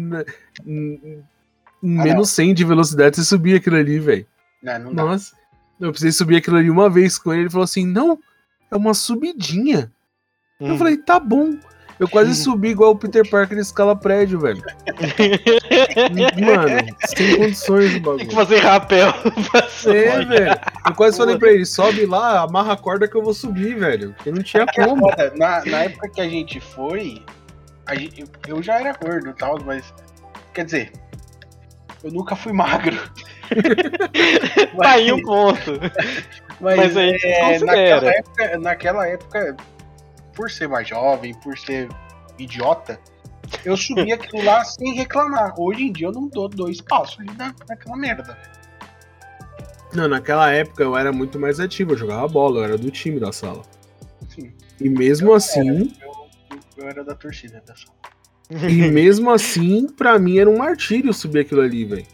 Ah, 0.64 1.44
menos 1.82 2.30
100 2.32 2.54
de 2.54 2.66
velocidade, 2.66 3.16
você 3.16 3.24
subia 3.24 3.58
aquilo 3.58 3.78
ali, 3.78 4.00
velho. 4.00 4.26
Não, 4.62 4.80
não 4.80 4.94
dá. 4.94 5.04
Nossa, 5.04 5.36
eu 5.80 5.90
precisei 5.90 6.12
subir 6.12 6.38
aquilo 6.38 6.58
ali 6.58 6.70
uma 6.70 6.90
vez 6.90 7.18
com 7.18 7.34
ele. 7.34 7.44
Ele 7.44 7.50
falou 7.50 7.64
assim: 7.64 7.86
não, 7.86 8.20
é 8.70 8.76
uma 8.76 8.94
subidinha. 8.94 9.92
Hum. 10.60 10.68
Eu 10.68 10.78
falei: 10.78 10.98
tá 10.98 11.20
bom. 11.20 11.58
Eu 12.02 12.08
quase 12.10 12.34
subi 12.34 12.70
igual 12.70 12.92
o 12.92 12.96
Peter 12.96 13.28
Parker 13.30 13.60
escala 13.60 13.96
prédio, 13.96 14.40
velho. 14.40 14.64
Mano, 16.44 16.96
sem 17.06 17.38
condições 17.38 18.00
do 18.02 18.18
Tem 18.18 18.28
que 18.28 18.34
bagulho. 18.36 18.36
fazer 18.36 18.58
rapel. 18.58 19.14
É, 19.86 20.26
velho. 20.26 20.60
Eu 20.88 20.96
quase 20.96 21.18
falei 21.18 21.38
pra 21.38 21.52
ele: 21.52 21.64
sobe 21.64 22.08
lá, 22.08 22.42
amarra 22.42 22.74
a 22.74 22.78
corda 22.78 23.08
que 23.08 23.16
eu 23.16 23.22
vou 23.24 23.36
subir, 23.36 23.76
velho. 23.76 24.14
Porque 24.16 24.32
não 24.32 24.42
tinha 24.42 24.66
como. 24.66 25.08
Na, 25.38 25.64
na 25.64 25.84
época 25.84 26.10
que 26.10 26.20
a 26.22 26.28
gente 26.28 26.60
foi, 26.60 27.24
a 27.86 27.94
gente- 27.94 28.26
eu, 28.48 28.64
já 28.64 28.80
era 28.80 28.94
gordo 28.94 29.30
e 29.30 29.34
tal, 29.34 29.60
mas. 29.64 29.94
Quer 30.56 30.66
dizer, 30.66 30.92
eu 32.04 32.12
nunca 32.12 32.36
fui 32.36 32.52
magro. 32.52 32.98
Tá 34.82 34.92
aí 34.92 35.12
um 35.12 35.22
ponto. 35.22 35.74
Mas, 36.62 36.78
Mas 36.78 36.98
aí 36.98 37.18
é, 37.22 37.60
naquela, 37.60 38.10
época, 38.10 38.58
naquela 38.60 39.08
época, 39.08 39.58
por 40.34 40.50
ser 40.50 40.68
mais 40.68 40.88
jovem, 40.88 41.34
por 41.36 41.58
ser 41.58 41.90
idiota, 42.38 43.00
eu 43.66 43.76
subi 43.76 44.12
aquilo 44.14 44.44
lá 44.44 44.64
sem 44.64 44.94
reclamar. 44.94 45.54
Hoje 45.60 45.84
em 45.84 45.92
dia 45.92 46.08
eu 46.08 46.12
não 46.12 46.28
dou 46.28 46.48
dois 46.48 46.82
passos 46.82 47.20
ali 47.20 47.36
na, 47.38 47.54
naquela 47.68 47.98
merda. 47.98 48.38
Não, 49.94 50.08
naquela 50.08 50.52
época 50.52 50.84
eu 50.84 50.96
era 50.96 51.12
muito 51.12 51.40
mais 51.40 51.60
ativo. 51.60 51.94
Eu 51.94 51.98
jogava 51.98 52.28
bola, 52.28 52.60
eu 52.60 52.64
era 52.64 52.78
do 52.78 52.90
time 52.90 53.20
da 53.20 53.32
sala. 53.32 53.64
Sim, 54.30 54.54
E 54.80 54.90
mesmo 54.90 55.34
assim, 55.34 55.94
eu, 56.02 56.30
eu 56.78 56.90
era 56.90 57.04
da 57.04 57.14
torcida 57.14 57.62
da 57.66 57.76
sala. 57.76 57.96
E 58.70 58.92
mesmo 58.92 59.30
assim, 59.30 59.88
pra 59.88 60.20
mim 60.20 60.38
era 60.38 60.50
um 60.50 60.58
martírio 60.58 61.14
subir 61.14 61.40
aquilo 61.40 61.62
ali, 61.62 61.86
velho. 61.86 62.06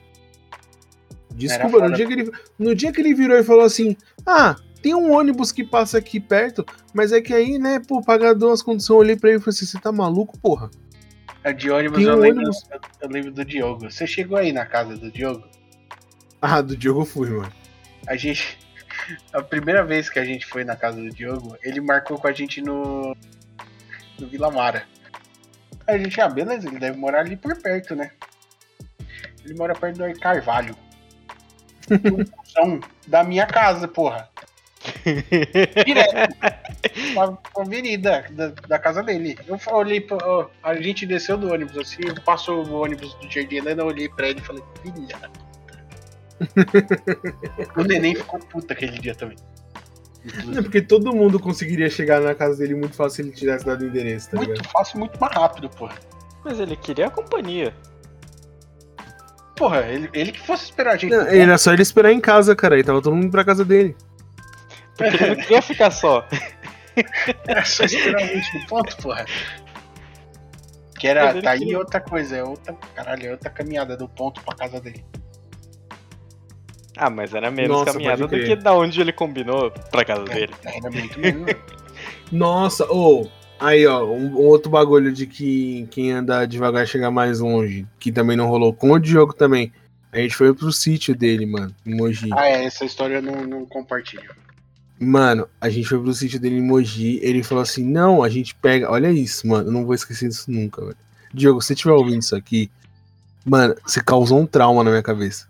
Desculpa, 1.34 1.78
Era 1.78 1.90
no 1.90 1.96
dia, 1.96 2.08
que 2.08 2.14
ele, 2.14 2.32
no 2.58 2.76
dia 2.76 2.92
que 2.92 3.00
ele 3.00 3.14
virou 3.14 3.38
e 3.38 3.44
falou 3.44 3.64
assim: 3.64 3.96
Ah, 4.26 4.56
tem 4.82 4.96
um 4.96 5.12
ônibus 5.12 5.52
que 5.52 5.64
passa 5.64 5.98
aqui 5.98 6.20
perto, 6.20 6.66
mas 6.94 7.12
é 7.12 7.22
que 7.22 7.34
aí, 7.34 7.58
né, 7.58 7.80
pô, 7.86 8.02
pagador 8.02 8.54
as 8.54 8.62
condições, 8.62 8.90
eu 8.90 8.98
olhei 8.98 9.16
pra 9.16 9.30
ele 9.30 9.40
e 9.40 9.42
falei 9.42 9.56
assim: 9.56 9.66
Você 9.66 9.80
tá 9.80 9.92
maluco, 9.92 10.38
porra? 10.40 10.70
A 11.44 11.52
de 11.52 11.70
ônibus, 11.70 11.98
Tem 11.98 12.08
eu, 12.08 12.16
um 12.16 12.20
lembro, 12.20 12.44
ônibus. 12.44 12.64
eu, 13.02 13.10
lembro 13.10 13.32
do 13.32 13.46
Diogo. 13.46 13.90
Você 13.90 14.06
chegou 14.06 14.38
aí 14.38 14.52
na 14.52 14.66
casa 14.66 14.98
do 14.98 15.12
Diogo? 15.12 15.48
Ah, 16.42 16.62
do 16.62 16.76
Diogo 16.76 17.02
eu 17.02 17.06
fui, 17.06 17.30
mano. 17.30 17.52
A 18.08 18.16
gente. 18.16 18.58
A 19.32 19.42
primeira 19.42 19.86
vez 19.86 20.10
que 20.10 20.20
a 20.20 20.26
gente 20.26 20.46
foi 20.46 20.64
na 20.64 20.76
casa 20.76 20.98
do 21.02 21.10
Diogo, 21.10 21.56
ele 21.62 21.80
marcou 21.80 22.18
com 22.18 22.28
a 22.28 22.34
gente 22.34 22.62
no. 22.62 23.16
no 24.20 24.28
Vila 24.28 24.52
Mara. 24.52 24.84
Aí 25.86 25.96
a 25.96 25.98
gente, 26.00 26.20
ah, 26.20 26.28
beleza, 26.28 26.68
ele 26.68 26.80
deve 26.80 26.98
morar 26.98 27.22
ali 27.22 27.38
por 27.38 27.56
perto, 27.62 27.96
né? 27.96 28.12
Ele 29.46 29.54
mora 29.54 29.74
perto 29.74 29.98
do 29.98 30.04
Ar 30.04 30.14
Carvalho. 30.14 30.76
Um 32.60 32.80
da 33.08 33.24
minha 33.24 33.46
casa, 33.46 33.88
porra. 33.88 34.30
Direto. 35.86 36.36
Pra, 37.14 37.38
avenida 37.62 38.26
da, 38.32 38.48
da 38.68 38.80
casa 38.80 39.04
dele. 39.04 39.38
Eu 39.48 39.60
olhei 39.74 40.02
pra, 40.02 40.18
ó, 40.24 40.48
A 40.64 40.76
gente 40.76 41.06
desceu 41.06 41.38
do 41.38 41.52
ônibus 41.52 41.78
assim, 41.78 42.02
passou 42.26 42.66
o 42.66 42.82
ônibus 42.82 43.14
do 43.16 43.32
Jardim 43.32 43.58
Helena, 43.58 43.82
eu 43.82 43.88
olhei 43.88 44.10
pra 44.10 44.30
ele 44.30 44.40
e 44.40 44.44
falei, 44.44 44.64
filha. 44.82 45.18
puta." 45.18 45.48
o 47.82 47.84
neném 47.84 48.16
ficou 48.16 48.40
puto 48.40 48.72
aquele 48.72 49.00
dia 49.00 49.16
também. 49.16 49.38
É 50.56 50.62
porque 50.62 50.82
todo 50.82 51.16
mundo 51.16 51.40
conseguiria 51.40 51.90
chegar 51.90 52.20
na 52.20 52.36
casa 52.36 52.58
dele 52.58 52.76
muito 52.76 52.96
fácil 52.96 53.16
se 53.16 53.22
ele 53.22 53.32
tivesse 53.32 53.66
dado 53.66 53.84
o 53.84 53.88
endereço, 53.88 54.30
tá 54.32 54.38
ligado? 54.38 54.56
Muito 54.56 54.70
fácil, 54.70 55.00
muito 55.00 55.20
mais 55.20 55.34
rápido, 55.34 55.70
porra. 55.70 55.96
Mas 56.44 56.60
ele 56.60 56.76
queria 56.76 57.08
a 57.08 57.10
companhia. 57.10 57.74
Porra, 59.56 59.82
ele, 59.88 60.10
ele 60.14 60.32
que 60.32 60.40
fosse 60.40 60.66
esperar 60.66 60.94
a 60.94 60.98
gente. 60.98 61.12
Não, 61.12 61.26
era 61.26 61.58
só 61.58 61.74
ele 61.74 61.82
esperar 61.82 62.12
em 62.12 62.20
casa, 62.20 62.56
cara. 62.56 62.76
Aí 62.76 62.84
tava 62.84 63.02
todo 63.02 63.16
mundo 63.16 63.32
pra 63.32 63.44
casa 63.44 63.66
dele. 63.66 63.96
Porque 64.98 65.16
ele 65.24 65.36
não 65.36 65.36
queria 65.36 65.62
ficar 65.62 65.92
só. 65.92 66.28
Era 67.48 67.64
só 67.66 67.84
esperar 67.84 68.22
a 68.22 68.26
gente 68.26 68.58
no 68.58 68.68
ponto, 68.68 68.98
porra. 68.98 69.26
Que 70.98 71.08
era, 71.08 71.40
tá 71.42 71.52
aí 71.52 71.76
outra 71.76 72.02
coisa, 72.02 72.38
é 72.38 72.44
outra, 72.44 72.74
caralho, 72.96 73.28
é 73.28 73.32
outra 73.32 73.52
caminhada 73.52 73.96
do 73.96 74.10
ponto 74.10 74.42
pra 74.42 74.56
casa 74.56 74.82
dele. 74.82 75.06
Ah, 76.98 77.12
mas 77.12 77.36
era 77.36 77.52
menos 77.52 77.78
Nossa, 77.78 77.94
caminhada 77.94 78.28
do 78.28 78.36
que 78.36 78.56
da 78.56 78.74
onde 78.74 79.00
ele 79.00 79.14
combinou 79.14 79.70
pra 79.92 80.04
casa 80.04 80.24
dele. 80.24 80.54
Era 80.66 80.90
muito. 80.90 81.20
Nossa, 82.32 82.92
ou. 82.92 83.30
aí, 83.60 83.86
ó, 83.86 84.04
um, 84.04 84.34
um 84.34 84.46
outro 84.48 84.72
bagulho 84.72 85.14
de 85.14 85.28
que 85.28 85.88
quem 85.92 86.12
anda 86.12 86.48
devagar 86.48 86.88
chega 86.88 87.12
mais 87.12 87.40
longe, 87.40 87.86
que 88.00 88.12
também 88.12 88.36
não 88.36 88.48
rolou 88.48 88.74
com 88.74 88.92
o 88.92 89.00
Diogo 89.00 89.34
também. 89.34 89.72
A 90.12 90.18
gente 90.18 90.36
foi 90.36 90.52
pro 90.52 90.72
sítio 90.72 91.16
dele, 91.16 91.46
mano, 91.46 91.76
em 91.86 91.96
Mogi. 91.96 92.30
ah, 92.34 92.48
é, 92.48 92.66
essa 92.66 92.84
história 92.84 93.16
eu 93.16 93.22
não, 93.22 93.46
não 93.46 93.66
compartilho. 93.68 94.34
Mano, 95.00 95.48
a 95.62 95.70
gente 95.70 95.88
foi 95.88 96.00
pro 96.00 96.14
sítio 96.14 96.40
dele 96.40 96.58
em 96.58 96.62
Mogi. 96.62 97.20
Ele 97.22 97.44
falou 97.44 97.62
assim: 97.62 97.84
Não, 97.84 98.24
a 98.24 98.30
gente 98.30 98.56
pega. 98.56 98.90
Olha 98.92 99.12
isso, 99.12 99.48
mano. 99.48 99.68
Eu 99.68 99.72
não 99.72 99.86
vou 99.86 99.94
esquecer 99.94 100.28
disso 100.28 100.50
nunca, 100.50 100.82
velho. 100.84 100.98
Diogo, 101.34 101.62
se 101.62 101.68
você 101.68 101.74
estiver 101.74 101.94
ouvindo 101.94 102.22
isso 102.22 102.36
aqui, 102.36 102.72
mano, 103.46 103.76
você 103.86 104.02
causou 104.02 104.40
um 104.40 104.46
trauma 104.46 104.84
na 104.84 104.90
minha 104.90 105.04
cabeça. 105.04 105.48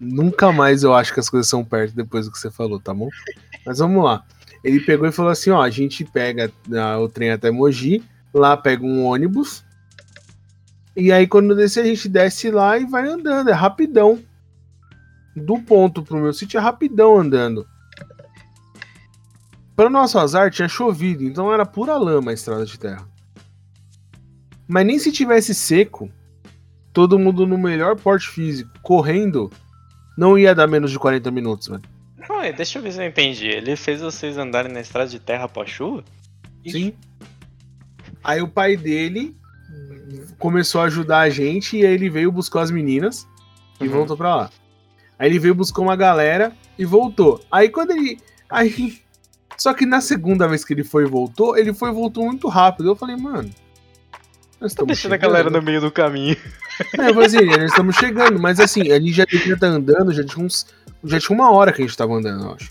Nunca 0.00 0.50
mais 0.52 0.82
eu 0.82 0.94
acho 0.94 1.12
que 1.12 1.20
as 1.20 1.28
coisas 1.28 1.48
são 1.48 1.64
perto 1.64 1.94
depois 1.94 2.26
do 2.26 2.32
que 2.32 2.38
você 2.38 2.50
falou, 2.50 2.80
tá 2.80 2.94
bom? 2.94 3.08
Mas 3.64 3.78
vamos 3.78 4.02
lá. 4.02 4.24
Ele 4.64 4.80
pegou 4.80 5.06
e 5.06 5.12
falou 5.12 5.30
assim: 5.30 5.50
Ó, 5.50 5.62
a 5.62 5.70
gente 5.70 6.04
pega 6.04 6.50
ah, 6.72 6.98
o 6.98 7.08
trem 7.08 7.30
até 7.30 7.50
Mogi, 7.50 8.02
lá 8.34 8.56
pega 8.56 8.84
um 8.84 9.04
ônibus. 9.04 9.64
E 10.96 11.12
aí, 11.12 11.28
quando 11.28 11.54
descer, 11.54 11.84
a 11.84 11.86
gente 11.86 12.08
desce 12.08 12.50
lá 12.50 12.76
e 12.76 12.84
vai 12.84 13.06
andando. 13.08 13.50
É 13.50 13.52
rapidão. 13.52 14.18
Do 15.36 15.60
ponto 15.60 16.02
pro 16.02 16.16
meu 16.18 16.32
sítio 16.32 16.58
é 16.58 16.60
rapidão 16.60 17.16
andando. 17.20 17.64
Para 19.78 19.88
nosso 19.88 20.18
azar, 20.18 20.50
tinha 20.50 20.66
chovido, 20.66 21.22
então 21.22 21.54
era 21.54 21.64
pura 21.64 21.96
lama 21.96 22.32
a 22.32 22.34
estrada 22.34 22.66
de 22.66 22.76
terra. 22.76 23.08
Mas 24.66 24.84
nem 24.84 24.98
se 24.98 25.12
tivesse 25.12 25.54
seco, 25.54 26.10
todo 26.92 27.16
mundo 27.16 27.46
no 27.46 27.56
melhor 27.56 27.94
porte 27.94 28.28
físico, 28.28 28.68
correndo, 28.82 29.52
não 30.16 30.36
ia 30.36 30.52
dar 30.52 30.66
menos 30.66 30.90
de 30.90 30.98
40 30.98 31.30
minutos, 31.30 31.68
velho. 31.68 31.82
Não, 32.28 32.40
deixa 32.56 32.80
eu 32.80 32.82
ver 32.82 32.90
se 32.90 33.00
eu 33.00 33.06
entendi. 33.06 33.46
Ele 33.46 33.76
fez 33.76 34.00
vocês 34.00 34.36
andarem 34.36 34.72
na 34.72 34.80
estrada 34.80 35.08
de 35.08 35.20
terra 35.20 35.44
após 35.44 35.70
chuva? 35.70 36.02
Sim. 36.66 36.92
Aí 38.24 38.42
o 38.42 38.48
pai 38.48 38.76
dele 38.76 39.36
começou 40.40 40.80
a 40.80 40.86
ajudar 40.86 41.20
a 41.20 41.30
gente 41.30 41.76
e 41.76 41.86
aí 41.86 41.94
ele 41.94 42.10
veio 42.10 42.32
buscar 42.32 42.62
as 42.62 42.72
meninas 42.72 43.28
e 43.80 43.84
Uhum. 43.84 43.90
voltou 43.90 44.16
pra 44.16 44.34
lá. 44.34 44.50
Aí 45.16 45.28
ele 45.30 45.38
veio 45.38 45.54
buscar 45.54 45.82
uma 45.82 45.94
galera 45.94 46.50
e 46.76 46.84
voltou. 46.84 47.40
Aí 47.48 47.68
quando 47.68 47.92
ele. 47.92 48.18
Aí. 48.50 49.00
Só 49.58 49.74
que 49.74 49.84
na 49.84 50.00
segunda 50.00 50.46
vez 50.46 50.64
que 50.64 50.72
ele 50.72 50.84
foi 50.84 51.02
e 51.04 51.06
voltou, 51.08 51.56
ele 51.58 51.74
foi 51.74 51.90
e 51.90 51.92
voltou 51.92 52.24
muito 52.24 52.48
rápido. 52.48 52.88
Eu 52.88 52.96
falei, 52.96 53.16
mano. 53.16 53.50
Nós 54.60 54.72
Tô 54.74 54.84
estamos 54.84 54.88
deixando 54.88 55.12
a 55.12 55.16
chegando. 55.16 55.30
galera 55.32 55.50
no 55.50 55.60
meio 55.62 55.80
do 55.80 55.90
caminho. 55.90 56.36
É, 56.98 57.10
eu 57.10 57.14
falei 57.14 57.26
assim, 57.26 57.44
nós 57.44 57.70
estamos 57.70 57.96
chegando, 57.96 58.38
mas 58.38 58.60
assim, 58.60 58.92
a 58.92 59.00
gente 59.00 59.12
já 59.12 59.24
devia 59.24 59.54
estar 59.54 59.66
andando, 59.66 60.12
já 60.12 60.24
tinha 60.24 60.44
uns. 60.44 60.66
Já 61.04 61.18
tinha 61.20 61.36
uma 61.36 61.50
hora 61.50 61.72
que 61.72 61.82
a 61.82 61.84
gente 61.86 61.96
tava 61.96 62.14
andando, 62.14 62.44
eu 62.44 62.52
acho. 62.54 62.70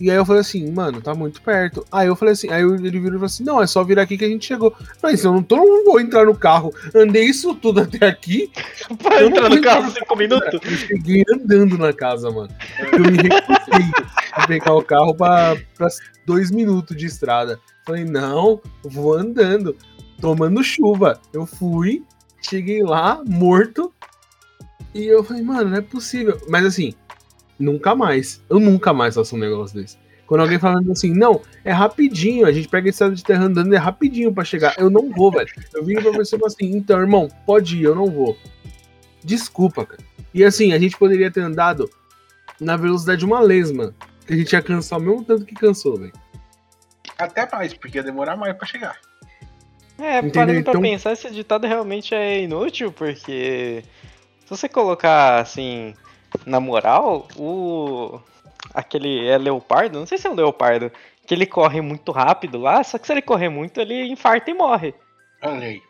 E 0.00 0.10
aí 0.10 0.16
eu 0.16 0.26
falei 0.26 0.40
assim, 0.40 0.70
mano, 0.72 1.00
tá 1.00 1.14
muito 1.14 1.40
perto. 1.42 1.84
Aí 1.92 2.08
eu 2.08 2.16
falei 2.16 2.32
assim, 2.32 2.50
aí 2.50 2.62
ele 2.62 2.90
virou 2.90 3.10
e 3.10 3.12
falou 3.12 3.26
assim, 3.26 3.44
não, 3.44 3.62
é 3.62 3.66
só 3.66 3.84
vir 3.84 3.98
aqui 3.98 4.16
que 4.16 4.24
a 4.24 4.28
gente 4.28 4.46
chegou. 4.46 4.74
Falei 4.98 5.14
assim, 5.14 5.26
eu 5.26 5.32
não, 5.32 5.42
tô, 5.42 5.56
não 5.56 5.84
vou 5.84 6.00
entrar 6.00 6.24
no 6.24 6.34
carro. 6.34 6.72
Andei 6.94 7.24
isso 7.24 7.54
tudo 7.54 7.82
até 7.82 8.06
aqui. 8.06 8.50
pra 9.02 9.24
entrar 9.24 9.48
no 9.48 9.60
carro 9.60 9.90
cinco 9.90 10.16
minutos. 10.16 10.60
Eu 10.64 10.76
cheguei 10.76 11.24
andando 11.32 11.78
na 11.78 11.92
casa, 11.92 12.30
mano. 12.30 12.50
Eu 12.92 13.00
me 13.00 13.16
recusei 13.16 13.90
a 14.32 14.46
pegar 14.46 14.74
o 14.74 14.82
carro 14.82 15.14
pra, 15.14 15.56
pra 15.76 15.88
dois 16.26 16.50
minutos 16.50 16.96
de 16.96 17.06
estrada. 17.06 17.60
Falei, 17.86 18.04
não, 18.04 18.60
vou 18.82 19.14
andando, 19.14 19.76
tomando 20.20 20.64
chuva. 20.64 21.20
Eu 21.32 21.46
fui, 21.46 22.02
cheguei 22.40 22.82
lá, 22.82 23.22
morto. 23.26 23.92
E 24.94 25.06
eu 25.06 25.22
falei, 25.24 25.42
mano, 25.42 25.70
não 25.70 25.76
é 25.76 25.80
possível. 25.80 26.40
Mas 26.48 26.66
assim, 26.66 26.94
nunca 27.62 27.94
mais. 27.94 28.42
Eu 28.48 28.58
nunca 28.60 28.92
mais 28.92 29.14
faço 29.14 29.36
um 29.36 29.38
negócio 29.38 29.80
desse. 29.80 29.96
Quando 30.26 30.40
alguém 30.42 30.58
falando 30.58 30.90
assim, 30.90 31.12
não, 31.12 31.42
é 31.64 31.72
rapidinho, 31.72 32.46
a 32.46 32.52
gente 32.52 32.66
pega 32.68 32.88
a 32.88 32.90
estrada 32.90 33.14
de 33.14 33.22
terra 33.22 33.44
andando, 33.44 33.72
é 33.74 33.76
rapidinho 33.76 34.32
pra 34.32 34.44
chegar. 34.44 34.74
Eu 34.78 34.88
não 34.88 35.10
vou, 35.10 35.30
velho. 35.30 35.48
Eu 35.74 35.84
vim 35.84 35.94
pra 35.94 36.10
pessoa 36.12 36.40
e 36.42 36.46
assim, 36.46 36.76
então, 36.76 36.98
irmão, 36.98 37.28
pode 37.44 37.76
ir, 37.78 37.82
eu 37.84 37.94
não 37.94 38.06
vou. 38.06 38.36
Desculpa, 39.22 39.84
cara. 39.84 40.02
E 40.32 40.42
assim, 40.44 40.72
a 40.72 40.78
gente 40.78 40.96
poderia 40.96 41.30
ter 41.30 41.40
andado 41.40 41.88
na 42.58 42.76
velocidade 42.76 43.18
de 43.20 43.26
uma 43.26 43.40
lesma. 43.40 43.94
Que 44.26 44.32
a 44.34 44.36
gente 44.36 44.52
ia 44.52 44.62
cansar 44.62 44.98
o 44.98 45.02
mesmo 45.02 45.24
tanto 45.24 45.44
que 45.44 45.54
cansou, 45.54 45.98
velho. 45.98 46.12
Até 47.18 47.48
mais, 47.52 47.74
porque 47.74 47.98
ia 47.98 48.02
demorar 48.02 48.36
mais 48.36 48.56
pra 48.56 48.66
chegar. 48.66 48.96
É, 49.98 50.18
Entendeu? 50.18 50.32
parando 50.32 50.62
pra 50.62 50.70
Então- 50.72 50.82
pensar, 50.82 51.12
esse 51.12 51.30
ditado 51.30 51.66
realmente 51.66 52.14
é 52.14 52.42
inútil, 52.42 52.90
porque 52.90 53.84
se 54.44 54.48
você 54.48 54.68
colocar 54.68 55.40
assim, 55.40 55.94
na 56.46 56.60
moral, 56.60 57.26
o. 57.36 58.20
aquele 58.74 59.26
é 59.26 59.38
leopardo, 59.38 59.98
não 59.98 60.06
sei 60.06 60.18
se 60.18 60.26
é 60.26 60.30
um 60.30 60.34
leopardo, 60.34 60.90
que 61.26 61.34
ele 61.34 61.46
corre 61.46 61.80
muito 61.80 62.12
rápido 62.12 62.58
lá, 62.58 62.82
só 62.82 62.98
que 62.98 63.06
se 63.06 63.12
ele 63.12 63.22
correr 63.22 63.48
muito, 63.48 63.80
ele 63.80 64.04
infarta 64.06 64.50
e 64.50 64.54
morre. 64.54 64.94
Olha 65.42 65.66
aí. 65.66 65.82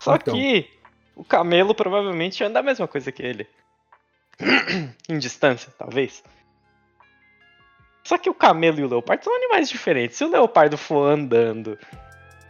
Só 0.00 0.16
Então. 0.16 0.34
que 0.34 0.70
o 1.16 1.24
camelo 1.24 1.74
provavelmente 1.74 2.42
anda 2.44 2.60
a 2.60 2.62
mesma 2.62 2.86
coisa 2.86 3.10
que 3.10 3.22
ele. 3.22 3.46
em 5.08 5.18
distância, 5.18 5.72
talvez. 5.78 6.22
Só 8.02 8.18
que 8.18 8.28
o 8.28 8.34
camelo 8.34 8.80
e 8.80 8.84
o 8.84 8.88
leopardo 8.88 9.24
são 9.24 9.34
animais 9.34 9.68
diferentes. 9.68 10.16
Se 10.18 10.24
o 10.24 10.30
leopardo 10.30 10.76
for 10.76 11.08
andando 11.10 11.78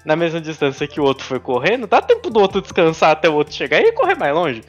na 0.05 0.16
mesma 0.16 0.40
distância 0.40 0.86
que 0.86 1.00
o 1.00 1.05
outro 1.05 1.24
foi 1.24 1.40
correndo, 1.40 1.86
dá 1.86 2.00
tempo 2.02 2.30
do 2.30 2.40
outro 2.40 2.61
descansar 2.61 3.11
até 3.11 3.28
o 3.28 3.34
outro 3.34 3.55
chegar 3.55 3.80
e 3.80 3.92
correr 3.92 4.16
mais 4.16 4.34
longe. 4.34 4.62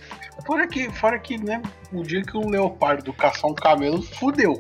Fora 0.46 0.68
que, 0.68 0.90
fora 0.92 1.18
que, 1.18 1.38
né, 1.38 1.62
o 1.94 2.04
dia 2.04 2.22
que 2.22 2.38
um 2.38 2.50
leopardo 2.50 3.14
caçar 3.14 3.50
um 3.50 3.56
camelo, 3.56 4.02
fudeu. 4.02 4.54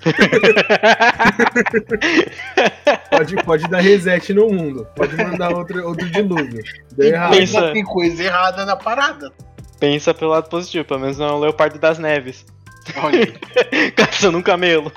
Pode, 3.10 3.36
pode 3.44 3.68
dar 3.68 3.80
reset 3.80 4.32
no 4.32 4.48
mundo. 4.48 4.86
Pode 4.96 5.16
mandar 5.16 5.54
outro, 5.54 5.86
outro 5.86 6.08
dilúvio. 6.08 6.62
Deu 6.92 7.12
errado. 7.12 7.36
pensa- 7.36 7.72
tem 7.72 7.84
coisa 7.84 8.24
errada 8.24 8.64
na 8.64 8.76
parada. 8.76 9.30
Pensa 9.78 10.14
pelo 10.14 10.30
lado 10.30 10.48
positivo, 10.48 10.84
pelo 10.84 11.00
menos 11.00 11.18
não 11.18 11.26
é 11.26 11.32
o 11.32 11.38
leopardo 11.38 11.78
das 11.78 11.98
neves. 11.98 12.44
Caçando 13.96 14.38
um 14.38 14.42
camelo. 14.42 14.92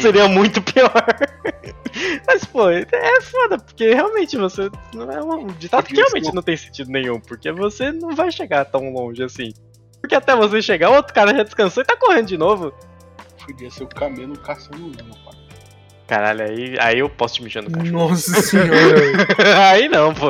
Seria 0.00 0.28
muito 0.28 0.62
pior. 0.62 0.92
Mas, 2.26 2.44
pô, 2.44 2.68
é 2.70 3.20
foda, 3.20 3.58
porque 3.58 3.92
realmente 3.94 4.36
você. 4.36 4.70
Não 4.94 5.10
é 5.10 5.22
um 5.22 5.46
ditado 5.46 5.84
que 5.84 5.90
Podia 5.90 6.04
realmente 6.04 6.34
não 6.34 6.42
tem 6.42 6.56
sentido 6.56 6.90
nenhum, 6.90 7.20
porque 7.20 7.50
você 7.50 7.90
não 7.92 8.14
vai 8.14 8.30
chegar 8.30 8.64
tão 8.64 8.92
longe 8.92 9.22
assim. 9.22 9.52
Porque 10.00 10.14
até 10.14 10.34
você 10.36 10.62
chegar, 10.62 10.90
o 10.90 10.94
outro 10.94 11.14
cara 11.14 11.34
já 11.34 11.42
descansou 11.42 11.82
e 11.82 11.86
tá 11.86 11.96
correndo 11.96 12.26
de 12.26 12.38
novo. 12.38 12.72
Podia 13.44 13.70
ser 13.70 13.84
o 13.84 13.88
camelo 13.88 14.38
caçando 14.38 14.84
um 14.84 14.88
leopardo. 14.88 15.38
Caralho, 16.06 16.42
aí, 16.42 16.74
aí 16.80 16.98
eu 17.00 17.10
posso 17.10 17.34
te 17.34 17.42
mijar 17.42 17.62
no 17.62 17.70
cachorro. 17.70 18.08
Nossa 18.08 18.32
senhora. 18.40 18.70
aí 19.70 19.90
não, 19.90 20.14
pô. 20.14 20.28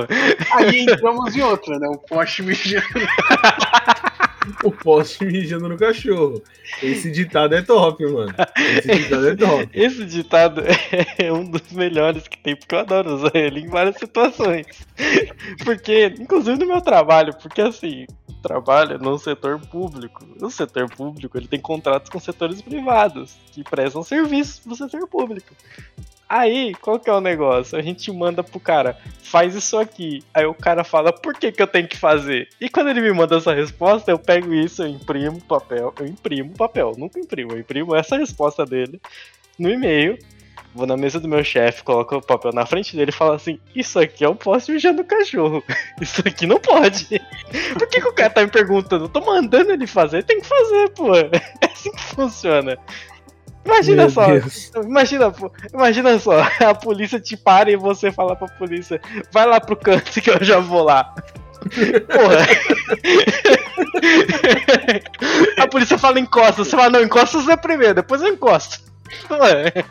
Aí 0.57 0.81
entramos 0.81 1.37
em 1.37 1.43
outra, 1.43 1.79
né? 1.79 1.87
O 1.89 1.99
poste 1.99 2.43
mijando. 2.43 2.85
o 4.65 4.71
poste 4.71 5.25
mijando 5.25 5.69
no 5.69 5.77
cachorro. 5.77 6.43
Esse 6.83 7.11
ditado 7.11 7.55
é 7.55 7.63
top, 7.63 8.05
mano. 8.07 8.35
Esse 8.57 8.95
ditado 8.95 9.29
é 9.29 9.37
top. 9.37 9.71
Esse 9.75 10.05
ditado 10.05 10.63
é 11.19 11.33
um 11.33 11.45
dos 11.45 11.73
melhores 11.73 12.27
que 12.29 12.39
tem, 12.39 12.57
porque 12.57 12.75
eu 12.75 12.81
adoro 12.81 13.15
usar 13.15 13.35
ele 13.35 13.61
em 13.61 13.69
várias 13.69 13.97
situações. 13.97 14.67
Porque, 15.65 16.15
inclusive 16.19 16.59
no 16.59 16.67
meu 16.67 16.81
trabalho, 16.81 17.35
porque 17.35 17.61
assim, 17.61 18.07
trabalho 18.43 18.99
no 18.99 19.19
setor 19.19 19.61
público. 19.61 20.25
O 20.41 20.51
setor 20.51 20.89
público 20.89 21.37
ele 21.37 21.49
tem 21.49 21.61
contratos 21.61 22.11
com 22.11 22.19
setores 22.19 22.63
privados 22.63 23.37
que 23.53 23.63
prestam 23.63 24.03
serviços 24.03 24.61
pro 24.61 24.75
setor 24.75 25.07
público. 25.09 25.55
Aí, 26.29 26.75
qual 26.75 27.01
que 27.01 27.09
é 27.09 27.13
o 27.13 27.21
negócio? 27.21 27.79
A 27.79 27.83
gente 27.83 28.13
manda 28.13 28.45
pro 28.45 28.61
cara, 28.61 28.99
faz 29.23 29.55
isso 29.55 29.79
aqui. 29.79 30.23
Aí 30.35 30.45
o 30.45 30.53
cara 30.53 30.85
fala, 30.85 31.13
por 31.13 31.35
que, 31.35 31.51
que 31.51 31.63
eu 31.63 31.67
tenho 31.67 31.89
que 31.89 31.97
fazer? 31.97 32.49
E 32.61 32.69
quando 32.69 32.91
ele 32.91 33.01
me 33.01 33.13
manda 33.13 33.37
essa 33.37 33.55
resposta, 33.55 34.11
eu 34.11 34.19
pego 34.19 34.53
isso, 34.53 34.83
eu 34.83 34.89
imprimo 34.89 35.41
papel, 35.41 35.95
eu 35.99 36.07
imprimo 36.07 36.55
papel, 36.55 36.93
nunca 36.99 37.19
imprimo, 37.19 37.53
eu 37.53 37.61
imprimo 37.61 37.97
essa 37.97 38.19
resposta 38.19 38.67
dele 38.67 39.01
no 39.59 39.71
e-mail, 39.71 40.19
vou 40.75 40.87
na 40.87 40.97
mesa 40.97 41.19
do 41.19 41.29
meu 41.29 41.43
chefe, 41.43 41.83
coloco 41.83 42.17
o 42.17 42.23
papel 42.23 42.53
na 42.53 42.65
frente 42.65 42.97
dele 42.97 43.11
e 43.11 43.15
falo 43.15 43.33
assim: 43.33 43.59
Isso 43.75 43.99
aqui 43.99 44.25
é 44.25 44.29
um 44.29 44.37
poste 44.37 44.71
mijando 44.71 45.05
cachorro. 45.05 45.63
Isso 46.01 46.23
aqui 46.25 46.47
não 46.47 46.61
pode. 46.61 47.21
Por 47.77 47.89
que, 47.89 48.01
que 48.01 48.09
o 48.09 48.13
cara 48.13 48.31
tá 48.31 48.43
me 48.43 48.49
perguntando? 48.49 49.07
Eu 49.07 49.09
tô 49.09 49.21
mandando 49.21 49.73
ele 49.73 49.87
fazer, 49.87 50.25
tem 50.25 50.41
que 50.41 50.47
fazer, 50.47 50.91
pô. 50.91 51.13
É 51.61 51.67
assim 51.73 51.91
que 51.91 52.03
funciona. 52.03 52.79
Imagina 53.69 54.03
Meu 54.03 54.11
só, 54.11 54.27
Deus. 54.27 54.73
imagina, 54.83 55.35
imagina 55.75 56.19
só, 56.19 56.41
a 56.67 56.75
polícia 56.75 57.21
te 57.21 57.37
para 57.37 57.71
e 57.71 57.77
você 57.77 58.11
fala 58.11 58.35
pra 58.35 58.49
polícia, 58.49 58.99
vai 59.31 59.45
lá 59.45 59.61
pro 59.61 59.77
canto 59.77 60.21
que 60.21 60.31
eu 60.31 60.43
já 60.43 60.59
vou 60.59 60.83
lá. 60.85 61.15
Porra. 62.11 62.47
A 65.59 65.67
polícia 65.67 65.99
fala 65.99 66.19
encosta, 66.19 66.65
você 66.65 66.71
fala, 66.71 66.89
não, 66.91 67.03
encosta 67.03 67.41
você 67.41 67.57
primeiro, 67.57 67.95
depois 67.95 68.23
eu 68.23 68.29
encosto. 68.29 68.81
Ué. 69.31 69.85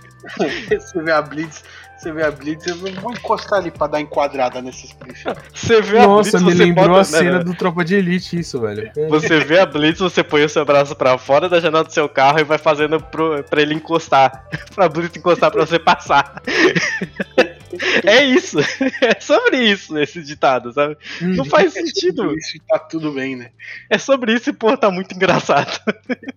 Você 0.69 1.03
vê 1.03 1.11
a 1.11 1.21
Blitz, 1.21 1.63
você 1.97 2.11
vê 2.11 2.23
a 2.23 2.31
Blitz, 2.31 2.67
eu 2.67 2.75
vou 2.75 3.11
encostar 3.11 3.59
ali 3.59 3.71
pra 3.71 3.87
dar 3.87 3.99
enquadrada 3.99 4.61
nesses 4.61 4.93
policiais. 4.93 5.37
Você 5.53 5.81
vê 5.81 5.99
a 5.99 6.07
Nossa, 6.07 6.37
Blitz, 6.37 6.43
me 6.43 6.51
você 6.55 6.63
lembrou 6.63 6.87
bota, 6.89 7.01
a 7.01 7.03
cena 7.03 7.37
né, 7.39 7.43
do 7.43 7.55
Tropa 7.55 7.83
de 7.83 7.95
Elite, 7.95 8.39
isso, 8.39 8.61
velho. 8.61 8.91
Você 9.09 9.39
vê 9.39 9.59
a 9.59 9.65
Blitz, 9.65 9.99
você 9.99 10.23
põe 10.23 10.43
o 10.43 10.49
seu 10.49 10.63
braço 10.63 10.95
pra 10.95 11.17
fora 11.17 11.49
da 11.49 11.59
janela 11.59 11.83
do 11.83 11.91
seu 11.91 12.07
carro 12.07 12.39
e 12.39 12.43
vai 12.43 12.57
fazendo 12.57 13.01
pro, 13.01 13.43
pra 13.43 13.61
ele 13.61 13.73
encostar. 13.73 14.47
pra 14.75 14.87
Blitz 14.87 15.17
encostar 15.17 15.51
pra 15.51 15.65
você 15.65 15.79
passar. 15.79 16.41
É 18.03 18.23
isso. 18.23 18.57
É 19.01 19.19
sobre 19.19 19.57
isso 19.57 19.97
esse 19.97 20.21
ditado, 20.23 20.71
sabe? 20.73 20.97
Não 21.21 21.45
faz 21.45 21.73
sentido. 21.73 22.33
Isso 22.37 22.57
tá 22.67 22.79
tudo 22.79 23.11
bem, 23.11 23.35
né? 23.35 23.51
É 23.89 23.97
sobre 23.97 24.33
isso 24.33 24.49
e, 24.49 24.53
pô, 24.53 24.75
tá 24.75 24.89
muito 24.89 25.13
engraçado. 25.13 25.79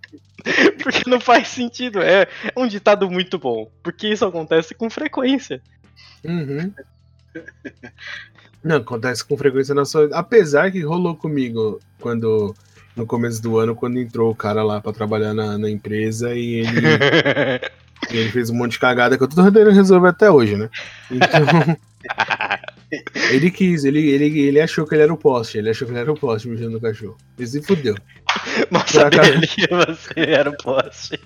porque 0.83 1.09
não 1.09 1.21
faz 1.21 1.49
sentido. 1.49 2.01
É, 2.01 2.23
é 2.55 2.59
um 2.59 2.67
ditado 2.67 3.11
muito 3.11 3.39
bom. 3.39 3.71
Porque 3.83 4.09
isso 4.09 4.25
acontece 4.25 4.75
com 4.75 4.91
frequência. 4.91 5.63
Uhum. 6.25 6.73
Não, 8.63 8.77
acontece 8.77 9.25
com 9.25 9.37
frequência 9.37 9.75
na 9.75 9.85
sua. 9.85 10.09
Apesar 10.13 10.71
que 10.71 10.81
rolou 10.81 11.17
comigo 11.17 11.81
quando. 12.01 12.55
No 12.97 13.07
começo 13.07 13.41
do 13.41 13.57
ano, 13.57 13.75
quando 13.75 14.01
entrou 14.01 14.31
o 14.31 14.35
cara 14.35 14.65
lá 14.65 14.81
pra 14.81 14.93
trabalhar 14.93 15.33
na, 15.33 15.57
na 15.57 15.71
empresa 15.71 16.35
e 16.35 16.55
ele, 16.57 16.81
e 18.13 18.17
ele 18.17 18.31
fez 18.31 18.51
um 18.51 18.55
monte 18.55 18.73
de 18.73 18.79
cagada 18.79 19.17
que 19.17 19.23
eu 19.25 19.29
tô 19.29 19.37
tentando 19.43 19.71
resolver 19.71 20.09
até 20.09 20.31
hoje, 20.31 20.57
né? 20.57 20.69
Então. 21.11 21.77
ele 23.31 23.51
quis, 23.51 23.85
ele, 23.85 24.09
ele, 24.11 24.41
ele 24.41 24.61
achou 24.61 24.87
que 24.87 24.95
ele 24.95 25.03
era 25.03 25.13
o 25.13 25.17
poste, 25.17 25.59
ele 25.59 25.71
achou 25.71 25.87
que 25.87 25.93
ele 25.93 26.01
era 26.01 26.13
o 26.13 26.19
poste 26.19 26.49
mijando 26.49 26.73
no 26.73 26.81
cachorro. 26.81 27.17
Ele 27.39 27.47
se 27.47 27.63
fudeu. 27.63 27.95
Sabia 28.87 29.21
acaso- 29.21 29.33
ele 29.33 29.47
que 29.47 29.67
você 29.69 30.13
era 30.17 30.51
o 30.51 30.57
poste. 30.57 31.21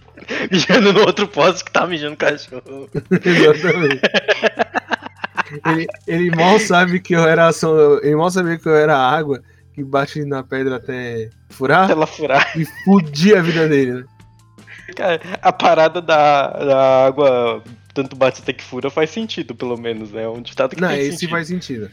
Mijando 0.50 0.92
no 0.92 1.00
outro 1.00 1.26
poste 1.28 1.64
que 1.64 1.72
tá 1.72 1.86
mijando 1.86 2.16
cachorro. 2.16 2.88
Exatamente. 3.24 4.00
ele, 5.66 5.86
ele 6.06 6.30
mal 6.36 6.58
sabe 6.58 7.00
que 7.00 7.14
eu 7.14 7.24
era. 7.24 7.50
Ele 8.02 8.16
mal 8.16 8.30
sabia 8.30 8.58
que 8.58 8.68
eu 8.68 8.76
era 8.76 8.96
a 8.96 9.10
água 9.16 9.40
que 9.72 9.82
bate 9.82 10.24
na 10.24 10.42
pedra 10.42 10.76
até 10.76 11.30
furar 11.50 11.90
Ela 11.90 12.06
furar. 12.06 12.52
e 12.56 12.64
fudia 12.84 13.40
a 13.40 13.42
vida 13.42 13.68
dele, 13.68 13.92
né? 13.94 14.04
Cara, 14.96 15.20
a 15.42 15.52
parada 15.52 16.00
da, 16.00 16.48
da 16.48 17.06
água 17.06 17.62
tanto 17.92 18.16
bate 18.16 18.42
até 18.42 18.52
que 18.52 18.62
fura 18.64 18.90
faz 18.90 19.10
sentido, 19.10 19.54
pelo 19.54 19.76
menos, 19.76 20.10
né? 20.12 20.24
É 20.24 20.28
um 20.28 20.42
ditado 20.42 20.74
que 20.74 20.80
Não, 20.80 20.90
esse 20.92 21.12
sentido. 21.12 21.30
faz 21.30 21.48
sentido. 21.48 21.90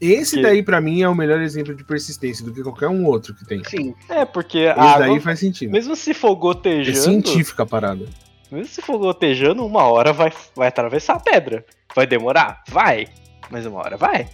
Esse 0.00 0.36
Que- 0.36 0.42
daí, 0.42 0.62
pra 0.62 0.80
mim, 0.80 1.02
é 1.02 1.08
o 1.08 1.14
melhor 1.14 1.40
exemplo 1.40 1.74
de 1.74 1.82
persistência 1.82 2.44
do 2.44 2.52
que 2.52 2.62
qualquer 2.62 2.88
um 2.88 3.04
outro 3.06 3.34
que 3.34 3.44
tem. 3.46 3.62
Sim, 3.64 3.94
É, 4.08 4.24
porque 4.24 4.58
a 4.58 4.72
Esse 4.72 4.80
água, 4.80 5.06
daí 5.06 5.20
faz 5.20 5.38
sentido. 5.40 5.72
mesmo 5.72 5.96
se 5.96 6.12
for 6.14 6.32
É 6.32 6.40
gotejando, 6.40 6.96
científica 6.98 7.62
a 7.62 7.66
parada. 7.66 8.04
mesmo 8.52 8.66
se 8.66 8.82
for 8.82 8.98
gotejando, 8.98 9.64
uma 9.64 9.84
hora 9.84 10.12
vai, 10.12 10.30
vai 10.54 10.68
atravessar 10.68 11.14
a 11.14 11.20
pedra. 11.20 11.64
Vai 11.94 12.06
demorar? 12.06 12.62
Vai. 12.68 13.06
Mas 13.50 13.64
uma 13.64 13.78
hora 13.80 13.96
vai. 13.96 14.28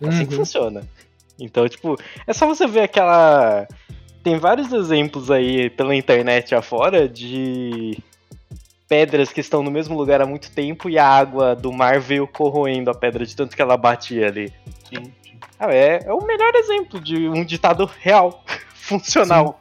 É 0.00 0.08
assim 0.08 0.24
que 0.24 0.32
Uhum. 0.34 0.40
funciona. 0.40 0.82
Então, 1.40 1.68
tipo, 1.68 1.98
é 2.26 2.32
só 2.32 2.46
você 2.46 2.66
ver 2.66 2.80
aquela. 2.82 3.66
Tem 4.22 4.38
vários 4.38 4.72
exemplos 4.72 5.30
aí 5.30 5.68
pela 5.70 5.94
internet 5.94 6.54
afora 6.54 7.08
de 7.08 7.98
pedras 8.88 9.32
que 9.32 9.40
estão 9.40 9.62
no 9.62 9.70
mesmo 9.70 9.96
lugar 9.96 10.20
há 10.20 10.26
muito 10.26 10.50
tempo 10.50 10.88
e 10.88 10.98
a 10.98 11.06
água 11.06 11.56
do 11.56 11.72
mar 11.72 11.98
veio 11.98 12.26
corroendo 12.26 12.90
a 12.90 12.94
pedra 12.94 13.24
de 13.26 13.34
tanto 13.34 13.56
que 13.56 13.62
ela 13.62 13.76
batia 13.76 14.26
ali. 14.28 14.52
sim. 14.88 15.10
Ah, 15.58 15.72
é, 15.72 16.02
é 16.04 16.12
o 16.12 16.24
melhor 16.26 16.52
exemplo 16.56 17.00
de 17.00 17.28
um 17.28 17.44
ditado 17.44 17.88
real, 18.00 18.44
funcional, 18.74 19.60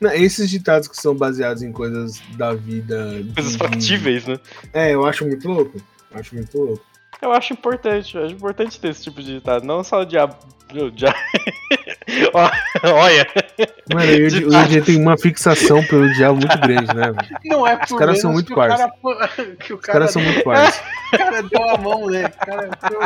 Não, 0.00 0.12
esses 0.12 0.48
ditados 0.48 0.86
que 0.88 0.96
são 0.96 1.12
baseados 1.14 1.62
em 1.62 1.72
coisas 1.72 2.20
da 2.36 2.54
vida. 2.54 3.22
coisas 3.34 3.52
de- 3.52 3.58
factíveis, 3.58 4.26
né? 4.26 4.38
É, 4.72 4.94
eu 4.94 5.04
acho 5.04 5.24
muito 5.26 5.48
louco. 5.48 5.80
Acho 6.12 6.34
muito 6.36 6.56
louco. 6.56 6.84
Eu 7.22 7.32
acho 7.32 7.52
importante, 7.52 8.16
eu 8.16 8.24
acho 8.24 8.34
importante 8.34 8.80
ter 8.80 8.88
esse 8.88 9.04
tipo 9.04 9.22
de 9.22 9.34
ditado, 9.34 9.64
não 9.64 9.84
só 9.84 10.00
o 10.00 10.04
diabo. 10.04 10.36
O 10.74 10.90
dia... 10.90 11.14
Olha, 12.82 13.26
Mano, 13.92 14.10
o 14.10 14.14
Yuji- 14.14 14.44
o 14.44 14.48
Ditados. 14.48 14.74
Yuji 14.74 14.82
tem 14.82 15.00
uma 15.00 15.16
fixação 15.18 15.84
pelo 15.86 16.12
diabo 16.14 16.38
muito 16.38 16.58
grande, 16.58 16.94
né? 16.94 17.12
Não 17.44 17.66
é 17.66 17.76
por 17.76 17.98
caras 17.98 18.20
são 18.20 18.32
muito 18.32 18.52
o 18.52 18.56
parça. 18.56 18.78
cara, 18.78 18.92
o 19.02 19.74
Os 19.74 19.80
cara, 19.80 19.80
caras 19.80 20.10
são 20.12 20.22
muito 20.22 20.42
parça. 20.42 20.82
o 21.12 21.18
cara 21.18 21.42
deu 21.42 21.68
a 21.70 21.78
mão, 21.78 22.06
né? 22.10 22.24
O 22.26 22.46
cara 22.46 22.70
deu... 22.88 23.00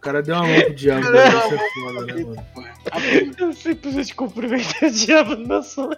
cara 0.00 0.22
deu 0.22 0.34
uma 0.34 0.46
mão 0.46 0.60
pro 0.62 0.74
diabo, 0.74 1.02
Cara, 1.02 1.12
né? 1.12 1.28
Isso 1.28 1.54
é 1.54 1.58
foda, 1.74 2.06
né, 2.06 2.24
mano? 2.24 3.34
Eu 3.38 3.52
simplesmente 3.52 4.14
cumprimentei 4.14 4.88
o 4.88 4.92
diabo 4.92 5.36
no 5.36 5.46
meu 5.46 5.62
sonho. 5.62 5.96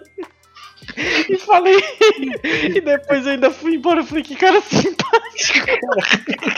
E 1.29 1.37
falei. 1.37 1.75
E 2.75 2.81
depois 2.81 3.25
eu 3.25 3.33
ainda 3.33 3.51
fui 3.51 3.75
embora. 3.75 4.01
Eu 4.01 4.05
falei, 4.05 4.23
que 4.23 4.35
cara 4.35 4.61
simpático. 4.61 5.65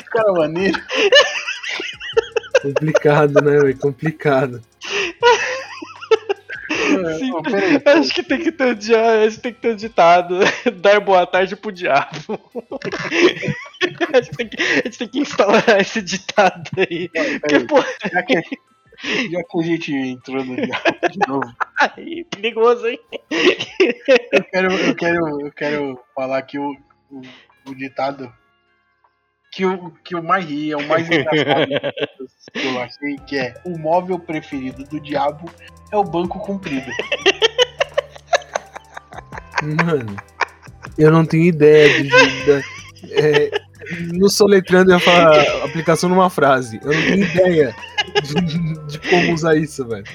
Cara, 0.12 0.34
maneiro. 0.34 0.82
Complicado, 2.62 3.42
né, 3.42 3.60
velho? 3.60 3.78
Complicado. 3.78 4.62
Sim. 7.20 7.32
Ô, 7.34 7.42
peraí. 7.42 7.82
Acho 7.86 8.14
que 8.14 8.24
tem 8.24 8.40
que 8.40 8.52
ter 8.52 8.68
um 8.68 8.74
dia, 8.74 9.26
acho 9.26 9.36
que 9.38 9.44
tem 9.44 9.54
que 9.54 9.62
ter 9.62 9.74
um 9.74 9.76
ditado. 9.76 10.40
Dar 10.82 11.00
boa 11.00 11.26
tarde 11.28 11.56
pro 11.56 11.72
diabo. 11.72 12.40
A 14.14 14.22
gente 14.22 14.38
tem 14.38 14.48
que, 14.48 14.62
a 14.62 14.76
gente 14.86 14.98
tem 14.98 15.08
que 15.08 15.20
instaurar 15.20 15.80
esse 15.80 16.02
ditado 16.02 16.70
aí. 16.78 17.10
Porque, 17.10 17.60
pô, 17.62 17.84
Já 18.12 18.24
que, 18.24 18.42
já 19.04 19.44
que 19.44 19.60
a 19.60 19.64
gente 19.64 19.94
entrou 19.96 20.44
no 20.44 20.56
diabo 20.56 21.10
de 21.12 21.20
novo, 21.28 21.56
aí, 21.96 22.24
perigoso, 22.26 22.88
hein? 22.88 23.00
eu 24.32 24.44
quero, 24.44 24.72
eu 24.74 24.96
quero, 24.96 25.42
eu 25.42 25.52
quero 25.52 26.00
falar 26.16 26.42
que 26.42 26.58
o, 26.58 26.76
o, 27.12 27.22
o 27.68 27.76
ditado 27.76 28.32
que 29.52 29.66
o, 29.66 29.92
que 30.04 30.16
o 30.16 30.24
mais 30.24 30.46
ri, 30.46 30.72
é 30.72 30.78
o 30.78 30.88
mais 30.88 31.08
engraçado 31.10 31.68
que 32.54 32.66
eu 32.68 32.80
achei, 32.80 33.16
que 33.28 33.38
é 33.38 33.54
o 33.66 33.78
móvel 33.78 34.20
preferido 34.20 34.84
do 34.84 35.00
diabo 35.00 35.50
é 35.92 35.98
o 35.98 36.04
banco 36.04 36.40
comprido. 36.40 36.92
Mano, 39.64 40.16
eu 40.98 41.12
não 41.12 41.26
tenho 41.26 41.46
ideia 41.46 42.04
de. 42.04 42.10
da- 42.10 42.62
é, 43.12 43.52
no 44.14 44.30
soletrando 44.30 44.92
eu 44.92 44.98
ia 44.98 45.00
falar 45.00 45.40
aplicação 45.64 46.10
numa 46.10 46.30
frase. 46.30 46.80
Eu 46.84 46.94
não 46.94 47.02
tenho 47.02 47.24
ideia 47.24 47.76
de, 48.24 48.88
de 48.88 49.00
como 49.10 49.34
usar 49.34 49.56
isso, 49.56 49.86
velho. 49.88 50.06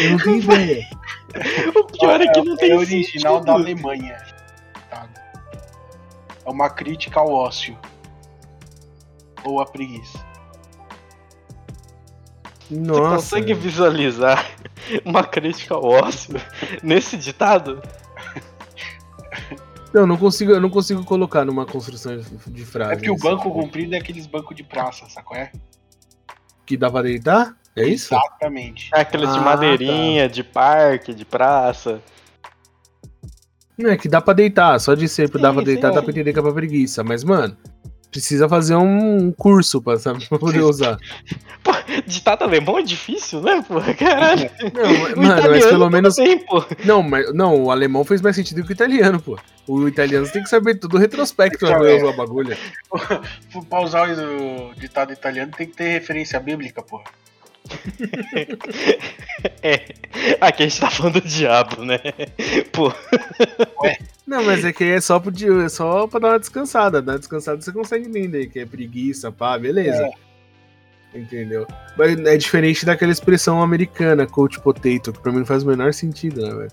Eu 0.00 0.10
não 0.10 0.18
tenho 0.18 0.38
ideia. 0.38 0.86
O 1.74 1.84
pior 1.84 2.20
é 2.20 2.28
que 2.28 2.40
não 2.42 2.56
tem 2.56 2.70
é 2.70 2.76
original 2.76 3.34
sentido. 3.34 3.46
da 3.46 3.52
Alemanha. 3.52 4.16
É 6.44 6.50
uma 6.50 6.70
crítica 6.70 7.20
ao 7.20 7.30
ócio. 7.30 7.76
Ou 9.44 9.60
à 9.60 9.66
preguiça. 9.66 10.18
Você 12.68 12.74
Nossa. 12.74 13.16
consegue 13.16 13.54
visualizar 13.54 14.46
uma 15.04 15.24
crítica 15.24 15.74
ao 15.74 15.84
ócio 15.84 16.34
nesse 16.82 17.16
ditado? 17.16 17.82
Não, 19.92 20.06
não 20.06 20.16
consigo, 20.16 20.52
eu 20.52 20.60
não 20.60 20.68
consigo 20.70 21.04
colocar 21.04 21.44
numa 21.44 21.64
construção 21.64 22.16
de, 22.18 22.24
de 22.52 22.64
frase. 22.64 22.92
É 22.92 22.96
porque 22.96 23.10
o 23.10 23.14
isso. 23.14 23.24
banco 23.24 23.50
comprido 23.50 23.94
é 23.94 23.98
aqueles 23.98 24.26
bancos 24.26 24.54
de 24.56 24.62
praça, 24.62 25.06
sacou? 25.08 25.36
É? 25.36 25.50
Que 26.66 26.76
dá 26.76 26.90
pra 26.90 27.02
deitar? 27.02 27.56
É 27.74 27.86
isso? 27.86 28.12
Exatamente. 28.14 28.90
É 28.94 29.00
Aqueles 29.00 29.32
de 29.32 29.38
Ah, 29.38 29.42
madeirinha, 29.42 30.28
de 30.28 30.42
parque, 30.44 31.14
de 31.14 31.24
praça. 31.24 32.02
Não, 33.78 33.90
é 33.90 33.96
que 33.96 34.08
dá 34.08 34.20
pra 34.20 34.34
deitar, 34.34 34.78
só 34.80 34.94
de 34.94 35.08
ser 35.08 35.28
Sim, 35.30 35.38
dá 35.38 35.52
pra 35.52 35.60
sim, 35.62 35.66
deitar, 35.66 35.88
dá 35.92 35.98
sim. 36.00 36.02
pra 36.02 36.10
entender 36.10 36.32
que 36.32 36.38
é 36.38 36.42
pra 36.42 36.52
preguiça. 36.52 37.04
Mas, 37.04 37.22
mano, 37.22 37.56
precisa 38.10 38.48
fazer 38.48 38.76
um 38.76 39.30
curso 39.32 39.80
pra, 39.82 39.98
sabe, 39.98 40.26
pra 40.26 40.38
poder 40.40 40.60
usar. 40.60 40.98
Pô, 41.62 41.72
ditado 42.06 42.42
alemão 42.42 42.78
é 42.78 42.82
difícil, 42.82 43.40
né, 43.40 43.64
pô? 43.66 43.80
Caralho. 43.98 44.50
Não, 44.72 45.14
O 45.14 45.26
mano, 45.26 45.50
mas 45.50 45.66
pelo 45.66 45.90
menos. 45.90 46.16
pô. 46.46 46.64
Não, 46.84 47.02
mas 47.02 47.32
não, 47.34 47.64
o 47.64 47.70
alemão 47.70 48.04
fez 48.04 48.20
mais 48.20 48.36
sentido 48.36 48.62
que 48.64 48.70
o 48.70 48.72
italiano, 48.72 49.20
pô. 49.20 49.38
O 49.66 49.86
italiano 49.86 50.26
tem 50.28 50.42
que 50.42 50.48
saber 50.48 50.76
tudo 50.76 50.96
retrospecto 50.96 51.58
pra 51.58 51.76
poder 51.76 51.96
usar 52.02 52.12
o 52.12 52.16
bagulho. 52.16 52.56
Pra 53.68 53.80
usar 53.82 54.08
o 54.08 54.74
ditado 54.74 55.12
italiano 55.12 55.52
tem 55.56 55.66
que 55.66 55.76
ter 55.76 55.88
referência 55.90 56.40
bíblica, 56.40 56.82
porra. 56.82 57.04
É. 59.62 59.86
Aqui 60.40 60.64
a 60.64 60.68
gente 60.68 60.80
tá 60.80 60.90
falando 60.90 61.20
do 61.20 61.28
diabo, 61.28 61.84
né? 61.84 61.98
Pô, 62.72 62.92
Não, 64.28 64.44
mas 64.44 64.62
é 64.62 64.72
que 64.74 64.84
é 64.84 65.00
só, 65.00 65.18
pro, 65.18 65.32
é 65.62 65.68
só 65.70 66.06
pra 66.06 66.20
dar 66.20 66.28
uma 66.28 66.38
descansada. 66.38 67.00
Dar 67.00 67.12
uma 67.12 67.18
descansada 67.18 67.62
você 67.62 67.72
consegue 67.72 68.06
entender 68.08 68.48
que 68.48 68.60
é 68.60 68.66
preguiça, 68.66 69.32
pá, 69.32 69.58
beleza. 69.58 70.06
Entendeu? 71.14 71.66
Mas 71.96 72.18
é 72.18 72.36
diferente 72.36 72.84
daquela 72.84 73.10
expressão 73.10 73.62
americana, 73.62 74.26
coach 74.26 74.60
potato, 74.60 75.14
que 75.14 75.20
pra 75.20 75.32
mim 75.32 75.38
não 75.38 75.46
faz 75.46 75.62
o 75.62 75.66
menor 75.66 75.94
sentido, 75.94 76.42
né, 76.42 76.54
velho? 76.54 76.72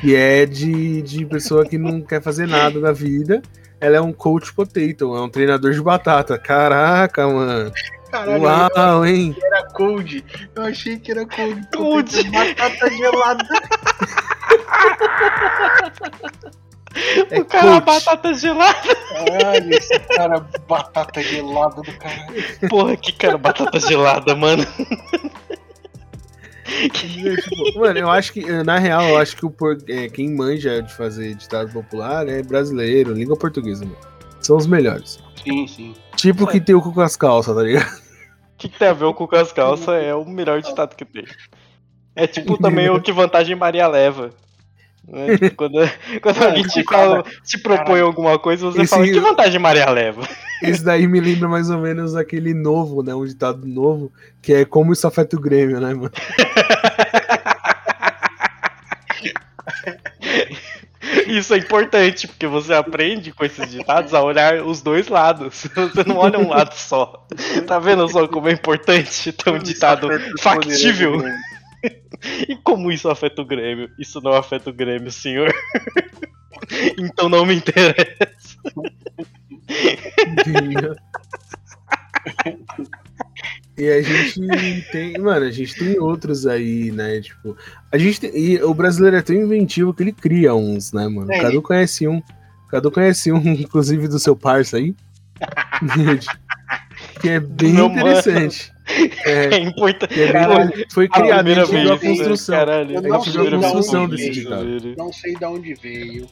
Que 0.00 0.16
é 0.16 0.44
de, 0.44 1.00
de 1.02 1.24
pessoa 1.24 1.64
que 1.64 1.78
não 1.78 2.00
quer 2.00 2.20
fazer 2.20 2.48
nada 2.48 2.80
da 2.80 2.90
vida. 2.90 3.40
Ela 3.80 3.98
é 3.98 4.00
um 4.00 4.12
coach 4.12 4.52
potato, 4.52 5.14
é 5.16 5.20
um 5.20 5.28
treinador 5.28 5.72
de 5.72 5.80
batata. 5.80 6.36
Caraca, 6.36 7.28
mano. 7.28 7.72
Caralho, 8.12 8.42
Uau, 8.42 9.06
hein? 9.06 9.34
era 9.42 9.64
cold. 9.72 10.22
Eu 10.54 10.62
achei 10.64 10.98
que 10.98 11.10
era 11.10 11.24
cold. 11.26 11.66
Cold. 11.74 12.30
Batata 12.30 12.90
gelada. 12.90 13.44
É 17.30 17.40
o 17.40 17.44
cara 17.46 17.80
coach. 17.80 17.84
batata 17.84 18.34
gelada. 18.34 18.94
Caralho, 19.14 19.74
esse 19.74 19.98
cara 20.00 20.46
batata 20.68 21.22
gelada 21.22 21.80
do 21.80 21.92
caralho. 21.98 22.68
Porra, 22.68 22.96
que 22.96 23.12
cara 23.12 23.38
batata 23.38 23.80
gelada, 23.80 24.36
mano. 24.36 24.66
Tipo, 26.92 27.80
mano, 27.80 27.98
eu 27.98 28.10
acho 28.10 28.32
que, 28.32 28.44
na 28.62 28.78
real, 28.78 29.02
eu 29.08 29.18
acho 29.18 29.36
que 29.36 29.44
o 29.46 29.50
por- 29.50 29.78
é, 29.88 30.08
quem 30.08 30.30
manja 30.34 30.82
de 30.82 30.92
fazer 30.94 31.34
ditado 31.34 31.70
popular 31.72 32.28
é 32.28 32.42
brasileiro, 32.42 33.12
língua 33.12 33.36
portuguesa, 33.36 33.84
mano. 33.84 34.11
São 34.42 34.56
os 34.56 34.66
melhores. 34.66 35.18
Sim, 35.44 35.66
sim. 35.66 35.94
Tipo 36.16 36.46
que 36.46 36.60
tem 36.60 36.74
o 36.74 36.82
cu 36.82 36.92
com 36.92 37.00
as 37.00 37.16
calças, 37.16 37.54
tá 37.54 37.62
ligado? 37.62 37.86
O 37.88 38.58
que, 38.58 38.68
que 38.68 38.78
tem 38.78 38.88
a 38.88 38.92
ver 38.92 39.12
com 39.14 39.28
as 39.36 39.52
calças 39.52 39.88
é 39.88 40.14
o 40.14 40.24
melhor 40.24 40.60
ditado 40.62 40.94
que 40.94 41.04
tem. 41.04 41.24
É 42.14 42.26
tipo 42.26 42.56
também 42.58 42.88
o 42.90 43.00
que 43.00 43.10
vantagem 43.12 43.56
Maria 43.56 43.88
leva. 43.88 44.30
Né? 45.08 45.34
Tipo, 45.36 45.56
quando 45.56 45.74
quando 46.22 46.36
Mano, 46.36 46.48
alguém 46.50 46.62
te, 46.62 46.84
cara, 46.84 47.02
fala, 47.08 47.24
te 47.44 47.58
propõe 47.58 47.84
caralho. 47.86 48.06
alguma 48.06 48.38
coisa, 48.38 48.66
você 48.66 48.82
Esse- 48.82 48.90
fala, 48.94 49.04
que 49.04 49.18
vantagem 49.18 49.58
Maria 49.58 49.90
leva? 49.90 50.22
Esse 50.62 50.84
daí 50.84 51.08
me 51.08 51.18
lembra 51.20 51.48
mais 51.48 51.68
ou 51.70 51.78
menos 51.78 52.14
aquele 52.14 52.54
novo, 52.54 53.02
né? 53.02 53.12
Um 53.12 53.24
ditado 53.26 53.66
novo, 53.66 54.12
que 54.40 54.52
é 54.52 54.64
como 54.64 54.92
isso 54.92 55.04
afeta 55.08 55.36
o 55.36 55.40
Grêmio, 55.40 55.80
né, 55.80 55.92
mano? 55.92 56.12
Isso 61.26 61.54
é 61.54 61.58
importante, 61.58 62.28
porque 62.28 62.46
você 62.46 62.72
aprende 62.72 63.32
com 63.32 63.44
esses 63.44 63.70
ditados 63.70 64.14
a 64.14 64.22
olhar 64.22 64.62
os 64.62 64.82
dois 64.82 65.08
lados. 65.08 65.66
Você 65.74 66.04
não 66.06 66.16
olha 66.16 66.38
um 66.38 66.48
lado 66.48 66.74
só. 66.74 67.26
Tá 67.66 67.78
vendo 67.78 68.08
só 68.08 68.28
como 68.28 68.48
é 68.48 68.52
importante 68.52 69.32
ter 69.32 69.50
um 69.50 69.58
ditado 69.58 70.08
factível? 70.38 71.22
E 72.48 72.54
como 72.54 72.92
isso 72.92 73.08
afeta 73.10 73.42
o 73.42 73.44
Grêmio? 73.44 73.90
Isso 73.98 74.20
não 74.20 74.32
afeta 74.32 74.70
o 74.70 74.72
Grêmio, 74.72 75.10
senhor. 75.10 75.52
então 76.96 77.28
não 77.28 77.44
me 77.44 77.56
interessa. 77.56 78.56
E 83.82 83.90
a 83.90 84.00
gente 84.00 84.86
tem, 84.92 85.18
mano, 85.18 85.44
a 85.44 85.50
gente 85.50 85.74
tem 85.74 85.98
outros 85.98 86.46
aí, 86.46 86.92
né? 86.92 87.20
Tipo, 87.20 87.56
a 87.90 87.98
gente 87.98 88.20
tem, 88.20 88.30
e 88.38 88.62
o 88.62 88.72
brasileiro 88.72 89.16
é 89.16 89.22
tão 89.22 89.34
inventivo 89.34 89.92
que 89.92 90.04
ele 90.04 90.12
cria 90.12 90.54
uns, 90.54 90.92
né, 90.92 91.08
mano? 91.08 91.32
É, 91.32 91.40
Cadu 91.40 91.60
conhece 91.60 92.06
um. 92.06 92.22
Cadu 92.70 92.92
conhece 92.92 93.32
um, 93.32 93.38
inclusive 93.42 94.06
do 94.06 94.20
seu 94.20 94.36
parça 94.36 94.76
aí. 94.76 94.94
que 97.20 97.28
é 97.28 97.40
bem 97.40 97.72
Meu 97.72 97.88
mano. 97.88 98.00
interessante. 98.02 98.72
É, 99.24 99.46
É 99.56 99.58
importante. 99.58 100.20
é 100.20 100.32
bem- 100.32 100.86
foi 100.92 101.06
a 101.06 101.08
criado, 101.08 101.32
a 101.32 101.36
primeira 101.38 101.64
gente 101.66 101.80
viu 101.82 101.92
a 101.92 101.96
vez, 101.96 102.02
né? 102.18 102.24
construção. 102.24 102.54
Caralho, 102.56 102.94
Eu 102.94 102.98
a 102.98 103.02
não 103.02 103.20
gente 103.24 103.32
sei 103.32 103.32
viu 103.32 103.42
a 103.42 103.50
de 103.50 103.56
onde 103.56 103.64
construção 103.72 104.06
veio 104.08 104.16
desse 104.16 104.30
ditado. 104.30 104.94
Não 104.96 105.12
sei 105.12 105.34
de 105.34 105.44
onde 105.44 105.74
veio. 105.74 106.26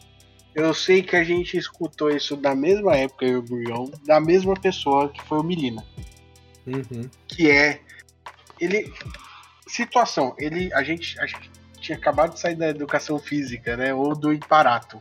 Eu 0.55 0.73
sei 0.75 1.03
que 1.03 1.17
a 1.17 1.25
gente 1.25 1.57
escutou 1.57 2.11
isso 2.11 2.37
da 2.37 2.55
mesma 2.55 2.95
época, 2.97 3.25
eu 3.25 3.33
e 3.33 3.37
o 3.37 3.43
Burgão, 3.43 3.91
da 4.07 4.21
mesma 4.21 4.55
pessoa 4.55 5.09
que 5.09 5.21
foi 5.25 5.39
o 5.39 5.43
Milina. 5.43 5.83
Uhum. 6.67 7.09
Que 7.27 7.51
é. 7.51 7.81
Ele. 8.61 8.93
Situação, 9.67 10.35
ele. 10.39 10.73
A 10.73 10.83
gente, 10.83 11.19
a 11.21 11.27
gente 11.27 11.51
tinha 11.81 11.97
acabado 11.97 12.35
de 12.35 12.41
sair 12.41 12.55
da 12.55 12.69
educação 12.69 13.19
física, 13.19 13.77
né? 13.77 13.95
Ou 13.95 14.15
do 14.15 14.33
Imparato. 14.33 14.99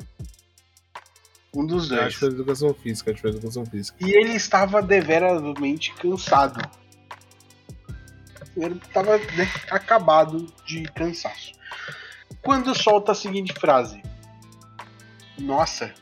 Um 1.56 1.66
dos 1.66 1.90
Eu 1.90 1.98
dois. 1.98 2.08
Acho 2.08 2.14
que 2.14 2.20
foi 2.20 2.30
educação 2.30 2.74
física, 2.74 3.12
acho 3.12 3.16
que 3.16 3.22
foi 3.22 3.32
educação 3.32 3.66
física. 3.66 3.98
E 4.06 4.12
ele 4.12 4.34
estava 4.34 4.82
deveramente 4.82 5.94
cansado. 5.96 6.62
Ele 8.56 8.76
estava 8.76 9.18
né, 9.18 9.50
acabado 9.72 10.46
de 10.66 10.84
cansaço. 10.94 11.54
Quando 12.42 12.76
solta 12.76 13.12
a 13.12 13.16
seguinte 13.16 13.54
frase: 13.54 14.02
Nossa, 15.40 15.94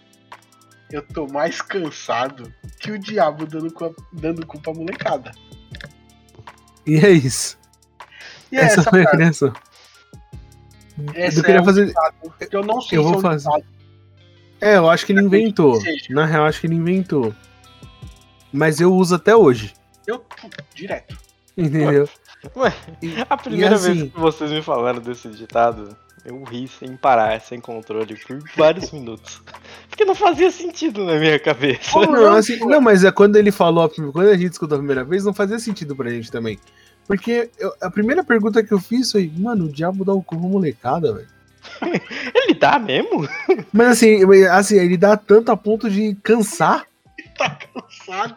eu 0.92 1.02
tô 1.02 1.28
mais 1.28 1.62
cansado 1.62 2.54
que 2.80 2.92
o 2.92 3.00
diabo 3.00 3.46
dando, 3.46 3.74
dando 4.12 4.46
culpa 4.46 4.72
à 4.72 4.74
molecada. 4.74 5.32
E 6.88 6.96
é 6.98 7.12
isso. 7.12 7.58
E 8.52 8.56
é 8.58 8.62
essa, 8.62 8.82
essa 8.82 8.90
foi 8.90 9.04
a 9.04 9.10
criação. 9.12 9.54
Essa 11.14 11.40
eu 11.40 11.44
queria 11.44 11.60
é 11.62 11.64
fazer. 11.64 11.94
eu 12.52 12.64
não 12.64 12.82
sei 12.82 12.98
Eu 12.98 13.04
se 13.04 13.08
vou 13.10 13.16
é 13.16 13.18
um 13.18 13.22
fazer. 13.22 13.50
ditado. 13.50 13.66
É, 14.60 14.78
eu 14.78 14.90
acho 14.90 15.06
que 15.06 15.12
ele 15.12 15.20
que 15.20 15.26
inventou. 15.28 15.80
Na 16.10 16.26
real, 16.26 16.46
acho 16.46 16.60
que 16.62 16.68
ele 16.68 16.76
inventou. 16.76 17.34
Mas 18.52 18.80
eu 18.80 18.92
uso 18.94 19.14
até 19.16 19.36
hoje. 19.36 19.74
Eu, 20.08 20.24
direto. 20.74 21.16
Entendeu? 21.56 22.10
Ué, 22.56 22.74
a 23.30 23.38
primeira 23.38 23.76
assim- 23.76 23.94
vez 23.94 24.14
que 24.14 24.20
vocês 24.20 24.50
me 24.52 24.62
falaram 24.62 25.00
desse 25.00 25.28
ditado, 25.30 25.96
eu 26.28 26.44
ri 26.44 26.68
sem 26.68 26.98
parar, 26.98 27.40
sem 27.40 27.60
controle, 27.62 28.16
por 28.18 28.38
vários 28.58 28.92
minutos. 28.92 29.42
Porque 29.88 30.04
não 30.04 30.14
fazia 30.14 30.52
sentido 30.52 31.06
na 31.06 31.16
minha 31.16 31.40
cabeça. 31.40 31.98
Não, 32.06 32.34
assim, 32.36 32.60
não, 32.60 32.82
mas 32.82 33.04
é 33.06 33.12
quando 33.12 33.38
ele 33.38 33.52
falou, 33.52 33.86
a 33.86 33.90
quando 33.90 34.28
a 34.30 34.38
gente 34.38 34.52
escutou 34.52 34.76
a 34.76 34.80
primeira 34.80 35.06
vez, 35.06 35.24
não 35.24 35.34
fazia 35.34 35.58
sentido 35.58 35.96
pra 35.96 36.10
gente 36.10 36.30
também. 36.30 36.60
Porque 37.08 37.50
eu- 37.58 37.74
a 37.82 37.90
primeira 37.90 38.24
pergunta 38.26 38.62
que 38.62 38.74
eu 38.74 38.80
fiz 38.80 39.10
foi, 39.10 39.32
mano, 39.38 39.66
o 39.66 39.72
diabo 39.72 40.04
dá 40.04 40.14
o 40.14 40.22
cu 40.22 40.38
pra 40.38 40.48
molecada, 40.50 41.14
velho. 41.14 41.28
Ele 42.36 42.54
dá 42.54 42.78
mesmo? 42.78 43.28
Mas 43.72 43.88
assim, 43.88 44.20
assim, 44.52 44.78
ele 44.78 44.96
dá 44.98 45.16
tanto 45.18 45.52
a 45.52 45.58
ponto 45.58 45.90
de 45.90 46.16
cansar. 46.24 46.86
Tá 47.38 47.58
cansado. 47.74 48.36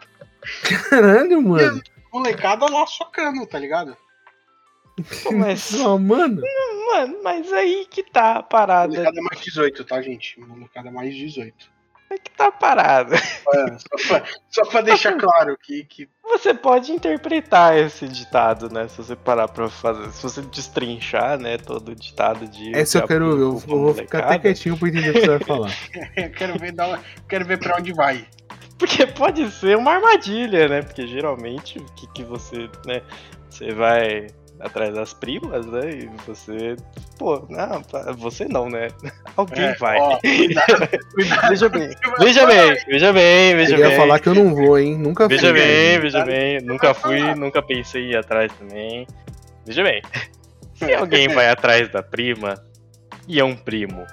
Caralho, 0.89 1.41
mano. 1.41 1.81
Molecada 2.11 2.65
lá 2.65 2.85
socando, 2.87 3.45
tá 3.45 3.57
ligado? 3.59 3.95
Mas, 5.33 5.71
Não, 5.71 5.97
mano. 5.97 6.41
mano, 6.93 7.19
mas 7.23 7.51
aí 7.53 7.85
que 7.89 8.03
tá 8.03 8.37
a 8.37 8.43
parada. 8.43 8.93
Molecada 8.93 9.19
é 9.19 9.21
mais 9.21 9.41
18, 9.41 9.83
tá, 9.85 10.01
gente? 10.01 10.39
Molecada 10.39 10.89
é 10.89 10.91
mais 10.91 11.15
18. 11.15 11.71
Aí 12.11 12.19
que 12.19 12.31
tá 12.31 12.47
a 12.47 12.51
parada. 12.51 13.15
É, 13.15 13.77
só, 13.77 14.07
pra, 14.07 14.23
só 14.49 14.65
pra 14.65 14.81
deixar 14.81 15.17
claro 15.17 15.57
que, 15.57 15.85
que 15.85 16.09
Você 16.23 16.53
pode 16.53 16.91
interpretar 16.91 17.77
esse 17.77 18.05
ditado, 18.05 18.69
né? 18.69 18.89
Se 18.89 18.97
você 18.97 19.15
parar 19.15 19.47
pra 19.47 19.69
fazer. 19.69 20.11
Se 20.11 20.21
você 20.21 20.41
destrinchar, 20.41 21.39
né? 21.39 21.57
Todo 21.57 21.93
o 21.93 21.95
ditado 21.95 22.45
de. 22.49 22.75
Essa 22.75 22.97
eu 22.97 23.01
de 23.03 23.07
quero, 23.07 23.31
eu, 23.31 23.39
eu 23.39 23.57
vou 23.59 23.93
ficar 23.93 24.25
até 24.25 24.39
quietinho 24.39 24.77
pra 24.77 24.89
entender 24.89 25.11
o 25.11 25.13
que 25.13 25.19
você 25.21 25.27
vai 25.27 25.39
falar. 25.39 25.71
eu 26.17 26.31
quero 26.31 26.59
ver, 26.59 26.73
da, 26.73 26.99
quero 27.29 27.45
ver 27.45 27.59
pra 27.59 27.77
onde 27.77 27.93
vai. 27.93 28.27
Porque 28.77 29.07
pode 29.07 29.49
ser 29.51 29.77
uma 29.77 29.93
armadilha, 29.93 30.67
né? 30.67 30.81
Porque 30.81 31.07
geralmente 31.07 31.79
o 31.79 31.85
que, 31.93 32.07
que 32.07 32.23
você, 32.25 32.69
né? 32.85 33.01
Você 33.49 33.71
vai 33.71 34.27
atrás 34.63 34.93
das 34.93 35.13
primas, 35.13 35.65
né? 35.65 35.89
E 35.91 36.09
você. 36.25 36.75
Pô, 37.17 37.45
não, 37.49 37.81
tá- 37.81 38.11
você 38.13 38.45
não, 38.45 38.69
né? 38.69 38.87
Alguém 39.35 39.63
É, 39.65 39.75
vai. 39.75 39.97
ó, 39.99 40.17
cuidado, 40.21 40.89
cuidado. 41.13 41.47
Veja 41.49 41.69
bem, 41.69 41.89
veja 42.19 42.45
bem, 42.45 42.77
veja 42.87 43.13
bem, 43.13 43.55
veja 43.55 43.75
Eu 43.75 43.79
ia 43.79 43.87
bem. 43.89 43.97
falar 43.97 44.19
que 44.19 44.29
eu 44.29 44.35
não 44.35 44.53
vou, 44.55 44.77
hein? 44.79 44.97
Nunca 44.97 45.27
fui. 45.27 45.37
Veja 45.37 45.53
bem, 45.53 45.99
veja 45.99 46.23
bem. 46.23 46.61
Nunca 46.61 46.93
fui, 46.93 47.35
nunca 47.35 47.61
pensei 47.61 48.03
em 48.03 48.09
ir 48.11 48.17
atrás 48.17 48.51
também. 48.53 49.05
Veja 49.65 49.83
bem. 49.83 50.01
Se 50.75 50.91
alguém 50.95 51.27
vai 51.27 51.49
atrás 51.49 51.89
da 51.89 52.01
prima 52.03 52.55
e 53.27 53.39
é 53.39 53.43
um 53.43 53.55
primo, 53.55 54.05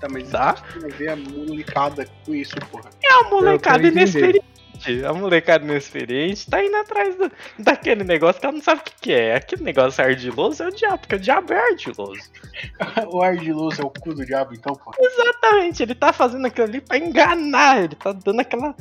Também 0.00 0.26
Tá. 0.26 0.54
vai 0.80 0.90
ver 0.90 1.08
a 1.10 1.16
molecada 1.16 2.06
com 2.24 2.34
isso, 2.34 2.54
porra. 2.70 2.90
é 3.02 3.12
a 3.12 3.22
molecada 3.30 3.86
entender. 3.88 4.40
Inexperiente. 4.76 5.04
A 5.06 5.12
molecada 5.12 5.64
inexperiente 5.64 6.50
tá 6.50 6.62
indo 6.64 6.76
atrás 6.76 7.14
do- 7.16 7.32
daquele 7.58 8.04
negócio 8.04 8.40
que 8.40 8.46
ela 8.46 8.54
não 8.56 8.62
sabe 8.62 8.80
o 8.80 8.84
que, 8.84 8.92
que 9.00 9.12
é. 9.12 9.34
Aquele 9.36 9.62
negócio 9.62 10.04
ardiloso 10.04 10.62
é 10.62 10.68
o 10.68 10.74
diabo, 10.74 10.98
porque 10.98 11.16
o 11.16 11.20
diabo 11.20 11.52
é 11.52 11.58
ardiloso. 11.70 12.20
O 13.12 13.22
ardiloso 13.22 13.82
é 13.82 13.84
o 13.84 13.90
cu 13.90 14.14
do 14.14 14.24
diabo, 14.24 14.54
então, 14.54 14.74
pô. 14.74 14.90
Exatamente, 14.98 15.82
ele 15.82 15.94
tá 15.94 16.12
fazendo 16.12 16.46
aquilo 16.46 16.66
ali 16.66 16.80
pra 16.80 16.96
enganar, 16.96 17.82
ele 17.84 17.94
tá 17.94 18.12
dando 18.12 18.40
aquela 18.40 18.74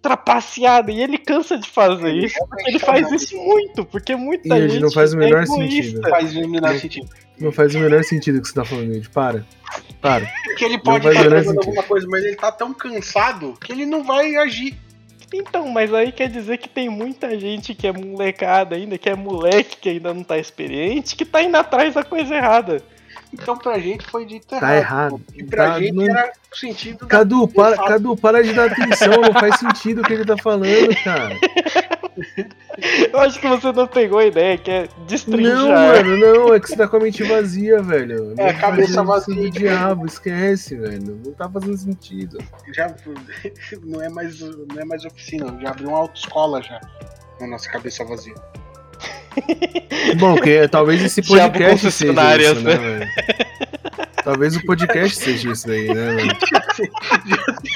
trapaceada 0.00 0.90
e 0.90 1.02
ele 1.02 1.18
cansa 1.18 1.58
de 1.58 1.68
fazer 1.68 2.08
Ele 2.08 2.26
isso, 2.26 2.38
ele 2.66 2.78
faz 2.78 3.08
tá 3.08 3.14
isso 3.16 3.36
muito, 3.36 3.84
porque 3.84 4.16
muita 4.16 4.48
E 4.48 4.58
ele 4.58 4.68
gente 4.70 4.82
não 4.82 4.90
faz 4.90 5.12
o 5.12 5.16
é 5.16 5.18
menor 5.18 5.42
egoísta. 5.42 5.62
sentido. 5.82 6.08
Faz 6.08 6.36
o 6.36 6.48
menor 6.48 6.78
sentido. 6.78 7.08
Não 7.38 7.52
faz 7.52 7.74
o 7.74 7.78
menor 7.78 8.04
sentido 8.04 8.38
o 8.38 8.42
que 8.42 8.48
você 8.48 8.54
tá 8.54 8.64
falando, 8.64 8.94
gente. 8.94 9.10
Para. 9.10 9.44
Para. 10.00 10.26
Porque 10.44 10.64
ele 10.64 10.78
pode 10.78 11.06
estar 11.08 11.20
menor 11.22 11.36
fazendo 11.44 11.58
alguma 11.58 11.82
coisa, 11.82 12.06
mas 12.08 12.24
ele 12.24 12.36
tá 12.36 12.52
tão 12.52 12.72
cansado 12.72 13.54
que 13.60 13.72
ele 13.72 13.84
não 13.86 14.02
vai 14.04 14.36
agir. 14.36 14.78
Então, 15.32 15.68
mas 15.68 15.92
aí 15.94 16.10
quer 16.12 16.28
dizer 16.28 16.58
que 16.58 16.68
tem 16.68 16.88
muita 16.88 17.38
gente 17.38 17.74
que 17.74 17.86
é 17.86 17.92
molecada 17.92 18.74
ainda, 18.74 18.98
que 18.98 19.08
é 19.08 19.14
moleque 19.14 19.76
que 19.76 19.88
ainda 19.88 20.12
não 20.12 20.24
tá 20.24 20.36
experiente, 20.38 21.14
que 21.14 21.24
tá 21.24 21.42
indo 21.42 21.56
atrás 21.56 21.94
da 21.94 22.02
coisa 22.02 22.34
errada. 22.34 22.82
Então 23.32 23.56
pra 23.56 23.78
gente 23.78 24.04
foi 24.06 24.24
dito 24.26 24.46
Tá 24.48 24.56
errado. 24.74 24.74
errado. 24.76 25.20
E 25.36 25.44
pra 25.44 25.66
Tá- 25.74 25.78
gente 25.80 25.92
não- 25.92 26.04
era 26.04 26.32
o 26.52 26.56
sentido 26.56 26.98
da... 27.00 27.06
Cadu, 27.06 27.46
para, 27.46 27.76
fato. 27.76 27.88
Cadu, 27.88 28.16
para 28.16 28.42
de 28.42 28.52
dar 28.52 28.72
atenção. 28.72 29.20
Não 29.22 29.32
faz 29.32 29.56
sentido 29.60 30.00
o 30.00 30.04
que 30.04 30.12
ele 30.12 30.24
tá 30.24 30.36
falando, 30.36 30.94
cara. 31.04 31.36
Eu 33.12 33.20
acho 33.20 33.40
que 33.40 33.48
você 33.48 33.72
não 33.72 33.86
pegou 33.86 34.18
a 34.18 34.26
ideia, 34.26 34.58
que 34.58 34.70
é 34.70 34.88
destrinchar. 35.06 35.54
Não, 35.54 35.68
mano, 35.68 36.16
não. 36.16 36.54
É 36.54 36.60
que 36.60 36.68
você 36.68 36.76
tá 36.76 36.88
com 36.88 36.96
a 36.96 37.00
mente 37.00 37.22
vazia, 37.22 37.82
velho. 37.82 38.34
É, 38.38 38.50
a 38.50 38.54
cabeça 38.54 39.02
Mente 39.02 39.06
vazia. 39.06 39.34
do 39.34 39.50
diabo, 39.50 40.06
esquece, 40.06 40.76
velho. 40.76 41.20
Não 41.24 41.32
tá 41.32 41.48
fazendo 41.48 41.76
sentido. 41.76 42.38
Já 42.74 42.94
não 43.84 44.02
é 44.02 44.08
mais 44.08 44.40
não 44.40 44.80
é 44.80 44.84
mais 44.84 45.04
oficina, 45.04 45.56
já 45.60 45.70
abriu 45.70 45.88
uma 45.88 45.98
autoescola 45.98 46.62
já 46.62 46.80
na 47.40 47.46
nossa 47.46 47.70
cabeça 47.70 48.04
vazia. 48.04 48.34
Bom, 50.18 50.36
que 50.36 50.66
talvez 50.68 51.02
esse 51.02 51.22
podcast 51.22 51.90
seja 51.90 52.36
isso, 52.36 52.60
né, 52.60 52.76
velho? 52.76 53.10
Talvez 54.24 54.56
o 54.56 54.64
podcast 54.64 55.16
seja 55.16 55.50
isso 55.50 55.66
daí, 55.66 55.92
né, 55.92 56.14
velho? 56.14 56.30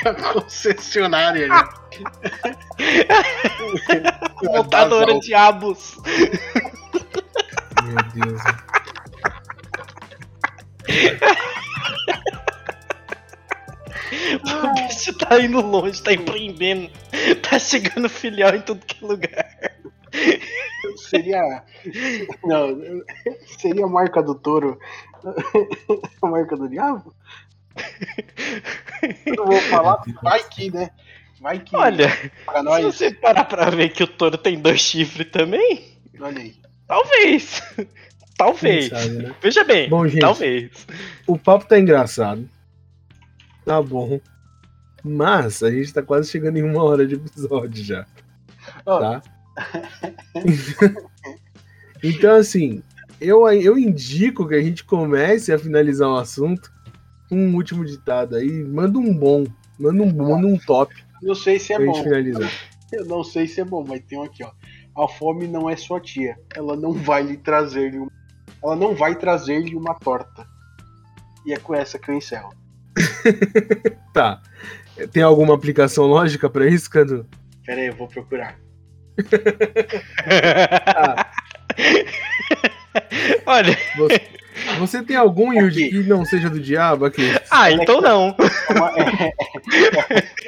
A 0.05 0.15
concessionária 0.33 1.49
já. 1.49 1.69
Montadora 4.43 5.15
de 5.15 5.21
diabos. 5.21 5.97
Meu 7.83 7.97
Deus. 8.15 8.43
O 14.45 14.75
bicho 14.75 15.17
tá 15.19 15.41
indo 15.41 15.61
longe, 15.61 16.03
tá 16.03 16.13
empreendendo. 16.13 16.91
Tá 17.43 17.59
chegando 17.59 18.09
filial 18.09 18.55
em 18.55 18.61
tudo 18.61 18.85
que 18.87 19.03
é 19.03 19.07
lugar. 19.07 19.47
Seria. 20.97 21.63
Não, 22.45 23.03
seria 23.59 23.85
a 23.85 23.89
marca 23.89 24.23
do 24.23 24.35
touro. 24.35 24.79
A 26.23 26.27
marca 26.27 26.57
do 26.57 26.69
diabo? 26.69 27.15
Eu 29.27 29.35
não 29.37 29.47
vou 29.47 29.61
falar, 29.63 30.03
vai 30.23 30.43
que, 30.49 30.71
né? 30.71 30.91
Vai 31.41 31.59
que. 31.59 31.77
Olha, 31.77 32.09
pra 32.45 32.59
se 32.59 32.63
nós. 32.65 32.85
você 32.85 33.13
parar 33.13 33.45
pra 33.45 33.71
ver 33.71 33.91
que 33.91 34.03
o 34.03 34.07
touro 34.07 34.39
tem 34.39 34.59
dois 34.59 34.81
chifres 34.81 35.31
também, 35.31 35.99
Olha 36.21 36.41
aí. 36.41 36.55
talvez. 36.87 37.63
Talvez. 38.37 38.89
Sabe, 38.89 39.09
né? 39.11 39.35
Veja 39.41 39.65
bem, 39.65 39.89
Bom, 39.89 40.07
gente. 40.09 40.21
talvez. 40.21 40.87
O 41.27 41.39
papo 41.39 41.67
tá 41.67 41.79
engraçado. 41.79 42.49
Tá 43.65 43.81
bom. 43.81 44.21
Mas 45.05 45.63
a 45.63 45.71
gente 45.71 45.93
tá 45.93 46.03
quase 46.03 46.31
chegando 46.31 46.57
em 46.57 46.63
uma 46.63 46.83
hora 46.83 47.07
de 47.07 47.15
episódio 47.15 47.85
já. 47.85 48.07
Ó. 48.87 48.99
Tá? 48.99 49.23
então, 52.03 52.37
assim, 52.37 52.83
eu, 53.21 53.47
eu 53.51 53.79
indico 53.79 54.49
que 54.49 54.55
a 54.55 54.63
gente 54.63 54.85
comece 54.85 55.53
a 55.53 55.59
finalizar 55.59 56.09
o 56.09 56.17
assunto 56.17 56.73
com 57.29 57.37
um 57.37 57.55
último 57.55 57.85
ditado 57.85 58.37
aí. 58.37 58.65
Manda 58.65 58.99
um 58.99 59.17
bom. 59.17 59.45
Manda 59.79 60.03
um, 60.03 60.15
manda 60.15 60.47
um 60.47 60.57
top 60.57 60.95
Não 61.21 61.35
sei 61.35 61.59
se 61.59 61.73
é 61.73 61.77
pra 61.77 61.87
gente 61.87 61.99
bom. 61.99 62.05
finalizar. 62.05 62.51
Eu 62.93 63.05
não 63.07 63.25
sei 63.25 63.49
se 63.49 63.61
é 63.61 63.65
bom, 63.65 63.85
mas 63.87 64.01
tem 64.05 64.19
um 64.19 64.23
aqui, 64.23 64.45
ó. 64.45 64.53
A 64.97 65.09
fome 65.09 65.49
não 65.49 65.69
é 65.69 65.77
sua 65.77 66.01
tia. 66.01 66.39
Ela 66.55 66.77
não 66.77 66.93
vai 66.93 67.23
lhe 67.23 67.37
trazer 67.37 67.95
um... 67.95 68.09
Ela 68.63 68.77
não 68.77 68.95
vai 68.95 69.17
trazer-lhe 69.17 69.75
uma 69.75 69.95
torta. 69.95 70.47
E 71.45 71.53
é 71.53 71.57
com 71.57 71.75
essa 71.75 71.99
que 71.99 72.11
eu 72.11 72.15
encerro. 72.15 72.51
Tá. 74.15 74.41
Tem 75.11 75.25
alguma 75.25 75.57
aplicação 75.57 76.07
lógica 76.07 76.49
pra 76.49 76.69
isso, 76.69 76.89
Cadu? 76.89 77.27
Pera 77.67 77.81
aí, 77.81 77.89
eu 77.89 77.95
vou 77.95 78.07
procurar. 78.07 78.57
Olha, 83.47 83.77
Você, 83.97 84.23
você 84.79 85.03
tem 85.03 85.17
algum 85.17 85.53
Yuji 85.53 85.91
que 85.91 86.03
não 86.05 86.25
seja 86.25 86.49
do 86.49 86.61
diabo 86.61 87.05
aqui? 87.07 87.33
ah, 87.51 87.71
então 87.71 88.01
não. 88.01 88.37
Uma- 88.71 88.93
é- 88.99 89.33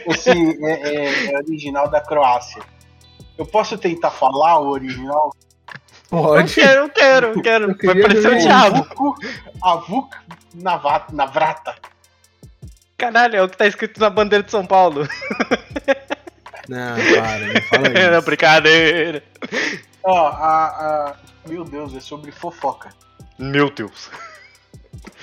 Esse 0.06 0.30
é, 0.30 0.88
é- 0.88 1.32
é 1.32 1.36
original 1.38 1.88
da 1.88 2.00
Croácia. 2.00 2.62
Eu 3.36 3.44
posso 3.46 3.76
tentar 3.76 4.10
falar 4.10 4.60
o 4.60 4.68
original? 4.70 5.34
Eu 6.12 6.18
Pode. 6.22 6.54
quero, 6.54 6.80
eu 6.82 6.88
quero, 6.88 7.26
eu 7.32 7.42
quero. 7.42 7.64
Eu 7.64 7.68
Vai 7.68 7.76
queria 7.78 8.02
parecer 8.02 8.32
o 8.32 8.38
diabo. 8.38 8.86
Avuk, 9.62 10.16
Navat- 10.54 11.12
Navrata. 11.12 11.74
Caralho, 12.96 13.36
é 13.36 13.42
o 13.42 13.48
que 13.48 13.56
tá 13.58 13.66
escrito 13.66 14.00
na 14.00 14.08
bandeira 14.08 14.42
de 14.44 14.50
São 14.50 14.64
Paulo. 14.64 15.06
Não, 16.68 16.94
para, 16.96 17.38
não 17.38 17.62
fala 17.62 17.88
isso. 18.16 18.22
brincadeira. 18.24 19.22
Ó, 20.04 20.26
a, 20.28 20.64
a- 20.66 21.14
Meu 21.48 21.64
Deus, 21.64 21.94
é 21.94 22.00
sobre 22.00 22.30
fofoca. 22.32 22.90
Meu 23.38 23.70
Deus. 23.70 24.10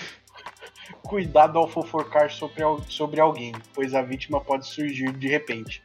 Cuidado 1.03 1.57
ao 1.59 1.67
fofocar 1.67 2.31
sobre, 2.31 2.63
sobre 2.87 3.19
alguém, 3.19 3.53
pois 3.73 3.93
a 3.93 4.01
vítima 4.01 4.39
pode 4.41 4.67
surgir 4.67 5.11
de 5.11 5.27
repente. 5.27 5.83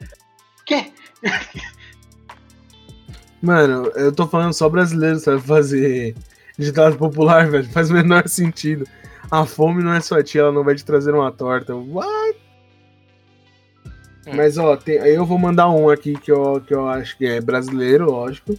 Quê? 0.64 0.93
Mano, 3.43 3.86
eu 3.95 4.12
tô 4.12 4.26
falando 4.26 4.53
só 4.53 4.68
brasileiro, 4.68 5.18
sabe 5.18 5.41
fazer 5.41 6.14
ditado 6.59 6.97
popular, 6.97 7.49
velho. 7.49 7.68
Faz 7.70 7.91
o 7.91 7.95
menor 7.95 8.28
sentido. 8.28 8.86
A 9.30 9.45
fome 9.45 9.82
não 9.82 9.93
é 9.93 10.01
sua 10.01 10.22
tia, 10.22 10.41
ela 10.43 10.53
não 10.53 10.64
vai 10.64 10.74
te 10.74 10.84
trazer 10.84 11.14
uma 11.14 11.30
torta. 11.30 11.74
What? 11.74 12.39
Hum. 14.26 14.34
Mas 14.34 14.59
ó, 14.59 14.76
tem- 14.76 14.97
eu 14.97 15.24
vou 15.24 15.39
mandar 15.39 15.68
um 15.70 15.89
aqui 15.89 16.14
que 16.14 16.32
eu, 16.32 16.61
que 16.61 16.74
eu 16.74 16.89
acho 16.89 17.16
que 17.16 17.26
é 17.26 17.41
brasileiro, 17.41 18.07
lógico. 18.11 18.59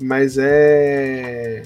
Mas 0.00 0.36
é. 0.38 1.62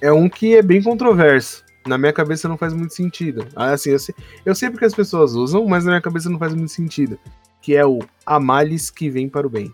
É 0.00 0.12
um 0.12 0.28
que 0.28 0.56
é 0.56 0.62
bem 0.62 0.82
controverso. 0.82 1.64
Na 1.86 1.96
minha 1.98 2.12
cabeça 2.12 2.48
não 2.48 2.56
faz 2.58 2.72
muito 2.72 2.94
sentido. 2.94 3.46
Ah, 3.56 3.72
Assim, 3.72 3.90
eu 3.90 3.98
sei, 3.98 4.14
eu 4.44 4.54
sei 4.54 4.70
porque 4.70 4.84
as 4.84 4.94
pessoas 4.94 5.32
usam, 5.34 5.66
mas 5.66 5.84
na 5.84 5.92
minha 5.92 6.00
cabeça 6.02 6.28
não 6.30 6.38
faz 6.38 6.54
muito 6.54 6.70
sentido. 6.72 7.18
Que 7.60 7.76
é 7.76 7.84
o 7.84 7.98
a 8.24 8.38
males 8.40 8.90
que 8.90 9.10
vem 9.10 9.28
para 9.28 9.46
o 9.46 9.50
bem. 9.50 9.72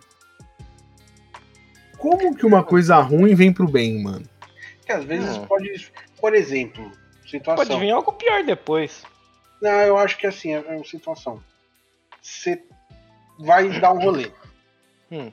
Como 1.99 2.35
que 2.37 2.47
uma 2.47 2.62
coisa 2.62 2.97
ruim 2.99 3.35
vem 3.35 3.53
pro 3.53 3.66
bem, 3.68 4.03
mano? 4.03 4.24
Que 4.85 4.93
às 4.93 5.05
vezes 5.05 5.37
Hum. 5.37 5.47
pode. 5.47 5.93
Por 6.20 6.35
exemplo, 6.35 6.91
situação. 7.27 7.66
Pode 7.66 7.81
vir 7.81 7.91
algo 7.91 8.12
pior 8.12 8.43
depois. 8.45 9.03
Não, 9.61 9.70
eu 9.70 9.97
acho 9.99 10.16
que 10.18 10.27
assim, 10.27 10.55
é 10.55 10.64
é 10.68 10.77
uma 10.77 10.85
situação. 10.85 11.43
Você 12.22 12.62
vai 13.39 13.81
dar 13.81 13.93
um 13.93 13.99
rolê. 13.99 14.31
Hum. 15.11 15.33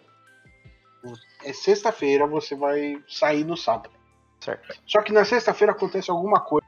É 1.44 1.54
sexta-feira, 1.54 2.26
você 2.28 2.56
vai 2.56 3.02
sair 3.08 3.44
no 3.44 3.58
sábado. 3.58 3.90
Certo. 4.40 4.78
Só 4.86 5.02
que 5.02 5.12
na 5.14 5.24
sexta-feira 5.26 5.72
acontece 5.74 6.10
alguma 6.12 6.40
coisa 6.40 6.66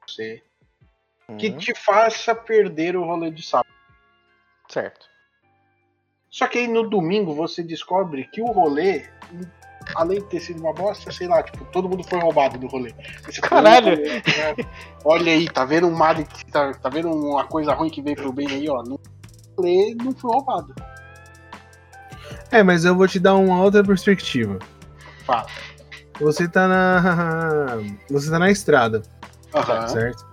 com 0.00 0.06
você 0.08 0.42
que 1.38 1.48
Uhum. 1.50 1.58
te 1.58 1.74
faça 1.74 2.34
perder 2.34 2.96
o 2.96 3.04
rolê 3.04 3.30
de 3.30 3.42
sábado. 3.42 3.68
Certo. 4.68 5.06
Só 6.28 6.46
que 6.46 6.58
aí 6.58 6.68
no 6.68 6.88
domingo 6.88 7.34
você 7.34 7.62
descobre 7.62 8.24
que 8.24 8.40
o 8.42 8.46
rolê, 8.46 9.08
além 9.96 10.18
de 10.20 10.26
ter 10.26 10.40
sido 10.40 10.60
uma 10.60 10.72
bosta, 10.72 11.10
sei 11.12 11.26
lá, 11.28 11.42
tipo, 11.42 11.64
todo 11.66 11.88
mundo 11.88 12.02
foi 12.04 12.18
roubado 12.20 12.58
do 12.58 12.66
rolê. 12.68 12.92
Fala, 13.48 13.70
Caralho! 13.80 13.96
"Né? 14.00 14.22
Olha 15.04 15.32
aí, 15.32 15.48
tá 15.48 15.64
vendo 15.64 15.86
um 15.88 15.94
mal, 15.96 16.14
tá, 16.52 16.72
tá 16.74 16.88
vendo 16.88 17.10
uma 17.10 17.44
coisa 17.46 17.72
ruim 17.74 17.90
que 17.90 18.02
veio 18.02 18.16
pro 18.16 18.32
bem 18.32 18.48
aí, 18.48 18.68
ó. 18.68 18.82
No 18.82 19.00
rolê 19.56 19.94
não 19.96 20.12
foi 20.12 20.30
roubado. 20.32 20.74
É, 22.50 22.62
mas 22.62 22.84
eu 22.84 22.94
vou 22.94 23.06
te 23.06 23.18
dar 23.18 23.34
uma 23.36 23.62
outra 23.62 23.82
perspectiva. 23.84 24.58
Fala. 25.24 25.46
Você 26.20 26.48
tá 26.48 26.68
na. 26.68 27.78
Você 28.10 28.30
tá 28.30 28.38
na 28.38 28.50
estrada, 28.50 29.02
Aham. 29.54 29.88
certo? 29.88 30.30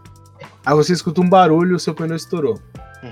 Aí 0.65 0.75
você 0.75 0.91
escuta 0.91 1.21
um 1.21 1.29
barulho 1.29 1.71
e 1.71 1.75
o 1.75 1.79
seu 1.79 1.95
pneu 1.95 2.17
estourou. 2.17 2.59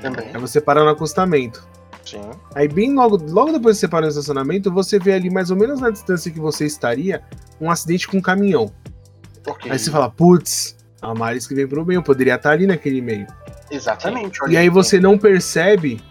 Também. 0.01 0.27
Aí 0.33 0.37
você 0.37 0.59
para 0.59 0.83
no 0.83 0.89
acostamento. 0.89 1.65
Sim. 2.05 2.19
Aí 2.53 2.67
bem 2.67 2.93
logo, 2.93 3.17
logo 3.31 3.53
depois 3.53 3.77
que 3.77 3.81
você 3.81 3.87
para 3.87 4.01
no 4.01 4.09
estacionamento, 4.09 4.69
você 4.71 4.99
vê 4.99 5.13
ali 5.13 5.29
mais 5.29 5.49
ou 5.49 5.57
menos 5.57 5.79
na 5.79 5.89
distância 5.89 6.29
que 6.29 6.39
você 6.39 6.65
estaria 6.65 7.23
um 7.59 7.71
acidente 7.71 8.07
com 8.07 8.17
um 8.17 8.21
caminhão. 8.21 8.71
Ok. 9.47 9.71
Aí 9.71 9.79
você 9.79 9.89
fala, 9.89 10.09
putz, 10.09 10.75
a 11.01 11.13
Maris 11.13 11.47
que 11.47 11.55
vem 11.55 11.67
pro 11.67 11.85
bem, 11.85 11.95
eu 11.95 12.03
poderia 12.03 12.35
estar 12.35 12.51
ali 12.51 12.67
naquele 12.67 13.01
meio. 13.01 13.25
Exatamente. 13.71 14.39
E 14.49 14.57
aí 14.57 14.69
você 14.69 14.99
não 14.99 15.17
percebe 15.17 16.01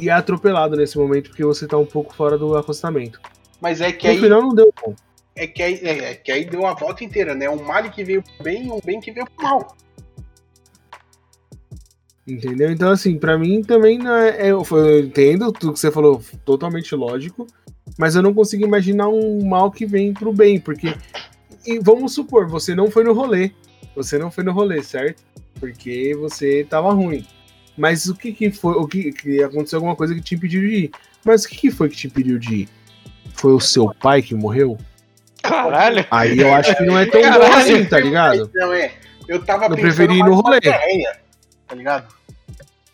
e 0.00 0.08
é 0.08 0.12
atropelado 0.12 0.76
nesse 0.76 0.98
momento 0.98 1.28
porque 1.30 1.44
você 1.44 1.66
tá 1.66 1.76
um 1.76 1.86
pouco 1.86 2.14
fora 2.14 2.36
do 2.38 2.56
acostamento. 2.56 3.20
Mas 3.60 3.80
é 3.80 3.92
que 3.92 4.06
No 4.06 4.12
aí, 4.14 4.20
final 4.20 4.42
não 4.42 4.54
deu 4.54 4.72
bom. 4.82 4.94
é 5.36 5.46
que 5.46 5.62
aí, 5.62 5.74
é, 5.82 6.10
é 6.10 6.14
que 6.14 6.32
aí 6.32 6.44
deu 6.44 6.66
a 6.66 6.74
volta 6.74 7.04
inteira, 7.04 7.34
né? 7.34 7.48
Um 7.48 7.62
mal 7.62 7.82
que 7.90 8.02
veio 8.04 8.22
pro 8.22 8.44
bem 8.44 8.66
e 8.66 8.70
um 8.70 8.80
bem 8.84 9.00
que 9.00 9.12
veio 9.12 9.26
pro 9.36 9.44
mal. 9.44 9.76
Entendeu? 12.26 12.70
Então, 12.70 12.90
assim, 12.90 13.18
pra 13.18 13.38
mim 13.38 13.62
também 13.62 13.98
não 13.98 14.14
é. 14.14 14.50
Eu, 14.50 14.64
eu 14.70 15.00
entendo 15.00 15.50
tudo 15.52 15.72
que 15.72 15.80
você 15.80 15.90
falou, 15.90 16.22
totalmente 16.44 16.94
lógico, 16.94 17.46
mas 17.98 18.14
eu 18.14 18.22
não 18.22 18.32
consigo 18.32 18.64
imaginar 18.64 19.08
um 19.08 19.44
mal 19.44 19.70
que 19.70 19.84
vem 19.86 20.12
pro 20.12 20.32
bem, 20.32 20.60
porque. 20.60 20.94
E 21.66 21.78
vamos 21.78 22.14
supor, 22.14 22.46
você 22.48 22.74
não 22.74 22.90
foi 22.90 23.04
no 23.04 23.12
rolê. 23.12 23.50
Você 23.96 24.16
não 24.18 24.30
foi 24.30 24.44
no 24.44 24.52
rolê, 24.52 24.82
certo? 24.82 25.22
Porque 25.58 26.14
você 26.18 26.64
tava 26.68 26.92
ruim. 26.92 27.26
Mas 27.80 28.06
o 28.06 28.14
que 28.14 28.30
que 28.32 28.50
foi? 28.50 28.74
O 28.74 28.86
que, 28.86 29.10
que 29.10 29.42
aconteceu 29.42 29.78
alguma 29.78 29.96
coisa 29.96 30.14
que 30.14 30.20
te 30.20 30.34
impediu 30.34 30.60
de 30.60 30.66
ir? 30.66 30.90
Mas 31.24 31.44
o 31.44 31.48
que, 31.48 31.56
que 31.56 31.70
foi 31.70 31.88
que 31.88 31.96
te 31.96 32.06
impediu 32.08 32.38
de 32.38 32.54
ir? 32.54 32.68
Foi 33.32 33.52
o 33.54 33.58
seu 33.60 33.94
pai 33.94 34.20
que 34.20 34.34
morreu? 34.34 34.76
Caralho! 35.42 36.04
Aí 36.10 36.38
eu 36.38 36.52
acho 36.54 36.76
que 36.76 36.82
não 36.84 36.98
é 36.98 37.06
tão 37.06 37.22
bom 37.22 37.28
Caralho. 37.30 37.54
assim, 37.54 37.84
tá 37.86 37.98
ligado? 37.98 38.50
Não, 38.54 38.72
é. 38.74 38.92
Eu 39.26 39.42
tava 39.42 39.64
Eu 39.64 39.70
pensando 39.70 39.80
preferi 39.82 40.18
ir 40.18 40.22
no 40.24 40.34
rolê. 40.34 40.60
diarreia, 40.60 41.12
Tá 41.66 41.74
ligado? 41.74 42.14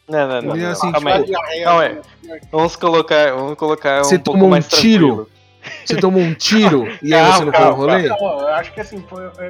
Não, 0.08 0.28
não, 0.28 0.42
não. 0.42 0.54
Não. 0.56 0.70
assim, 0.70 0.92
Calma 0.92 1.14
aí. 1.14 1.32
Calma 1.64 1.82
aí. 1.82 1.94
né? 2.22 2.40
Vamos 2.52 2.76
colocar, 2.76 3.32
vamos 3.34 3.54
colocar 3.56 4.04
Você 4.04 4.14
um 4.14 4.18
pouco 4.20 4.32
tomou 4.38 4.46
um 4.48 4.50
mais 4.52 4.68
tiro? 4.68 5.06
tranquilo. 5.08 5.30
Você 5.84 5.96
tomou 5.96 6.22
um 6.22 6.32
tiro 6.38 6.86
e 7.02 7.12
aí 7.12 7.32
você 7.32 7.44
não 7.44 7.52
foi 7.52 7.64
no 7.64 7.72
rolê? 7.74 8.08
Não, 8.08 8.16
eu 8.40 8.48
acho 8.54 8.72
que 8.72 8.80
assim, 8.80 9.02
foi, 9.08 9.28
foi 9.30 9.48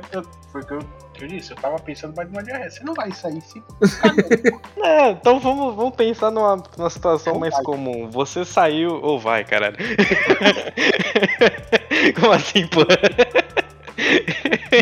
o 0.62 0.66
que 0.66 0.72
eu, 0.72 0.78
que 1.17 1.25
eu 1.25 1.29
disse. 1.29 1.53
Eu 1.53 1.57
tava 1.57 1.79
pensando 1.79 2.14
mais 2.17 2.29
numa 2.31 2.43
diarreia. 2.43 2.71
Você 2.71 2.85
não 2.85 2.95
vai 2.95 3.11
sair 3.12 3.41
se. 3.41 3.62
É, 4.83 5.11
então 5.11 5.41
vamos, 5.41 5.75
vamos 5.75 5.95
pensar 5.97 6.31
numa, 6.31 6.62
numa 6.79 6.91
situação 6.91 7.33
Não 7.35 7.41
mais 7.41 7.55
vai. 7.55 7.62
comum. 7.64 8.09
Você 8.11 8.45
saiu. 8.45 9.01
Ou 9.03 9.19
vai, 9.19 9.45
caralho. 9.45 9.77
Como 12.21 12.33
assim, 12.33 12.67
pô? 12.69 12.81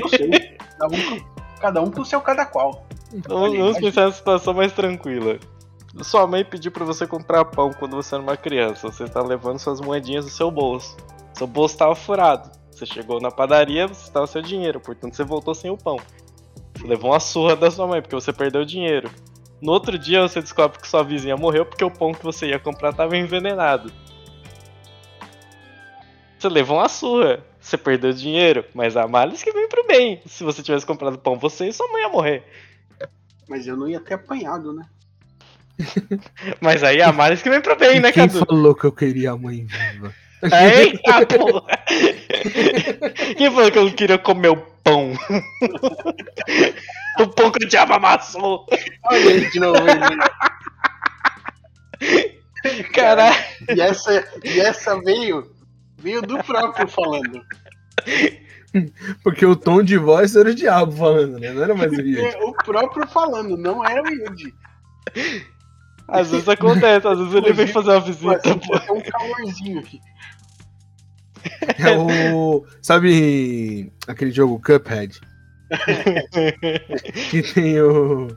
Não 0.00 0.08
sei. 0.08 0.56
Cada 0.78 0.96
um, 0.96 1.08
com- 1.08 1.24
cada 1.60 1.82
um 1.82 1.90
com 1.90 2.04
seu 2.04 2.20
cada 2.20 2.44
qual. 2.44 2.86
Vamos, 3.10 3.26
Olha, 3.30 3.58
vamos 3.58 3.78
imagina. 3.78 3.80
pensar 3.80 4.00
numa 4.02 4.12
situação 4.12 4.54
mais 4.54 4.72
tranquila. 4.72 5.38
Sua 6.02 6.26
mãe 6.26 6.44
pediu 6.44 6.72
pra 6.72 6.84
você 6.84 7.06
comprar 7.06 7.44
pão 7.44 7.72
quando 7.72 7.94
você 7.96 8.14
era 8.14 8.22
uma 8.22 8.36
criança. 8.36 8.90
Você 8.90 9.08
tá 9.08 9.22
levando 9.22 9.58
suas 9.60 9.80
moedinhas 9.80 10.24
no 10.24 10.30
seu 10.30 10.50
bolso. 10.50 10.96
Seu 11.34 11.46
bolso 11.46 11.76
tava 11.78 11.94
furado. 11.94 12.50
Você 12.70 12.84
chegou 12.84 13.20
na 13.20 13.30
padaria, 13.30 13.86
você 13.86 14.10
tava 14.10 14.26
seu 14.26 14.42
dinheiro, 14.42 14.80
portanto 14.80 15.14
você 15.14 15.22
voltou 15.22 15.54
sem 15.54 15.70
o 15.70 15.76
pão. 15.76 15.96
Você 16.84 16.88
levou 16.88 17.12
uma 17.12 17.20
surra 17.20 17.56
da 17.56 17.70
sua 17.70 17.86
mãe 17.86 18.02
porque 18.02 18.14
você 18.14 18.30
perdeu 18.30 18.60
o 18.60 18.66
dinheiro. 18.66 19.10
No 19.58 19.72
outro 19.72 19.98
dia 19.98 20.20
você 20.20 20.42
descobre 20.42 20.78
que 20.78 20.86
sua 20.86 21.02
vizinha 21.02 21.34
morreu 21.34 21.64
porque 21.64 21.82
o 21.82 21.90
pão 21.90 22.12
que 22.12 22.22
você 22.22 22.48
ia 22.48 22.58
comprar 22.58 22.92
tava 22.92 23.16
envenenado. 23.16 23.90
Você 26.38 26.46
levou 26.46 26.76
uma 26.76 26.88
surra. 26.90 27.42
Você 27.58 27.78
perdeu 27.78 28.10
o 28.10 28.14
dinheiro, 28.14 28.66
mas 28.74 28.98
a 28.98 29.08
males 29.08 29.42
que 29.42 29.50
vem 29.50 29.66
pro 29.66 29.86
bem. 29.86 30.20
Se 30.26 30.44
você 30.44 30.62
tivesse 30.62 30.84
comprado 30.84 31.16
pão, 31.16 31.38
você 31.38 31.66
e 31.66 31.72
sua 31.72 31.90
mãe 31.90 32.02
ia 32.02 32.10
morrer. 32.10 32.42
Mas 33.48 33.66
eu 33.66 33.78
não 33.78 33.88
ia 33.88 34.00
ter 34.00 34.14
apanhado, 34.14 34.74
né? 34.74 34.84
Mas 36.60 36.82
aí 36.84 37.00
a 37.00 37.10
males 37.10 37.40
que 37.40 37.48
vem 37.48 37.62
pro 37.62 37.76
bem, 37.76 37.96
E 37.96 38.00
né, 38.00 38.12
quem 38.12 38.28
Cadu? 38.28 38.44
falou 38.44 38.74
que 38.74 38.84
eu 38.84 38.92
queria 38.92 39.32
a 39.32 39.36
mãe 39.38 39.64
viva? 39.64 40.14
Eita 40.44 41.26
porra! 41.38 41.78
Quem 43.36 43.50
falou 43.50 43.70
que 43.70 43.78
eu 43.78 43.84
não 43.84 43.92
queria 43.92 44.18
comer 44.18 44.48
o 44.48 44.56
pão? 44.56 45.12
o 47.20 47.26
pão 47.28 47.50
que 47.50 47.64
o 47.64 47.68
diabo 47.68 47.94
amassou! 47.94 48.66
Olha 49.04 49.30
aí 49.30 49.50
de 49.50 49.60
novo. 49.60 49.78
ele. 52.00 52.82
Caralho! 52.92 53.36
E 53.74 53.80
essa, 53.80 54.24
e 54.44 54.60
essa 54.60 55.00
veio, 55.00 55.50
veio 55.98 56.20
do 56.22 56.42
próprio 56.42 56.88
falando. 56.88 57.42
Porque 59.22 59.46
o 59.46 59.54
tom 59.54 59.82
de 59.82 59.96
voz 59.96 60.34
era 60.34 60.50
o 60.50 60.54
diabo 60.54 60.92
falando, 60.92 61.38
né? 61.38 61.52
Não 61.52 61.62
era 61.62 61.74
mais 61.74 61.92
o 61.92 62.00
Yuri. 62.00 62.20
É, 62.20 62.44
o 62.44 62.52
próprio 62.52 63.06
falando, 63.06 63.56
não 63.56 63.84
era 63.84 64.02
o 64.02 64.08
Yuji. 64.08 64.52
Às 66.08 66.30
vezes 66.30 66.48
acontece, 66.48 67.06
às 67.06 67.18
vezes 67.18 67.34
ele 67.34 67.52
vem 67.52 67.66
fazer 67.66 67.90
uma 67.90 68.00
visita. 68.00 68.56
Pô, 68.56 68.78
tem 68.78 68.94
um 68.94 69.00
calorzinho 69.00 69.78
aqui. 69.78 70.00
É 71.78 71.96
o. 71.96 72.64
Sabe 72.82 73.92
aquele 74.06 74.30
jogo 74.30 74.60
Cuphead? 74.60 75.20
Que 77.30 77.42
tem 77.42 77.80
o. 77.80 78.28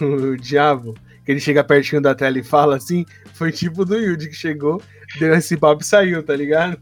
O 0.00 0.36
diabo. 0.36 0.94
Que 1.24 1.32
ele 1.32 1.40
chega 1.40 1.62
pertinho 1.64 2.00
da 2.02 2.14
tela 2.14 2.38
e 2.38 2.42
fala 2.44 2.76
assim. 2.76 3.04
Foi 3.34 3.52
tipo 3.52 3.84
do 3.84 3.96
Yuji 3.96 4.28
que 4.28 4.34
chegou, 4.34 4.80
deu 5.18 5.34
esse 5.34 5.56
papo 5.56 5.82
e 5.82 5.84
saiu, 5.86 6.22
tá 6.22 6.34
ligado? 6.34 6.78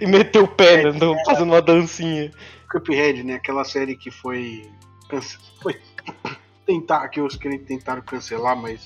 E 0.00 0.06
meteu 0.06 0.44
o 0.44 0.48
pé, 0.48 0.84
né, 0.84 0.92
no- 0.98 1.16
fazendo 1.24 1.44
uma 1.52 1.62
dancinha. 1.62 2.30
Cuphead, 2.70 3.22
né? 3.22 3.34
Aquela 3.34 3.64
série 3.64 3.96
que 3.96 4.10
foi. 4.10 4.62
cance- 5.08 5.38
Foi. 5.62 5.74
Tentar, 6.66 7.08
que 7.08 7.20
os 7.20 7.34
crentes 7.36 7.66
tentaram 7.66 8.02
cancelar, 8.02 8.54
mas. 8.56 8.84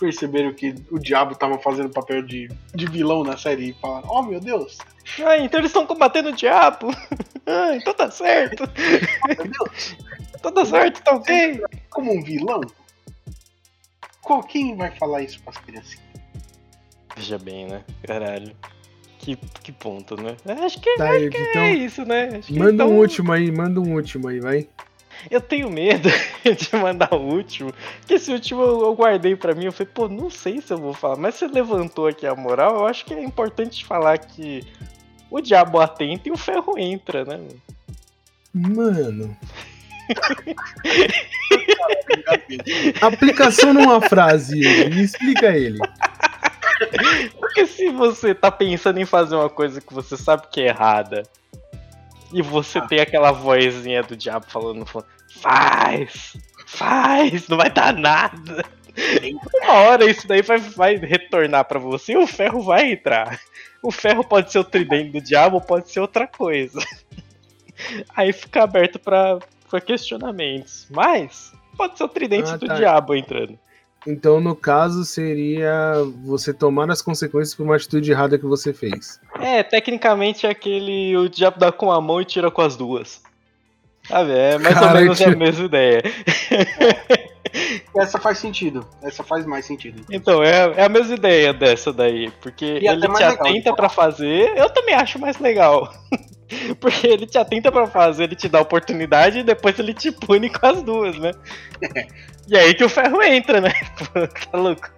Perceberam 0.00 0.52
que 0.54 0.74
o 0.90 0.98
diabo 0.98 1.34
tava 1.34 1.58
fazendo 1.58 1.90
papel 1.90 2.22
de, 2.22 2.48
de 2.74 2.86
vilão 2.86 3.22
na 3.22 3.36
série 3.36 3.68
e 3.70 3.72
falaram: 3.74 4.08
Oh 4.10 4.22
meu 4.22 4.40
Deus, 4.40 4.78
Ah, 5.22 5.36
então 5.38 5.60
eles 5.60 5.68
estão 5.70 5.86
combatendo 5.86 6.30
o 6.30 6.32
diabo. 6.32 6.88
Ah, 7.46 7.74
então 7.74 7.92
tá 7.92 8.08
certo. 8.10 8.62
meu 9.26 9.36
Deus, 9.48 9.96
Então 10.38 10.52
tá 10.52 10.64
certo, 10.64 11.02
tá 11.02 11.16
ok. 11.16 11.60
como 11.90 12.12
um 12.16 12.22
vilão? 12.22 12.60
Qual, 14.22 14.40
quem 14.42 14.76
vai 14.76 14.90
falar 14.92 15.22
isso 15.22 15.40
pras 15.42 15.56
criancinhas? 15.56 16.00
Veja 17.16 17.38
bem, 17.38 17.66
né? 17.66 17.82
Caralho. 18.04 18.54
Que, 19.18 19.34
que 19.64 19.72
ponto, 19.72 20.16
né? 20.20 20.36
Acho 20.64 20.80
que, 20.80 20.94
Tá, 20.96 21.10
Yuji, 21.14 21.36
é 21.36 21.50
então. 21.50 21.66
isso, 21.74 22.04
né? 22.04 22.28
Acho 22.38 22.52
que 22.52 22.58
Manda 22.58 22.72
então- 22.84 22.90
um 22.90 22.98
último 22.98 23.32
aí, 23.32 23.50
manda 23.50 23.80
um 23.80 23.94
último 23.94 24.28
aí, 24.28 24.38
vai. 24.38 24.68
Eu 25.28 25.40
tenho 25.40 25.68
medo 25.68 26.08
de 26.44 26.76
mandar 26.76 27.12
o 27.12 27.20
último, 27.20 27.74
que 28.06 28.14
esse 28.14 28.32
último 28.32 28.62
eu 28.62 28.94
guardei 28.94 29.34
pra 29.34 29.54
mim. 29.54 29.66
Eu 29.66 29.72
falei, 29.72 29.92
pô, 29.92 30.08
não 30.08 30.30
sei 30.30 30.60
se 30.60 30.72
eu 30.72 30.78
vou 30.78 30.94
falar, 30.94 31.16
mas 31.16 31.34
você 31.34 31.48
levantou 31.48 32.06
aqui 32.06 32.26
a 32.26 32.34
moral. 32.34 32.76
Eu 32.76 32.86
acho 32.86 33.04
que 33.04 33.12
é 33.12 33.22
importante 33.22 33.84
falar 33.84 34.18
que 34.18 34.64
o 35.30 35.40
diabo 35.40 35.80
atenta 35.80 36.28
e 36.28 36.32
o 36.32 36.36
ferro 36.36 36.78
entra, 36.78 37.24
né? 37.24 37.40
Mano. 38.52 39.36
Aplicação 43.00 43.72
numa 43.72 44.00
frase, 44.00 44.58
me 44.58 45.02
explica 45.02 45.56
ele. 45.56 45.78
Porque 47.38 47.66
se 47.66 47.90
você 47.90 48.34
tá 48.34 48.50
pensando 48.50 48.98
em 48.98 49.04
fazer 49.04 49.36
uma 49.36 49.48
coisa 49.48 49.80
que 49.80 49.92
você 49.92 50.16
sabe 50.16 50.48
que 50.50 50.60
é 50.60 50.68
errada, 50.68 51.22
e 52.32 52.42
você 52.42 52.78
ah. 52.78 52.86
tem 52.86 53.00
aquela 53.00 53.32
vozinha 53.32 54.02
do 54.02 54.16
diabo 54.16 54.46
falando 54.48 54.78
no 54.80 54.86
fundo, 54.86 55.06
faz, 55.40 56.36
faz, 56.66 57.48
não 57.48 57.56
vai 57.56 57.70
dar 57.70 57.92
nada. 57.92 58.64
Uma 59.62 59.72
hora 59.72 60.04
isso 60.04 60.26
daí 60.26 60.42
vai, 60.42 60.58
vai 60.58 60.96
retornar 60.96 61.64
para 61.64 61.78
você 61.78 62.12
e 62.12 62.16
o 62.16 62.26
ferro 62.26 62.60
vai 62.60 62.92
entrar. 62.92 63.38
O 63.82 63.90
ferro 63.90 64.22
pode 64.22 64.52
ser 64.52 64.58
o 64.58 64.64
tridente 64.64 65.10
do 65.10 65.20
diabo, 65.20 65.60
pode 65.60 65.90
ser 65.90 66.00
outra 66.00 66.26
coisa. 66.26 66.80
Aí 68.14 68.32
fica 68.32 68.62
aberto 68.62 68.98
para 68.98 69.40
questionamentos. 69.86 70.86
Mas 70.90 71.52
pode 71.76 71.96
ser 71.96 72.04
o 72.04 72.08
tridente 72.08 72.50
ah, 72.50 72.56
do 72.56 72.66
tá. 72.66 72.74
diabo 72.74 73.14
entrando. 73.14 73.58
Então, 74.06 74.40
no 74.40 74.56
caso, 74.56 75.04
seria 75.04 75.94
você 76.24 76.54
tomar 76.54 76.90
as 76.90 77.02
consequências 77.02 77.54
por 77.54 77.64
uma 77.64 77.76
atitude 77.76 78.10
errada 78.10 78.38
que 78.38 78.46
você 78.46 78.72
fez. 78.72 79.20
É, 79.38 79.62
tecnicamente 79.62 80.46
é 80.46 80.50
aquele. 80.50 81.16
O 81.16 81.28
diabo 81.28 81.58
dá 81.58 81.70
com 81.70 81.92
a 81.92 82.00
mão 82.00 82.20
e 82.20 82.24
tira 82.24 82.50
com 82.50 82.62
as 82.62 82.76
duas. 82.76 83.22
Sabe? 84.08 84.32
É 84.32 84.58
mais 84.58 84.74
Cara, 84.74 84.86
ou 84.86 84.94
menos 84.94 85.20
a 85.20 85.30
mesma 85.30 85.64
ideia. 85.66 86.02
Essa 87.96 88.18
faz 88.18 88.38
sentido. 88.38 88.86
Essa 89.02 89.22
faz 89.22 89.44
mais 89.44 89.66
sentido. 89.66 90.02
Então, 90.10 90.42
é, 90.42 90.72
é 90.76 90.84
a 90.84 90.88
mesma 90.88 91.14
ideia 91.14 91.52
dessa 91.52 91.92
daí. 91.92 92.30
Porque 92.40 92.78
e 92.80 92.88
ele 92.88 93.08
te 93.08 93.22
atenta 93.22 93.74
para 93.74 93.88
fazer, 93.88 94.56
eu 94.56 94.70
também 94.70 94.94
acho 94.94 95.18
mais 95.18 95.38
legal. 95.38 95.92
Porque 96.80 97.06
ele 97.06 97.26
te 97.26 97.38
atenta 97.38 97.70
para 97.70 97.86
fazer, 97.86 98.24
ele 98.24 98.36
te 98.36 98.48
dá 98.48 98.60
oportunidade 98.60 99.38
e 99.38 99.42
depois 99.42 99.78
ele 99.78 99.94
te 99.94 100.10
pune 100.10 100.50
com 100.50 100.66
as 100.66 100.82
duas, 100.82 101.18
né? 101.18 101.32
e 102.48 102.56
aí 102.56 102.74
que 102.74 102.84
o 102.84 102.88
ferro 102.88 103.22
entra, 103.22 103.60
né? 103.60 103.72
tá 104.50 104.58
louco. 104.58 104.88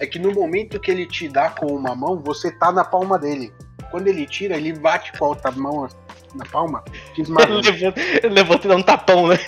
É 0.00 0.06
que 0.06 0.18
no 0.18 0.32
momento 0.32 0.80
que 0.80 0.90
ele 0.90 1.06
te 1.06 1.28
dá 1.28 1.50
com 1.50 1.66
uma 1.66 1.94
mão, 1.94 2.20
você 2.20 2.50
tá 2.50 2.72
na 2.72 2.84
palma 2.84 3.18
dele. 3.18 3.52
Quando 3.90 4.08
ele 4.08 4.26
tira, 4.26 4.56
ele 4.56 4.72
bate 4.72 5.12
com 5.12 5.26
a 5.26 5.28
outra 5.28 5.50
mão 5.50 5.86
na 6.34 6.44
palma. 6.46 6.82
Ele 7.16 7.30
levanta, 7.30 8.00
ele 8.00 8.34
levanta 8.34 8.66
e 8.66 8.68
dá 8.68 8.76
um 8.76 8.82
tapão, 8.82 9.28
né? 9.28 9.38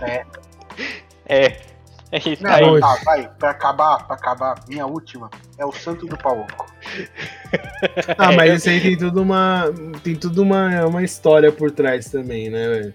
É. 0.00 0.24
É. 1.26 1.71
É 2.12 2.18
isso 2.18 2.42
Não, 2.42 2.50
aí. 2.50 2.80
Tá, 2.80 2.98
vai, 3.04 3.30
pra 3.38 3.50
acabar, 3.50 4.06
pra 4.06 4.16
acabar, 4.16 4.62
minha 4.68 4.86
última 4.86 5.30
é 5.56 5.64
o 5.64 5.72
Santo 5.72 6.06
do 6.06 6.16
Pauco. 6.18 6.70
ah, 8.18 8.32
mas 8.32 8.58
isso 8.58 8.68
aí 8.68 8.82
tem 8.82 8.98
tudo 8.98 9.22
uma. 9.22 9.72
Tem 10.04 10.14
tudo 10.14 10.42
uma, 10.42 10.84
uma 10.84 11.02
história 11.02 11.50
por 11.50 11.70
trás 11.70 12.10
também, 12.10 12.50
né, 12.50 12.68
velho? 12.68 12.94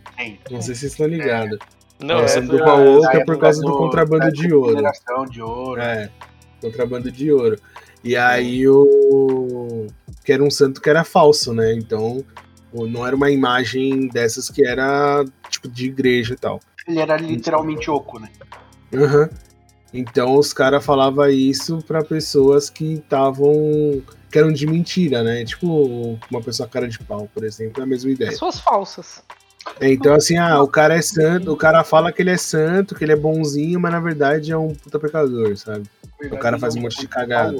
Não 0.51 0.61
sei 0.61 0.75
se 0.75 0.81
vocês 0.81 0.91
estão 0.91 1.07
ligados. 1.07 1.57
É. 1.99 2.05
Não, 2.05 2.19
é, 2.19 2.25
o 2.25 2.27
Santo 2.27 2.51
do 2.55 2.63
Pauco 2.63 3.07
é, 3.07 3.17
é 3.17 3.25
por 3.25 3.39
causa 3.39 3.59
do, 3.59 3.71
do 3.71 3.77
contrabando 3.77 4.31
de 4.31 4.53
ouro. 4.53 4.83
de 5.31 5.41
ouro. 5.41 5.81
É, 5.81 6.11
contrabando 6.61 7.11
de 7.11 7.31
ouro. 7.31 7.59
E 8.03 8.15
aí 8.15 8.67
o. 8.67 9.87
Que 10.23 10.31
era 10.31 10.43
um 10.43 10.51
santo 10.51 10.79
que 10.79 10.89
era 10.91 11.03
falso, 11.03 11.53
né? 11.53 11.73
Então 11.73 12.23
não 12.71 13.07
era 13.07 13.15
uma 13.15 13.31
imagem 13.31 14.07
dessas 14.09 14.51
que 14.51 14.63
era 14.63 15.25
tipo 15.49 15.67
de 15.67 15.87
igreja 15.87 16.35
e 16.35 16.37
tal. 16.37 16.59
Ele 16.87 16.99
era 16.99 17.17
literalmente 17.17 17.89
oco, 17.89 18.19
né? 18.19 18.29
Uhum. 18.91 19.29
Então 19.93 20.35
os 20.35 20.53
caras 20.53 20.83
falavam 20.85 21.29
isso 21.29 21.79
para 21.87 22.03
pessoas 22.03 22.69
que 22.69 22.93
estavam. 22.93 24.01
que 24.29 24.37
eram 24.37 24.51
de 24.51 24.67
mentira, 24.67 25.23
né? 25.23 25.45
Tipo, 25.45 26.19
uma 26.29 26.41
pessoa 26.41 26.67
cara 26.67 26.87
de 26.87 26.99
pau, 26.99 27.29
por 27.33 27.43
exemplo, 27.43 27.81
é 27.81 27.83
a 27.83 27.87
mesma 27.87 28.11
ideia. 28.11 28.31
Pessoas 28.31 28.59
falsas. 28.59 29.23
É, 29.79 29.91
então, 29.91 30.13
assim, 30.13 30.37
ah, 30.37 30.61
o 30.61 30.67
cara 30.67 30.95
é 30.95 31.01
santo, 31.01 31.51
o 31.51 31.57
cara 31.57 31.83
fala 31.83 32.11
que 32.11 32.21
ele 32.21 32.29
é 32.29 32.37
santo, 32.37 32.95
que 32.95 33.03
ele 33.03 33.11
é 33.11 33.17
bonzinho, 33.17 33.79
mas 33.79 33.91
na 33.91 33.99
verdade 33.99 34.51
é 34.51 34.57
um 34.57 34.73
puta 34.73 34.97
pecador, 34.97 35.55
sabe? 35.57 35.83
O 36.31 36.37
cara 36.37 36.57
faz 36.57 36.75
um 36.75 36.81
monte 36.81 36.99
de 36.99 37.07
cagada. 37.07 37.57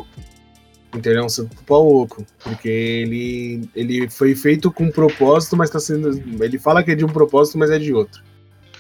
Então 0.96 1.12
ele 1.12 1.20
é 1.20 1.24
um 1.24 1.30
santo 1.30 1.56
pau 1.64 2.04
oco. 2.04 2.26
Porque 2.44 2.70
ele, 2.70 3.70
ele 3.76 4.10
foi 4.10 4.36
feito 4.36 4.72
com 4.72 4.86
um 4.86 4.92
propósito, 4.92 5.56
mas 5.56 5.70
tá 5.70 5.80
sendo. 5.80 6.10
Ele 6.44 6.58
fala 6.58 6.84
que 6.84 6.92
é 6.92 6.96
de 6.96 7.06
um 7.06 7.10
propósito, 7.10 7.58
mas 7.58 7.70
é 7.70 7.78
de 7.78 7.94
outro. 7.94 8.24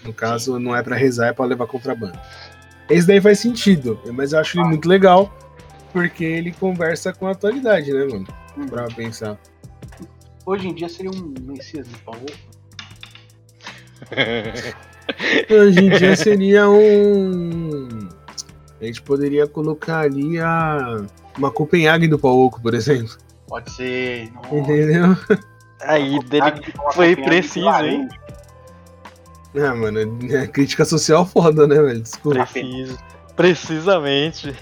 No 0.04 0.14
caso, 0.14 0.60
não 0.60 0.76
é 0.76 0.82
para 0.82 0.96
rezar, 0.96 1.28
é 1.28 1.34
para 1.34 1.46
levar 1.46 1.68
contrabando. 1.68 2.18
Esse 2.90 3.08
daí 3.08 3.20
faz 3.20 3.40
sentido, 3.40 4.00
mas 4.14 4.32
eu 4.32 4.40
acho 4.40 4.58
ele 4.58 4.68
muito 4.68 4.88
legal, 4.88 5.36
porque 5.92 6.24
ele 6.24 6.52
conversa 6.54 7.12
com 7.14 7.28
a 7.28 7.32
atualidade, 7.32 7.92
né, 7.92 8.06
mano? 8.06 8.28
Hum. 8.58 8.68
Pra 8.68 8.86
pensar. 8.88 9.38
Hoje 10.46 10.70
em 10.70 10.74
dia 10.74 10.88
seria 10.88 11.12
um 11.12 11.34
Messias 11.42 11.88
de 11.88 11.98
Paulo. 12.00 12.26
Hoje 15.50 15.80
em 15.80 15.90
dia 15.90 16.16
seria 16.16 16.70
um. 16.70 18.08
A 18.80 18.86
gente 18.86 19.02
poderia 19.02 19.48
colocar 19.48 20.00
ali 20.00 20.40
a. 20.40 21.06
Uma 21.38 21.52
Copenhague 21.52 22.08
do 22.08 22.18
Pauco, 22.18 22.62
por 22.62 22.74
exemplo. 22.74 23.16
Pode 23.48 23.72
ser. 23.72 24.32
Entendeu? 24.52 25.16
Aí 25.82 26.20
dele 26.26 26.62
foi 26.94 27.16
preciso, 27.16 27.70
hein? 27.84 28.08
Ah, 29.56 29.74
mano, 29.74 30.00
é 30.32 30.48
crítica 30.48 30.86
social 30.86 31.26
foda, 31.26 31.68
né, 31.68 31.82
velho? 31.82 32.02
Desculpa. 32.02 32.46
Preciso. 32.46 32.98
Precisamente. 33.36 34.56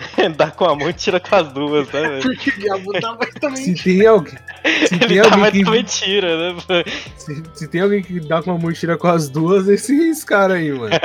Dá 0.36 0.50
com 0.50 0.64
a 0.64 0.74
mão 0.74 0.88
e 0.88 0.92
tira 0.92 1.20
com 1.20 1.34
as 1.34 1.52
duas, 1.52 1.86
né, 1.92 2.00
velho? 2.00 2.22
Porque 2.34 2.50
o 2.50 2.58
diabo 2.58 2.92
dá, 3.00 3.16
mas 3.18 3.34
também 3.34 3.64
Se 3.64 3.74
tem 3.74 4.06
alguém. 4.06 4.34
Se 4.86 4.94
Ele 4.94 5.06
tem 5.06 5.22
dá, 5.22 5.34
alguém 5.34 5.50
que... 5.52 5.64
também 5.64 5.84
tira, 5.84 6.52
né? 6.54 6.60
Se, 7.16 7.42
se, 7.54 7.68
tem 7.68 7.82
alguém 7.82 8.02
que 8.02 8.20
dá 8.20 8.42
com 8.42 8.52
a 8.52 8.58
mão 8.58 8.70
e 8.70 8.74
tira 8.74 8.96
com 8.96 9.08
as 9.08 9.28
duas, 9.28 9.68
esses 9.68 10.24
caras 10.24 10.56
aí, 10.56 10.72
mano. 10.72 10.94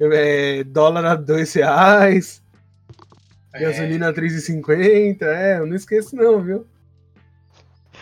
é, 0.00 0.64
dólar 0.64 1.04
a 1.06 1.14
dois 1.14 1.52
reais. 1.54 2.42
É. 3.54 3.60
Gasolina 3.60 4.08
a 4.08 4.12
3,50. 4.12 5.22
É, 5.22 5.58
eu 5.58 5.66
não 5.66 5.74
esqueço 5.74 6.14
não, 6.14 6.42
viu? 6.42 6.66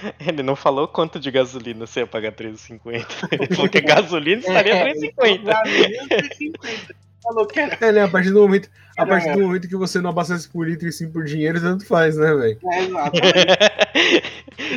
Ele 0.21 0.43
não 0.43 0.57
falou 0.57 0.89
quanto 0.89 1.19
de 1.19 1.31
gasolina 1.31 1.87
você 1.87 2.01
ia 2.01 2.07
pagar 2.07 2.33
3,50. 2.33 3.07
Ele 3.33 3.55
falou 3.55 3.69
que 3.69 3.79
a 3.79 3.83
gasolina 3.83 4.41
estaria 4.41 4.75
é, 4.75 4.95
3,50. 4.95 6.97
Falou 7.23 7.45
que 7.45 7.59
era. 7.59 7.77
É, 7.81 7.91
né? 7.91 8.05
A 8.05 8.09
partir 8.09 8.31
do 8.31 8.41
momento, 8.41 8.71
a 8.97 9.05
partir 9.05 9.33
do 9.33 9.41
momento 9.41 9.67
que 9.67 9.75
você 9.75 10.01
não 10.01 10.11
abastece 10.11 10.49
por 10.49 10.65
litro 10.65 10.87
e 10.87 10.93
sim 10.93 11.11
por 11.11 11.25
dinheiro, 11.25 11.61
tanto 11.61 11.85
faz, 11.85 12.17
né, 12.17 12.33
velho? 12.33 12.59
É, 12.71 12.85
exato. 12.85 13.21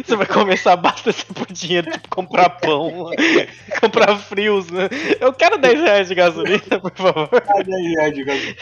você 0.03 0.15
vai 0.15 0.25
começar 0.25 0.71
a 0.71 0.73
abastecer 0.73 1.31
por 1.31 1.45
dinheiro, 1.51 1.91
tipo, 1.91 2.09
comprar 2.09 2.49
pão, 2.49 3.11
comprar 3.79 4.17
frios, 4.17 4.67
né? 4.71 4.89
Eu 5.19 5.31
quero 5.31 5.59
10 5.59 5.79
reais 5.79 6.07
de 6.07 6.15
gasolina, 6.15 6.79
por 6.81 6.91
favor. 6.95 7.29
10 7.63 7.67
reais 7.67 8.15
de 8.15 8.23
gasolina. 8.23 8.55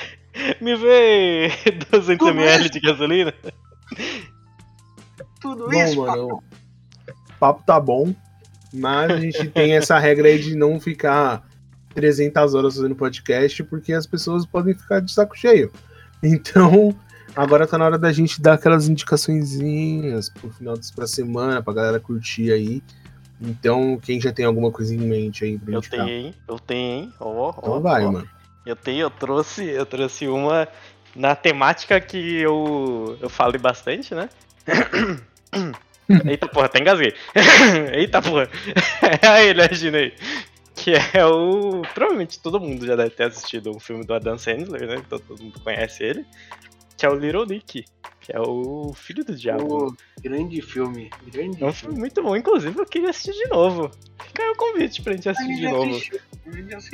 Me 0.60 0.76
vê 0.76 1.50
200 1.90 2.28
ml 2.28 2.70
de 2.70 2.80
gasolina. 2.82 3.34
Tudo 5.40 5.70
bom, 5.70 5.84
isso, 5.84 5.98
mano, 5.98 6.28
o 6.36 7.40
papo 7.40 7.64
tá 7.66 7.80
bom, 7.80 8.14
mas 8.74 9.12
a 9.12 9.20
gente 9.20 9.48
tem 9.50 9.74
essa 9.74 9.98
regra 9.98 10.28
aí 10.28 10.40
de 10.40 10.56
não 10.56 10.80
ficar 10.80 11.48
300 11.94 12.54
horas 12.54 12.76
fazendo 12.76 12.96
podcast, 12.96 13.64
porque 13.64 13.94
as 13.94 14.06
pessoas 14.06 14.46
podem 14.46 14.74
ficar 14.74 15.00
de 15.00 15.12
saco 15.12 15.38
cheio. 15.38 15.72
Então, 16.24 16.96
agora 17.36 17.68
tá 17.68 17.78
na 17.78 17.86
hora 17.86 17.98
da 17.98 18.12
gente 18.12 18.42
dar 18.42 18.54
aquelas 18.54 18.88
indicaçõezinhas 18.88 20.30
pro 20.30 20.50
final 20.50 20.76
pra 20.96 21.08
semana, 21.08 21.62
pra 21.62 21.74
galera 21.74 22.00
curtir 22.00 22.52
aí. 22.52 22.82
Então, 23.40 24.00
quem 24.02 24.20
já 24.20 24.34
tem 24.34 24.46
alguma 24.46 24.72
coisa 24.72 24.96
em 24.96 24.98
mente 24.98 25.46
aí 25.46 25.60
pra 25.60 25.74
Eu 25.74 25.82
tenho, 25.82 26.08
hein? 26.08 26.34
Eu 26.48 26.60
tenho, 26.60 27.04
hein? 27.04 27.14
Ó, 27.20 27.50
então 27.50 27.74
ó, 27.74 27.80
vai, 27.80 28.06
ó. 28.06 28.12
mano. 28.12 28.30
Eu 28.66 28.76
tenho, 28.76 29.02
eu 29.02 29.10
trouxe, 29.10 29.64
eu 29.64 29.86
trouxe 29.86 30.28
uma 30.28 30.68
na 31.16 31.36
temática 31.36 32.00
que 32.02 32.38
eu, 32.38 33.18
eu 33.22 33.30
falo 33.30 33.58
bastante, 33.58 34.14
né? 34.14 34.30
Eita 36.26 36.48
porra, 36.48 36.68
até 36.68 36.80
engasguei. 36.80 37.14
Eita 37.94 38.22
porra. 38.22 38.50
É 39.22 39.46
ele, 39.46 39.62
imaginei. 39.64 40.14
Que 40.76 40.94
é 41.14 41.26
o. 41.26 41.82
Provavelmente 41.94 42.40
todo 42.40 42.60
mundo 42.60 42.86
já 42.86 42.96
deve 42.96 43.10
ter 43.10 43.26
assistido 43.26 43.76
um 43.76 43.80
filme 43.80 44.06
do 44.06 44.14
Adam 44.14 44.38
Sandler, 44.38 44.88
né? 44.88 44.96
Então 44.98 45.20
todo 45.20 45.44
mundo 45.44 45.60
conhece 45.60 46.04
ele. 46.04 46.26
Que 46.96 47.06
é 47.06 47.10
o 47.10 47.16
Little 47.16 47.46
Nick. 47.46 47.86
Que 48.22 48.36
é 48.36 48.40
o 48.40 48.94
filho 48.94 49.24
do 49.24 49.36
diabo. 49.36 49.88
Oh, 49.88 50.22
grande 50.22 50.62
filme. 50.62 51.10
Grande 51.32 51.64
é 51.64 51.66
um 51.66 51.74
filme 51.74 51.98
muito 51.98 52.22
bom. 52.22 52.36
Inclusive, 52.36 52.78
eu 52.78 52.86
queria 52.86 53.10
assistir 53.10 53.34
de 53.34 53.50
novo. 53.50 53.92
Fica 54.26 54.44
aí 54.44 54.50
o 54.50 54.56
convite 54.56 55.02
pra 55.02 55.14
gente 55.14 55.30
assistir 55.30 55.56
de 55.56 55.70
novo. 55.70 55.96
Assistiu. 55.96 56.20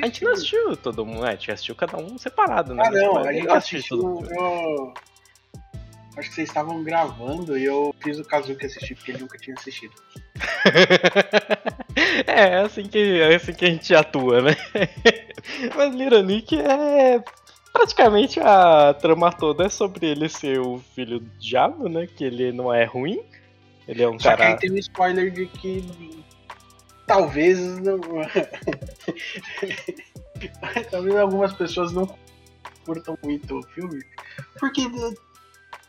A 0.01 0.05
gente 0.05 0.23
não 0.23 0.31
assistiu 0.31 0.77
todo 0.77 1.05
mundo, 1.05 1.25
é, 1.25 1.29
a 1.29 1.31
gente 1.31 1.51
assistiu 1.51 1.75
cada 1.75 1.97
um 1.97 2.17
separado, 2.17 2.73
né? 2.73 2.83
Ah, 2.85 2.91
não, 2.91 3.17
a 3.17 3.33
gente 3.33 3.49
assistiu. 3.49 4.23
Eu, 4.29 4.93
Acho 6.15 6.29
que 6.29 6.35
vocês 6.35 6.47
estavam 6.47 6.83
gravando 6.83 7.57
e 7.57 7.65
eu 7.65 7.93
fiz 8.01 8.19
o 8.19 8.23
Kazuki 8.23 8.65
assistir, 8.65 8.95
porque 8.95 9.11
ele 9.11 9.21
nunca 9.21 9.37
tinha 9.37 9.55
assistido. 9.57 9.93
é, 12.27 12.49
é 12.49 12.59
assim 12.59 12.87
que, 12.87 13.19
é 13.19 13.35
assim 13.35 13.53
que 13.53 13.65
a 13.65 13.69
gente 13.69 13.95
atua, 13.95 14.41
né? 14.41 14.55
Mas 15.75 15.95
Liranik 15.95 16.59
é. 16.59 17.23
Praticamente 17.71 18.39
a 18.39 18.93
trama 18.93 19.31
toda 19.31 19.65
é 19.65 19.69
sobre 19.69 20.05
ele 20.05 20.29
ser 20.29 20.59
o 20.59 20.77
filho 20.93 21.19
do 21.19 21.29
diabo, 21.39 21.89
né? 21.89 22.05
Que 22.05 22.25
ele 22.25 22.51
não 22.51 22.71
é 22.71 22.85
ruim. 22.85 23.23
Ele 23.87 24.03
é 24.03 24.07
um 24.07 24.19
Só 24.19 24.29
cara. 24.29 24.45
Que 24.45 24.51
aí 24.51 24.59
tem 24.59 24.71
um 24.71 24.77
spoiler 24.77 25.31
de 25.31 25.47
que 25.47 25.83
talvez 27.07 27.59
não. 27.79 27.99
talvez 30.91 31.15
algumas 31.15 31.51
pessoas 31.53 31.91
não 31.91 32.15
curtam 32.85 33.17
muito 33.23 33.57
o 33.57 33.63
filme, 33.63 34.03
porque 34.59 34.87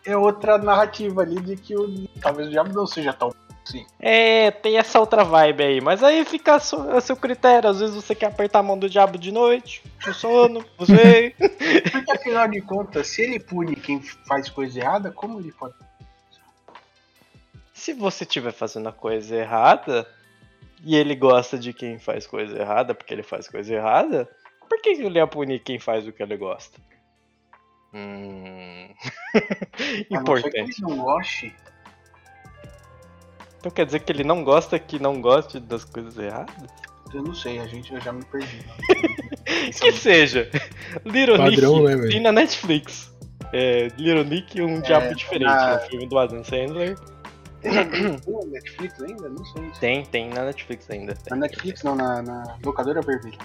é 0.05 0.17
outra 0.17 0.59
narrativa 0.59 1.23
ali 1.23 1.41
de 1.41 1.57
que 1.57 1.77
o, 1.77 2.07
talvez 2.21 2.49
o 2.49 2.51
diabo 2.51 2.73
não 2.73 2.87
seja 2.87 3.13
tão 3.13 3.33
assim. 3.67 3.87
É, 3.99 4.51
tem 4.51 4.77
essa 4.77 5.01
outra 5.01 5.25
vibe 5.25 5.65
aí, 5.65 5.81
mas 5.81 6.03
aí 6.03 6.25
fica 6.25 6.57
a 6.57 6.61
seu, 6.61 6.97
a 6.97 7.01
seu 7.01 7.17
critério. 7.17 7.69
Às 7.69 7.81
vezes 7.81 7.95
você 7.95 8.15
quer 8.15 8.27
apertar 8.27 8.61
a 8.61 8.63
mão 8.63 8.79
do 8.79 8.89
diabo 8.89 9.19
de 9.19 9.33
noite, 9.33 9.83
no 10.07 10.15
sono, 10.15 10.65
sei. 10.85 11.31
Porque 11.91 12.13
afinal 12.13 12.47
de 12.49 12.61
contas, 12.61 13.09
se 13.09 13.23
ele 13.23 13.41
pune 13.41 13.75
quem 13.77 14.01
faz 14.01 14.49
coisa 14.49 14.79
errada, 14.79 15.11
como 15.11 15.41
ele 15.41 15.53
pode. 15.53 15.75
Se 17.73 17.93
você 17.93 18.25
estiver 18.25 18.53
fazendo 18.53 18.89
a 18.89 18.93
coisa 18.93 19.35
errada 19.35 20.07
e 20.85 20.95
ele 20.95 21.15
gosta 21.15 21.59
de 21.59 21.73
quem 21.73 21.99
faz 21.99 22.27
coisa 22.27 22.57
errada 22.59 22.95
porque 22.95 23.13
ele 23.13 23.23
faz 23.23 23.49
coisa 23.49 23.75
errada, 23.75 24.29
por 24.69 24.81
que 24.81 24.95
que 24.95 25.03
ele 25.03 25.19
ia 25.19 25.27
punir 25.27 25.61
quem 25.61 25.79
faz 25.79 26.07
o 26.07 26.13
que 26.13 26.23
ele 26.23 26.37
gosta? 26.37 26.81
Hum. 27.95 28.89
A 30.13 30.21
não 30.21 30.37
ser 30.37 30.51
que 30.51 30.57
ele 30.59 30.71
Importante. 30.71 30.83
não 30.83 30.97
goste. 30.97 31.55
Então 33.59 33.71
quer 33.73 33.87
dizer 33.87 34.01
que 34.01 34.13
ele 34.13 34.25
não 34.25 34.45
gosta 34.45 34.79
que 34.79 34.99
não 34.99 35.21
goste 35.23 35.59
das 35.61 35.85
coisas 35.85 36.19
erradas? 36.19 36.55
Eu 37.15 37.23
não 37.23 37.35
sei, 37.35 37.61
a 37.61 37.67
gente 37.67 37.95
eu 37.95 38.01
já 38.01 38.13
me 38.13 38.25
perdi. 38.25 38.65
Que 39.81 39.93
seja. 39.93 40.51
Little 41.07 41.39
Padrão, 41.39 41.81
Nick 41.85 41.97
né, 41.97 42.09
tem 42.09 42.21
na 42.21 42.33
Netflix. 42.33 43.15
É, 43.53 43.89
Little 43.97 44.25
Nick 44.25 44.61
um 44.61 44.81
diabo 44.81 45.15
diferente, 45.15 45.45
na- 45.45 45.75
no 45.77 45.81
filme 45.89 46.07
do 46.07 46.19
Adam 46.19 46.45
Sandler. 46.45 46.99
Tem 47.63 47.73
na 47.73 47.85
Netflix 48.51 49.01
ainda? 49.01 49.29
Não 49.29 49.45
sei. 49.45 49.71
Tem, 49.81 50.05
tem 50.05 50.29
na 50.31 50.45
Netflix 50.45 50.91
ainda. 50.91 51.17
Na 51.31 51.37
Netflix 51.37 51.83
não, 51.83 51.95
na, 51.95 52.21
na 52.21 52.59
locadora 52.65 53.01
vermelha. 53.01 53.39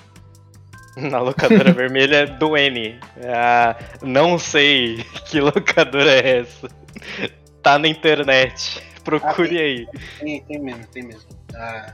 Na 1.09 1.19
locadora 1.19 1.71
vermelha 1.71 2.17
é 2.17 2.25
do 2.25 2.57
N. 2.57 2.99
Ah, 3.25 3.75
não 4.01 4.37
sei 4.39 5.03
que 5.25 5.39
locadora 5.39 6.11
é 6.11 6.39
essa. 6.39 6.67
Tá 7.61 7.77
na 7.79 7.87
internet. 7.87 8.81
Procure 9.03 9.57
aí. 9.57 9.87
Tem, 10.19 10.41
tem 10.43 10.59
mesmo, 10.59 10.85
tem 10.87 11.03
mesmo. 11.03 11.29
Ah, 11.55 11.93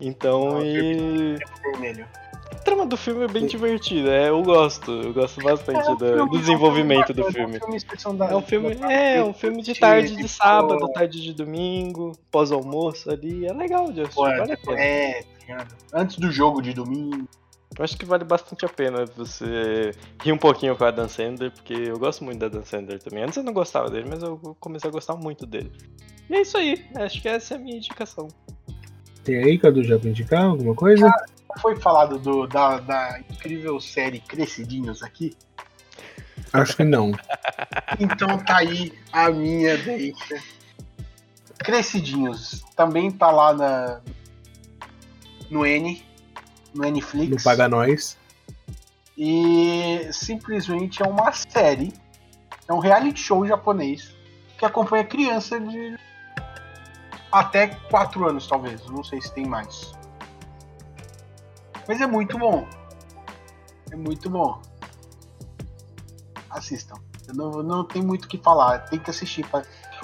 Então, 0.00 0.58
Ah, 0.58 0.64
e. 0.64 1.36
vermelho. 1.62 2.06
A 2.60 2.62
trama 2.62 2.84
do 2.84 2.94
filme 2.96 3.24
é 3.24 3.26
bem 3.28 3.46
divertida. 3.46 4.10
É, 4.10 4.28
eu 4.28 4.42
gosto. 4.42 4.90
Eu 4.92 5.14
gosto 5.14 5.42
bastante 5.42 5.78
É 5.78 5.90
um 5.92 5.96
do, 5.96 6.06
filme- 6.06 6.30
do 6.30 6.38
desenvolvimento 6.38 7.14
do 7.14 7.24
filme. 7.32 7.58
filme 7.58 7.76
expressão 7.76 8.14
da- 8.14 8.26
É 8.30 8.36
um 8.36 8.42
filme, 8.42 8.76
é, 8.86 9.16
é 9.16 9.24
um 9.24 9.32
filme 9.32 9.62
de 9.62 9.74
tarde 9.74 10.14
de 10.14 10.28
sábado, 10.28 10.86
tarde 10.92 11.22
de 11.22 11.32
domingo, 11.32 12.12
pós-almoço 12.30 13.10
ali. 13.10 13.46
É 13.46 13.52
legal 13.54 13.90
de 13.90 14.02
assistir, 14.02 14.20
vale 14.36 14.52
a 14.52 14.56
pena. 14.58 14.78
É, 14.78 15.22
tá 15.48 15.66
antes 15.94 16.18
do 16.18 16.30
jogo 16.30 16.60
de 16.60 16.74
domingo. 16.74 17.26
Eu 17.78 17.82
acho 17.84 17.96
que 17.96 18.04
vale 18.04 18.24
bastante 18.24 18.62
a 18.66 18.68
pena 18.68 19.06
você 19.16 19.92
rir 20.22 20.32
um 20.32 20.36
pouquinho 20.38 20.76
com 20.76 20.84
a 20.84 20.90
Dan 20.90 21.08
Sandler, 21.08 21.50
porque 21.52 21.72
eu 21.72 21.98
gosto 21.98 22.22
muito 22.24 22.38
da 22.40 22.48
Dan 22.48 22.64
Sandler 22.64 23.00
também. 23.02 23.24
Antes 23.24 23.38
eu 23.38 23.42
não 23.42 23.54
gostava 23.54 23.88
dele, 23.88 24.06
mas 24.10 24.22
eu 24.22 24.38
comecei 24.60 24.90
a 24.90 24.92
gostar 24.92 25.16
muito 25.16 25.46
dele. 25.46 25.72
E 26.28 26.34
é 26.34 26.42
isso 26.42 26.58
aí, 26.58 26.84
acho 26.96 27.22
que 27.22 27.28
essa 27.28 27.54
é 27.54 27.56
a 27.56 27.60
minha 27.60 27.76
indicação. 27.78 28.28
Tem 29.24 29.36
aí, 29.42 29.58
Cadu, 29.58 29.82
já 29.82 29.98
pra 29.98 30.10
indicar 30.10 30.44
alguma 30.44 30.74
coisa? 30.74 31.10
Foi 31.58 31.76
falado 31.76 32.18
do, 32.18 32.46
da, 32.46 32.78
da 32.78 33.20
incrível 33.30 33.80
série 33.80 34.20
Crescidinhos 34.20 35.02
aqui. 35.02 35.36
Acho 36.52 36.76
que 36.76 36.84
não. 36.84 37.12
Então 37.98 38.38
tá 38.38 38.58
aí 38.58 38.92
a 39.12 39.30
minha 39.30 39.76
deixa. 39.78 40.42
Crescidinhos. 41.58 42.64
Também 42.74 43.10
tá 43.10 43.30
lá 43.30 43.52
na, 43.52 44.00
no 45.50 45.66
N. 45.66 46.02
No 46.74 46.82
Netflix. 46.82 47.30
No 47.30 47.42
Paga 47.42 47.68
Nós. 47.68 48.16
E 49.16 50.08
simplesmente 50.12 51.02
é 51.02 51.06
uma 51.06 51.32
série. 51.32 51.92
É 52.68 52.72
um 52.72 52.78
reality 52.78 53.20
show 53.20 53.46
japonês 53.46 54.14
que 54.56 54.64
acompanha 54.64 55.04
criança 55.04 55.58
de 55.58 55.98
até 57.30 57.68
4 57.68 58.28
anos, 58.28 58.46
talvez. 58.46 58.84
Não 58.86 59.04
sei 59.04 59.20
se 59.20 59.32
tem 59.32 59.46
mais. 59.46 59.92
Mas 61.90 62.00
é 62.00 62.06
muito 62.06 62.38
bom. 62.38 62.68
É 63.90 63.96
muito 63.96 64.30
bom. 64.30 64.62
Assistam. 66.48 66.94
Eu 67.26 67.34
não, 67.34 67.50
não 67.64 67.84
tem 67.84 68.00
muito 68.00 68.26
o 68.26 68.28
que 68.28 68.38
falar. 68.38 68.78
Tem 68.84 69.00
que 69.00 69.10
assistir. 69.10 69.44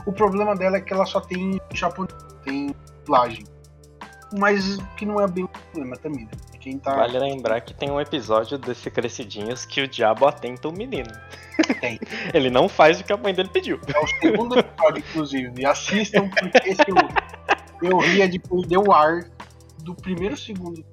O 0.04 0.12
problema 0.12 0.56
dela 0.56 0.78
é 0.78 0.80
que 0.80 0.92
ela 0.92 1.06
só 1.06 1.20
tem 1.20 1.60
japonês, 1.72 2.12
tem 2.42 2.74
dublagem. 3.04 3.44
Mas 4.36 4.78
que 4.96 5.06
não 5.06 5.20
é 5.20 5.28
bem 5.28 5.44
o 5.44 5.48
problema 5.48 5.96
também. 5.96 6.24
Né? 6.24 6.80
Tá. 6.82 6.96
Vale 6.96 7.20
lembrar 7.20 7.60
que 7.60 7.72
tem 7.72 7.88
um 7.88 8.00
episódio 8.00 8.58
desse 8.58 8.90
Crescidinhos 8.90 9.64
que 9.64 9.80
o 9.80 9.86
diabo 9.86 10.26
atenta 10.26 10.66
o 10.68 10.72
menino. 10.72 11.12
Tem. 11.80 12.00
Ele 12.34 12.50
não 12.50 12.68
faz 12.68 13.00
o 13.00 13.04
que 13.04 13.12
a 13.12 13.16
mãe 13.16 13.32
dele 13.32 13.48
pediu. 13.48 13.78
É 13.94 14.00
o 14.00 14.08
segundo 14.08 14.58
episódio, 14.58 15.04
inclusive. 15.08 15.64
Assistam, 15.64 16.28
porque 16.30 16.68
esse 16.68 16.82
eu, 16.88 17.88
eu 17.88 17.98
ria 17.98 18.28
de 18.28 18.40
perder 18.40 18.78
o 18.78 18.90
ar 18.90 19.30
do 19.84 19.94
primeiro 19.94 20.36
segundo. 20.36 20.84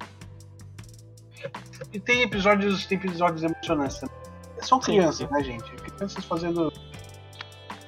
E 1.93 1.99
tem 1.99 2.23
episódios, 2.23 2.85
tem 2.85 2.97
episódios 2.97 3.43
emocionantes 3.43 3.99
também. 3.99 4.15
São 4.61 4.81
Sim, 4.81 4.93
crianças, 4.93 5.27
sim. 5.27 5.33
né, 5.33 5.43
gente? 5.43 5.71
Crianças 5.75 6.25
fazendo 6.25 6.71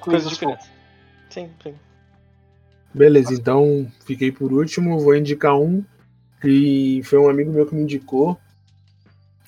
coisas 0.00 0.30
de 0.30 0.38
criança. 0.38 0.68
Sim, 1.30 1.50
sim. 1.62 1.74
Beleza, 2.94 3.34
então 3.34 3.90
fiquei 4.04 4.30
por 4.30 4.52
último. 4.52 4.98
Vou 5.00 5.16
indicar 5.16 5.54
um 5.54 5.84
que 6.40 7.00
foi 7.04 7.18
um 7.18 7.28
amigo 7.28 7.52
meu 7.52 7.66
que 7.66 7.74
me 7.74 7.82
indicou. 7.82 8.38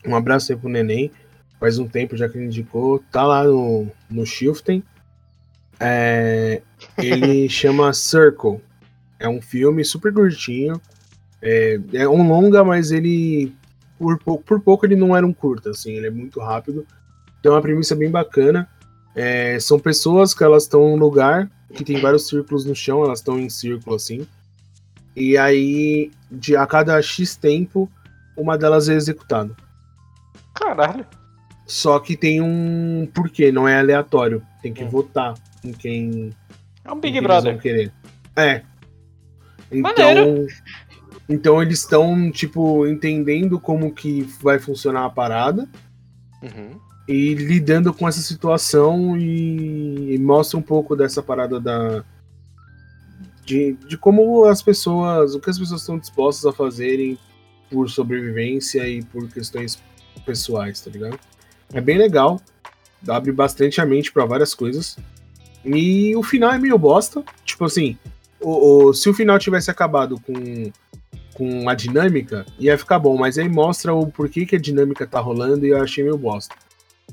Um 0.04 0.14
abraço 0.14 0.52
aí 0.52 0.58
pro 0.58 0.68
Neném. 0.68 1.10
Faz 1.60 1.78
um 1.78 1.88
tempo 1.88 2.16
já 2.16 2.28
que 2.28 2.36
ele 2.36 2.46
indicou. 2.46 2.98
Tá 3.10 3.24
lá 3.24 3.44
no, 3.44 3.88
no 4.10 4.26
Shiften. 4.26 4.82
É, 5.78 6.62
ele 6.96 7.48
chama 7.50 7.92
Circle. 7.92 8.60
É 9.18 9.28
um 9.28 9.40
filme 9.40 9.84
super 9.84 10.12
curtinho. 10.12 10.80
É, 11.40 11.80
é 11.94 12.08
um 12.08 12.26
longa, 12.26 12.64
mas 12.64 12.90
ele. 12.90 13.54
Por, 13.98 14.18
pou- 14.18 14.38
por 14.38 14.60
pouco 14.60 14.86
ele 14.86 14.96
não 14.96 15.16
era 15.16 15.26
um 15.26 15.32
curta, 15.32 15.70
assim, 15.70 15.92
ele 15.92 16.06
é 16.06 16.10
muito 16.10 16.40
rápido. 16.40 16.86
Tem 17.42 17.50
uma 17.50 17.60
premissa 17.62 17.94
bem 17.96 18.10
bacana. 18.10 18.68
É, 19.14 19.58
são 19.58 19.78
pessoas 19.78 20.32
que 20.34 20.44
elas 20.44 20.64
estão 20.64 20.80
num 20.90 20.96
lugar 20.96 21.50
que 21.74 21.84
tem 21.84 22.00
vários 22.00 22.28
círculos 22.28 22.64
no 22.64 22.74
chão, 22.74 23.04
elas 23.04 23.18
estão 23.18 23.38
em 23.38 23.48
círculo 23.50 23.96
assim. 23.96 24.26
E 25.16 25.36
aí, 25.36 26.10
de, 26.30 26.56
a 26.56 26.66
cada 26.66 27.00
X 27.02 27.34
tempo, 27.36 27.90
uma 28.36 28.56
delas 28.56 28.88
é 28.88 28.94
executada. 28.94 29.54
Caralho. 30.54 31.04
Só 31.66 31.98
que 31.98 32.16
tem 32.16 32.40
um 32.40 33.08
porquê, 33.12 33.50
não 33.52 33.66
é 33.68 33.78
aleatório. 33.78 34.42
Tem 34.62 34.72
que 34.72 34.84
Hum. 34.84 34.88
votar 34.88 35.34
em 35.64 35.72
quem, 35.72 36.30
É 36.84 36.92
um 36.92 36.96
em 36.96 37.00
Big 37.00 37.20
Brother. 37.20 37.58
querer. 37.60 37.92
É. 38.36 38.62
Então, 39.70 39.92
Maneiro. 39.92 40.46
Então 41.28 41.60
eles 41.62 41.80
estão, 41.80 42.30
tipo, 42.30 42.86
entendendo 42.86 43.58
como 43.60 43.92
que 43.92 44.22
vai 44.42 44.58
funcionar 44.58 45.04
a 45.04 45.10
parada 45.10 45.68
Uhum. 46.42 46.78
e 47.08 47.34
lidando 47.34 47.92
com 47.92 48.06
essa 48.08 48.20
situação 48.20 49.18
e, 49.18 50.14
e 50.14 50.18
mostra 50.18 50.56
um 50.58 50.62
pouco 50.62 50.94
dessa 50.96 51.22
parada 51.22 51.58
da 51.60 52.04
de, 53.44 53.72
de 53.88 53.96
como 53.96 54.44
as 54.44 54.62
pessoas, 54.62 55.34
o 55.34 55.40
que 55.40 55.48
as 55.50 55.58
pessoas 55.58 55.80
estão 55.80 55.98
dispostas 55.98 56.44
a 56.46 56.52
fazerem 56.52 57.18
por 57.70 57.88
sobrevivência 57.88 58.86
e 58.88 59.02
por 59.02 59.26
questões 59.28 59.78
pessoais, 60.24 60.80
tá 60.80 60.90
ligado? 60.90 61.18
É 61.72 61.80
bem 61.80 61.96
legal, 61.98 62.40
abre 63.08 63.32
bastante 63.32 63.80
a 63.80 63.86
mente 63.86 64.12
pra 64.12 64.26
várias 64.26 64.54
coisas. 64.54 64.96
E 65.64 66.14
o 66.14 66.22
final 66.22 66.52
é 66.52 66.58
meio 66.58 66.78
bosta, 66.78 67.22
tipo 67.44 67.64
assim, 67.64 67.96
o, 68.40 68.86
o- 68.88 68.94
se 68.94 69.08
o 69.08 69.14
final 69.14 69.38
tivesse 69.38 69.70
acabado 69.70 70.20
com 70.20 70.70
com 71.38 71.68
a 71.68 71.74
dinâmica, 71.74 72.44
ia 72.58 72.76
ficar 72.76 72.98
bom, 72.98 73.16
mas 73.16 73.38
aí 73.38 73.48
mostra 73.48 73.94
o 73.94 74.08
porquê 74.08 74.44
que 74.44 74.56
a 74.56 74.58
dinâmica 74.58 75.06
tá 75.06 75.20
rolando 75.20 75.64
e 75.64 75.68
eu 75.68 75.80
achei 75.80 76.02
meio 76.02 76.18
bosta. 76.18 76.52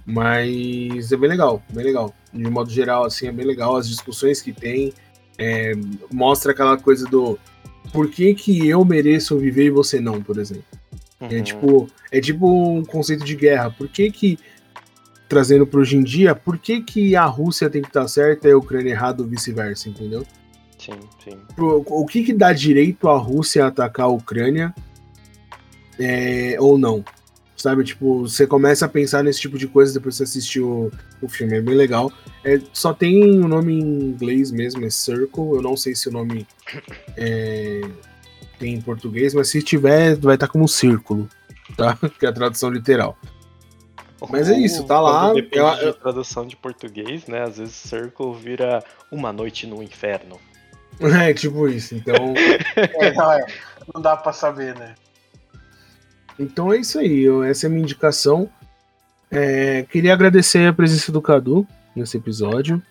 Mas 0.04 1.12
é 1.12 1.16
bem 1.16 1.30
legal, 1.30 1.62
bem 1.72 1.86
legal. 1.86 2.14
De 2.34 2.50
modo 2.50 2.72
geral, 2.72 3.06
assim, 3.06 3.28
é 3.28 3.32
bem 3.32 3.46
legal. 3.46 3.76
As 3.76 3.88
discussões 3.88 4.42
que 4.42 4.52
tem, 4.52 4.92
é, 5.38 5.74
mostra 6.12 6.52
aquela 6.52 6.76
coisa 6.76 7.06
do 7.08 7.38
por 7.94 8.10
que, 8.10 8.34
que 8.34 8.68
eu 8.68 8.84
mereço 8.84 9.38
viver 9.38 9.66
e 9.66 9.70
você 9.70 10.00
não, 10.00 10.22
por 10.22 10.40
exemplo. 10.40 10.66
É 11.22 11.38
Uhum. 11.38 11.44
tipo, 11.44 11.90
é 12.12 12.20
tipo 12.20 12.78
um 12.78 12.84
conceito 12.84 13.24
de 13.24 13.36
guerra. 13.36 13.70
Por 13.70 13.88
que 13.88 14.12
que, 14.12 14.40
trazendo 15.30 15.66
para 15.66 15.80
hoje 15.80 15.96
em 15.96 16.04
dia, 16.04 16.34
por 16.36 16.58
que 16.58 16.82
que 16.82 17.16
a 17.16 17.26
Rússia 17.26 17.70
tem 17.70 17.82
que 17.82 17.88
estar 17.88 18.08
certa 18.08 18.48
e 18.48 18.52
a 18.52 18.58
Ucrânia 18.58 18.92
errada 18.92 19.22
ou 19.22 19.30
vice-versa, 19.30 19.88
entendeu? 19.88 20.26
Sim, 20.86 21.00
sim. 21.24 21.38
Pro- 21.56 21.84
o 21.88 22.06
que 22.06 22.24
que 22.24 22.34
dá 22.34 22.54
direito 22.54 23.10
à 23.10 23.18
Rússia 23.18 23.66
a 23.66 23.68
atacar 23.68 24.06
a 24.06 24.10
Ucrânia 24.10 24.74
é, 26.00 26.56
ou 26.60 26.78
não? 26.78 27.04
Sabe, 27.58 27.84
tipo, 27.86 28.28
você 28.28 28.46
começa 28.46 28.86
a 28.86 28.90
pensar 28.90 29.24
nesse 29.24 29.40
tipo 29.40 29.58
de 29.58 29.66
coisa 29.68 29.94
depois 29.94 30.16
que 30.16 30.18
você 30.18 30.24
assistiu 30.24 30.92
o, 31.22 31.26
o 31.26 31.30
filme, 31.30 31.56
é 31.58 31.62
bem 31.62 31.74
legal. 31.74 32.12
É, 32.44 32.60
só 32.74 32.94
tem 32.94 33.40
o 33.40 33.48
nome 33.48 33.74
em 33.74 33.80
inglês 34.10 34.52
mesmo, 34.52 34.86
é 34.86 34.90
Circle, 34.90 35.56
eu 35.56 35.62
não 35.62 35.76
sei 35.78 35.96
se 35.96 36.10
o 36.10 36.12
nome 36.12 36.46
é, 37.18 37.82
tem 38.60 38.74
em 38.76 38.82
português, 38.82 39.34
mas 39.34 39.48
se 39.50 39.64
tiver, 39.64 40.16
vai 40.18 40.36
estar 40.36 40.48
como 40.50 40.66
um 40.66 40.68
círculo, 40.68 41.28
tá? 41.78 41.98
Que 42.20 42.26
é 42.26 42.30
a 42.30 42.34
tradução 42.34 42.70
literal. 42.70 43.18
Mas 44.30 44.50
é 44.50 44.58
isso, 44.58 44.84
tá 44.86 45.00
lá. 45.00 45.28
Quando 45.28 45.36
Depende 45.36 45.58
Eu- 45.58 45.68
eu- 45.88 45.94
de 45.94 46.00
tradução 46.00 46.46
de 46.48 46.56
português, 46.56 47.26
né? 47.28 47.44
Às 47.44 47.58
vezes 47.58 47.74
Circle 47.76 48.34
vira 48.36 48.84
uma 49.12 49.32
noite 49.32 49.66
no 49.68 49.82
inferno. 49.82 50.40
É 51.22 51.34
tipo 51.34 51.68
isso. 51.68 51.96
Então, 51.96 52.16
É, 52.76 53.14
não, 53.14 53.32
é, 53.32 53.46
não 53.94 54.02
dá 54.02 54.16
pra 54.18 54.32
saber, 54.34 54.76
né? 54.76 54.96
então 56.40 56.74
é 56.74 56.78
isso 56.78 57.00
aí. 57.00 57.22
eu- 57.22 57.44
essa 57.44 57.66
é 57.66 57.68
a 57.68 57.70
minha 57.70 57.84
indicação. 57.84 58.50
É, 59.32 59.84
queria 59.84 60.14
agradecer 60.14 60.68
a 60.68 60.74
presença 60.74 61.12
do 61.12 61.22
Cadu 61.22 61.68
nesse 61.96 62.18
episódio. 62.18 62.82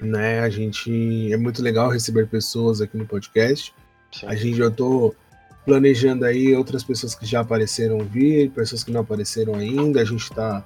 Né, 0.00 0.38
a 0.40 0.48
gente 0.48 1.32
é 1.32 1.36
muito 1.36 1.60
legal 1.60 1.90
receber 1.90 2.28
pessoas 2.28 2.80
aqui 2.80 2.96
no 2.96 3.04
podcast. 3.06 3.74
Sim. 4.12 4.26
A 4.26 4.34
gente 4.36 4.56
já 4.56 4.70
tô 4.70 5.12
planejando 5.64 6.24
aí 6.24 6.54
outras 6.54 6.84
pessoas 6.84 7.14
que 7.16 7.26
já 7.26 7.40
apareceram 7.40 7.98
vir, 7.98 8.50
pessoas 8.50 8.84
que 8.84 8.92
não 8.92 9.00
apareceram 9.00 9.56
ainda. 9.56 10.00
A 10.00 10.04
gente 10.04 10.30
tá 10.30 10.64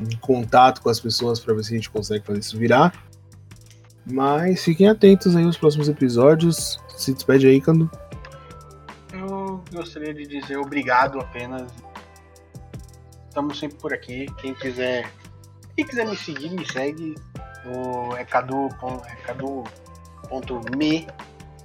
em 0.00 0.16
contato 0.16 0.80
com 0.80 0.88
as 0.88 0.98
pessoas 0.98 1.38
para 1.38 1.52
ver 1.54 1.64
se 1.64 1.74
a 1.74 1.76
gente 1.76 1.90
consegue 1.90 2.24
fazer 2.24 2.40
isso 2.40 2.56
virar. 2.58 2.94
Mas 4.08 4.62
fiquem 4.62 4.88
atentos 4.88 5.34
aí 5.34 5.44
aos 5.44 5.56
próximos 5.56 5.88
episódios. 5.88 6.78
Se 6.96 7.12
despede 7.12 7.46
aí, 7.48 7.60
Cando. 7.60 7.90
Eu 9.12 9.62
gostaria 9.72 10.14
de 10.14 10.26
dizer 10.26 10.56
obrigado 10.58 11.18
apenas. 11.20 11.70
Estamos 13.28 13.58
sempre 13.58 13.76
por 13.78 13.92
aqui. 13.92 14.26
Quem 14.40 14.54
quiser, 14.54 15.10
quem 15.76 15.84
quiser 15.84 16.06
me 16.06 16.16
seguir, 16.16 16.50
me 16.50 16.64
segue. 16.70 17.14
O, 17.66 18.14
é 18.16 18.24
cadu, 18.24 18.68
pon- 18.80 19.02
é 19.06 19.14
cadu.me 19.26 21.06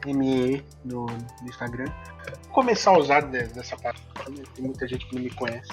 ME 0.08 0.64
no, 0.84 1.06
no 1.06 1.48
Instagram. 1.48 1.86
Vou 2.46 2.54
começar 2.54 2.90
a 2.92 2.98
usar 2.98 3.22
de- 3.22 3.48
dessa 3.50 3.78
parte. 3.78 4.02
né? 4.30 4.44
Tem 4.56 4.66
muita 4.66 4.88
gente 4.88 5.06
que 5.08 5.16
não 5.16 5.22
me 5.22 5.30
conhece. 5.30 5.70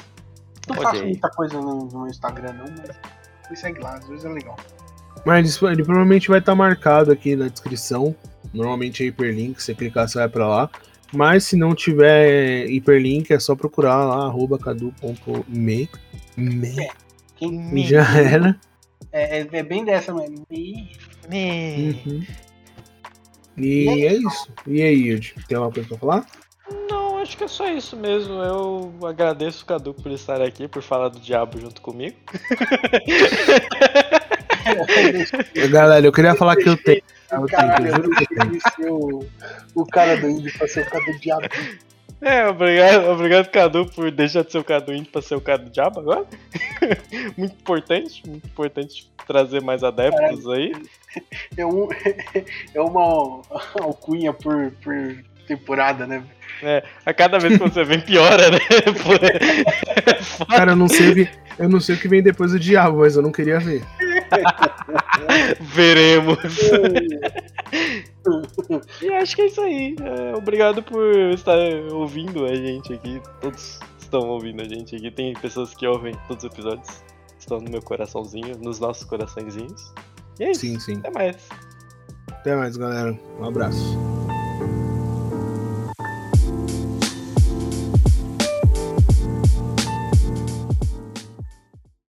Não 0.68 0.76
Ok. 0.76 0.84
faço 0.84 1.02
muita 1.04 1.30
coisa 1.30 1.60
no, 1.60 1.86
no 1.86 2.06
Instagram 2.08 2.52
não, 2.52 2.66
mas 2.76 2.94
me 3.50 3.56
segue 3.56 3.80
lá, 3.80 3.94
às 3.94 4.06
vezes 4.06 4.24
é 4.26 4.28
legal. 4.28 4.56
Mas 5.24 5.60
ele, 5.60 5.72
ele 5.72 5.84
provavelmente 5.84 6.28
vai 6.28 6.38
estar 6.38 6.54
marcado 6.54 7.12
aqui 7.12 7.36
na 7.36 7.48
descrição. 7.48 8.14
Normalmente 8.52 9.02
é 9.02 9.06
hiperlink, 9.06 9.62
você 9.62 9.74
clicar 9.74 10.08
você 10.08 10.18
vai 10.18 10.28
pra 10.28 10.46
lá. 10.48 10.70
Mas 11.12 11.44
se 11.44 11.56
não 11.56 11.74
tiver 11.74 12.66
hiperlink, 12.68 13.32
é 13.32 13.38
só 13.38 13.54
procurar 13.54 14.04
lá, 14.04 14.26
arroba 14.26 14.58
cadu.me. 14.58 15.88
Me. 16.36 16.88
Quem, 17.36 17.86
Já 17.86 18.18
era. 18.18 18.60
é, 19.12 19.40
é, 19.40 19.48
é 19.50 19.62
bem 19.62 19.84
dessa, 19.84 20.12
mas 20.12 20.30
me, 20.30 20.90
Uhum. 21.30 22.24
E 23.56 23.88
é 24.06 24.14
isso. 24.14 24.48
E 24.66 24.82
aí, 24.82 24.94
Yud? 25.08 25.34
Tem 25.46 25.56
alguma 25.56 25.72
coisa 25.72 25.88
pra 25.88 25.98
falar? 25.98 26.26
Não, 26.88 27.18
acho 27.18 27.36
que 27.36 27.44
é 27.44 27.48
só 27.48 27.68
isso 27.70 27.96
mesmo. 27.96 28.34
Eu 28.34 28.94
agradeço 29.02 29.64
o 29.64 29.66
Cadu 29.66 29.92
por 29.92 30.10
estar 30.12 30.40
aqui, 30.40 30.68
por 30.68 30.82
falar 30.82 31.08
do 31.08 31.20
diabo 31.20 31.60
junto 31.60 31.82
comigo. 31.82 32.16
Galera, 35.70 36.06
eu 36.06 36.12
queria 36.12 36.34
falar 36.34 36.56
que 36.56 36.68
eu 36.68 36.76
tenho. 36.76 37.02
Eu 37.30 37.46
Caralho, 37.46 37.86
eu 37.86 37.90
eu 37.90 37.96
juro 37.96 38.10
que 38.10 38.24
eu 38.24 38.28
tenho. 38.28 38.50
queria 38.50 38.60
ser 38.76 38.90
o, 38.90 39.26
o 39.74 39.86
cara 39.86 40.16
do 40.16 40.28
índio 40.28 40.52
pra 40.56 40.68
ser 40.68 40.80
o 40.80 40.90
cara 40.90 41.04
do 41.04 41.18
diabo. 41.18 41.48
É, 42.20 42.48
obrigado, 42.48 43.10
obrigado 43.10 43.48
Cadu 43.48 43.86
por 43.86 44.10
deixar 44.10 44.42
de 44.42 44.50
ser 44.50 44.58
o 44.58 44.64
Cadu 44.64 44.92
indo 44.92 45.08
pra 45.08 45.22
ser 45.22 45.36
o 45.36 45.40
Cadu 45.40 45.70
diabo 45.70 46.00
agora. 46.00 46.26
muito 47.36 47.54
importante, 47.54 48.22
muito 48.26 48.46
importante 48.46 49.08
trazer 49.26 49.62
mais 49.62 49.84
adeptos 49.84 50.48
aí. 50.48 50.72
É, 51.56 51.64
um, 51.64 51.88
é 52.74 52.80
uma 52.80 53.42
alcunha 53.80 54.32
por, 54.32 54.72
por 54.82 55.16
temporada, 55.48 56.06
né? 56.06 56.22
A 57.06 57.14
cada 57.14 57.38
vez 57.38 57.56
que 57.56 57.62
você 57.62 57.84
vem, 57.84 58.00
piora, 58.00 58.50
né? 58.50 58.58
Cara, 60.50 60.72
eu 60.72 60.76
não 60.76 60.88
sei 60.88 61.10
o 61.10 61.14
que. 61.14 61.28
Eu 61.58 61.68
não 61.68 61.80
sei 61.80 61.96
o 61.96 61.98
que 61.98 62.08
vem 62.08 62.22
depois 62.22 62.52
do 62.52 62.60
diabo, 62.60 62.98
mas 62.98 63.16
eu 63.16 63.22
não 63.22 63.32
queria 63.32 63.58
ver. 63.58 63.82
Veremos. 65.60 66.38
E 69.00 69.08
acho 69.14 69.34
que 69.34 69.42
é 69.42 69.46
isso 69.46 69.60
aí. 69.62 69.96
É, 70.02 70.36
obrigado 70.36 70.82
por 70.82 71.14
estar 71.32 71.56
ouvindo 71.92 72.44
a 72.44 72.54
gente 72.54 72.92
aqui. 72.92 73.22
Todos 73.40 73.80
estão 73.98 74.28
ouvindo 74.28 74.60
a 74.60 74.64
gente 74.64 74.96
aqui. 74.96 75.10
Tem 75.10 75.32
pessoas 75.34 75.74
que 75.74 75.86
ouvem 75.86 76.14
todos 76.26 76.44
os 76.44 76.50
episódios. 76.50 77.02
Estão 77.38 77.58
no 77.58 77.70
meu 77.70 77.80
coraçãozinho, 77.80 78.58
nos 78.58 78.78
nossos 78.80 79.04
coraçõezinhos. 79.04 79.94
E 80.38 80.44
é 80.44 80.50
isso. 80.50 80.60
Sim, 80.60 80.78
sim. 80.78 80.98
Até 80.98 81.10
mais. 81.10 81.48
Até 82.30 82.56
mais, 82.56 82.76
galera. 82.76 83.18
Um 83.40 83.44
abraço. 83.44 84.17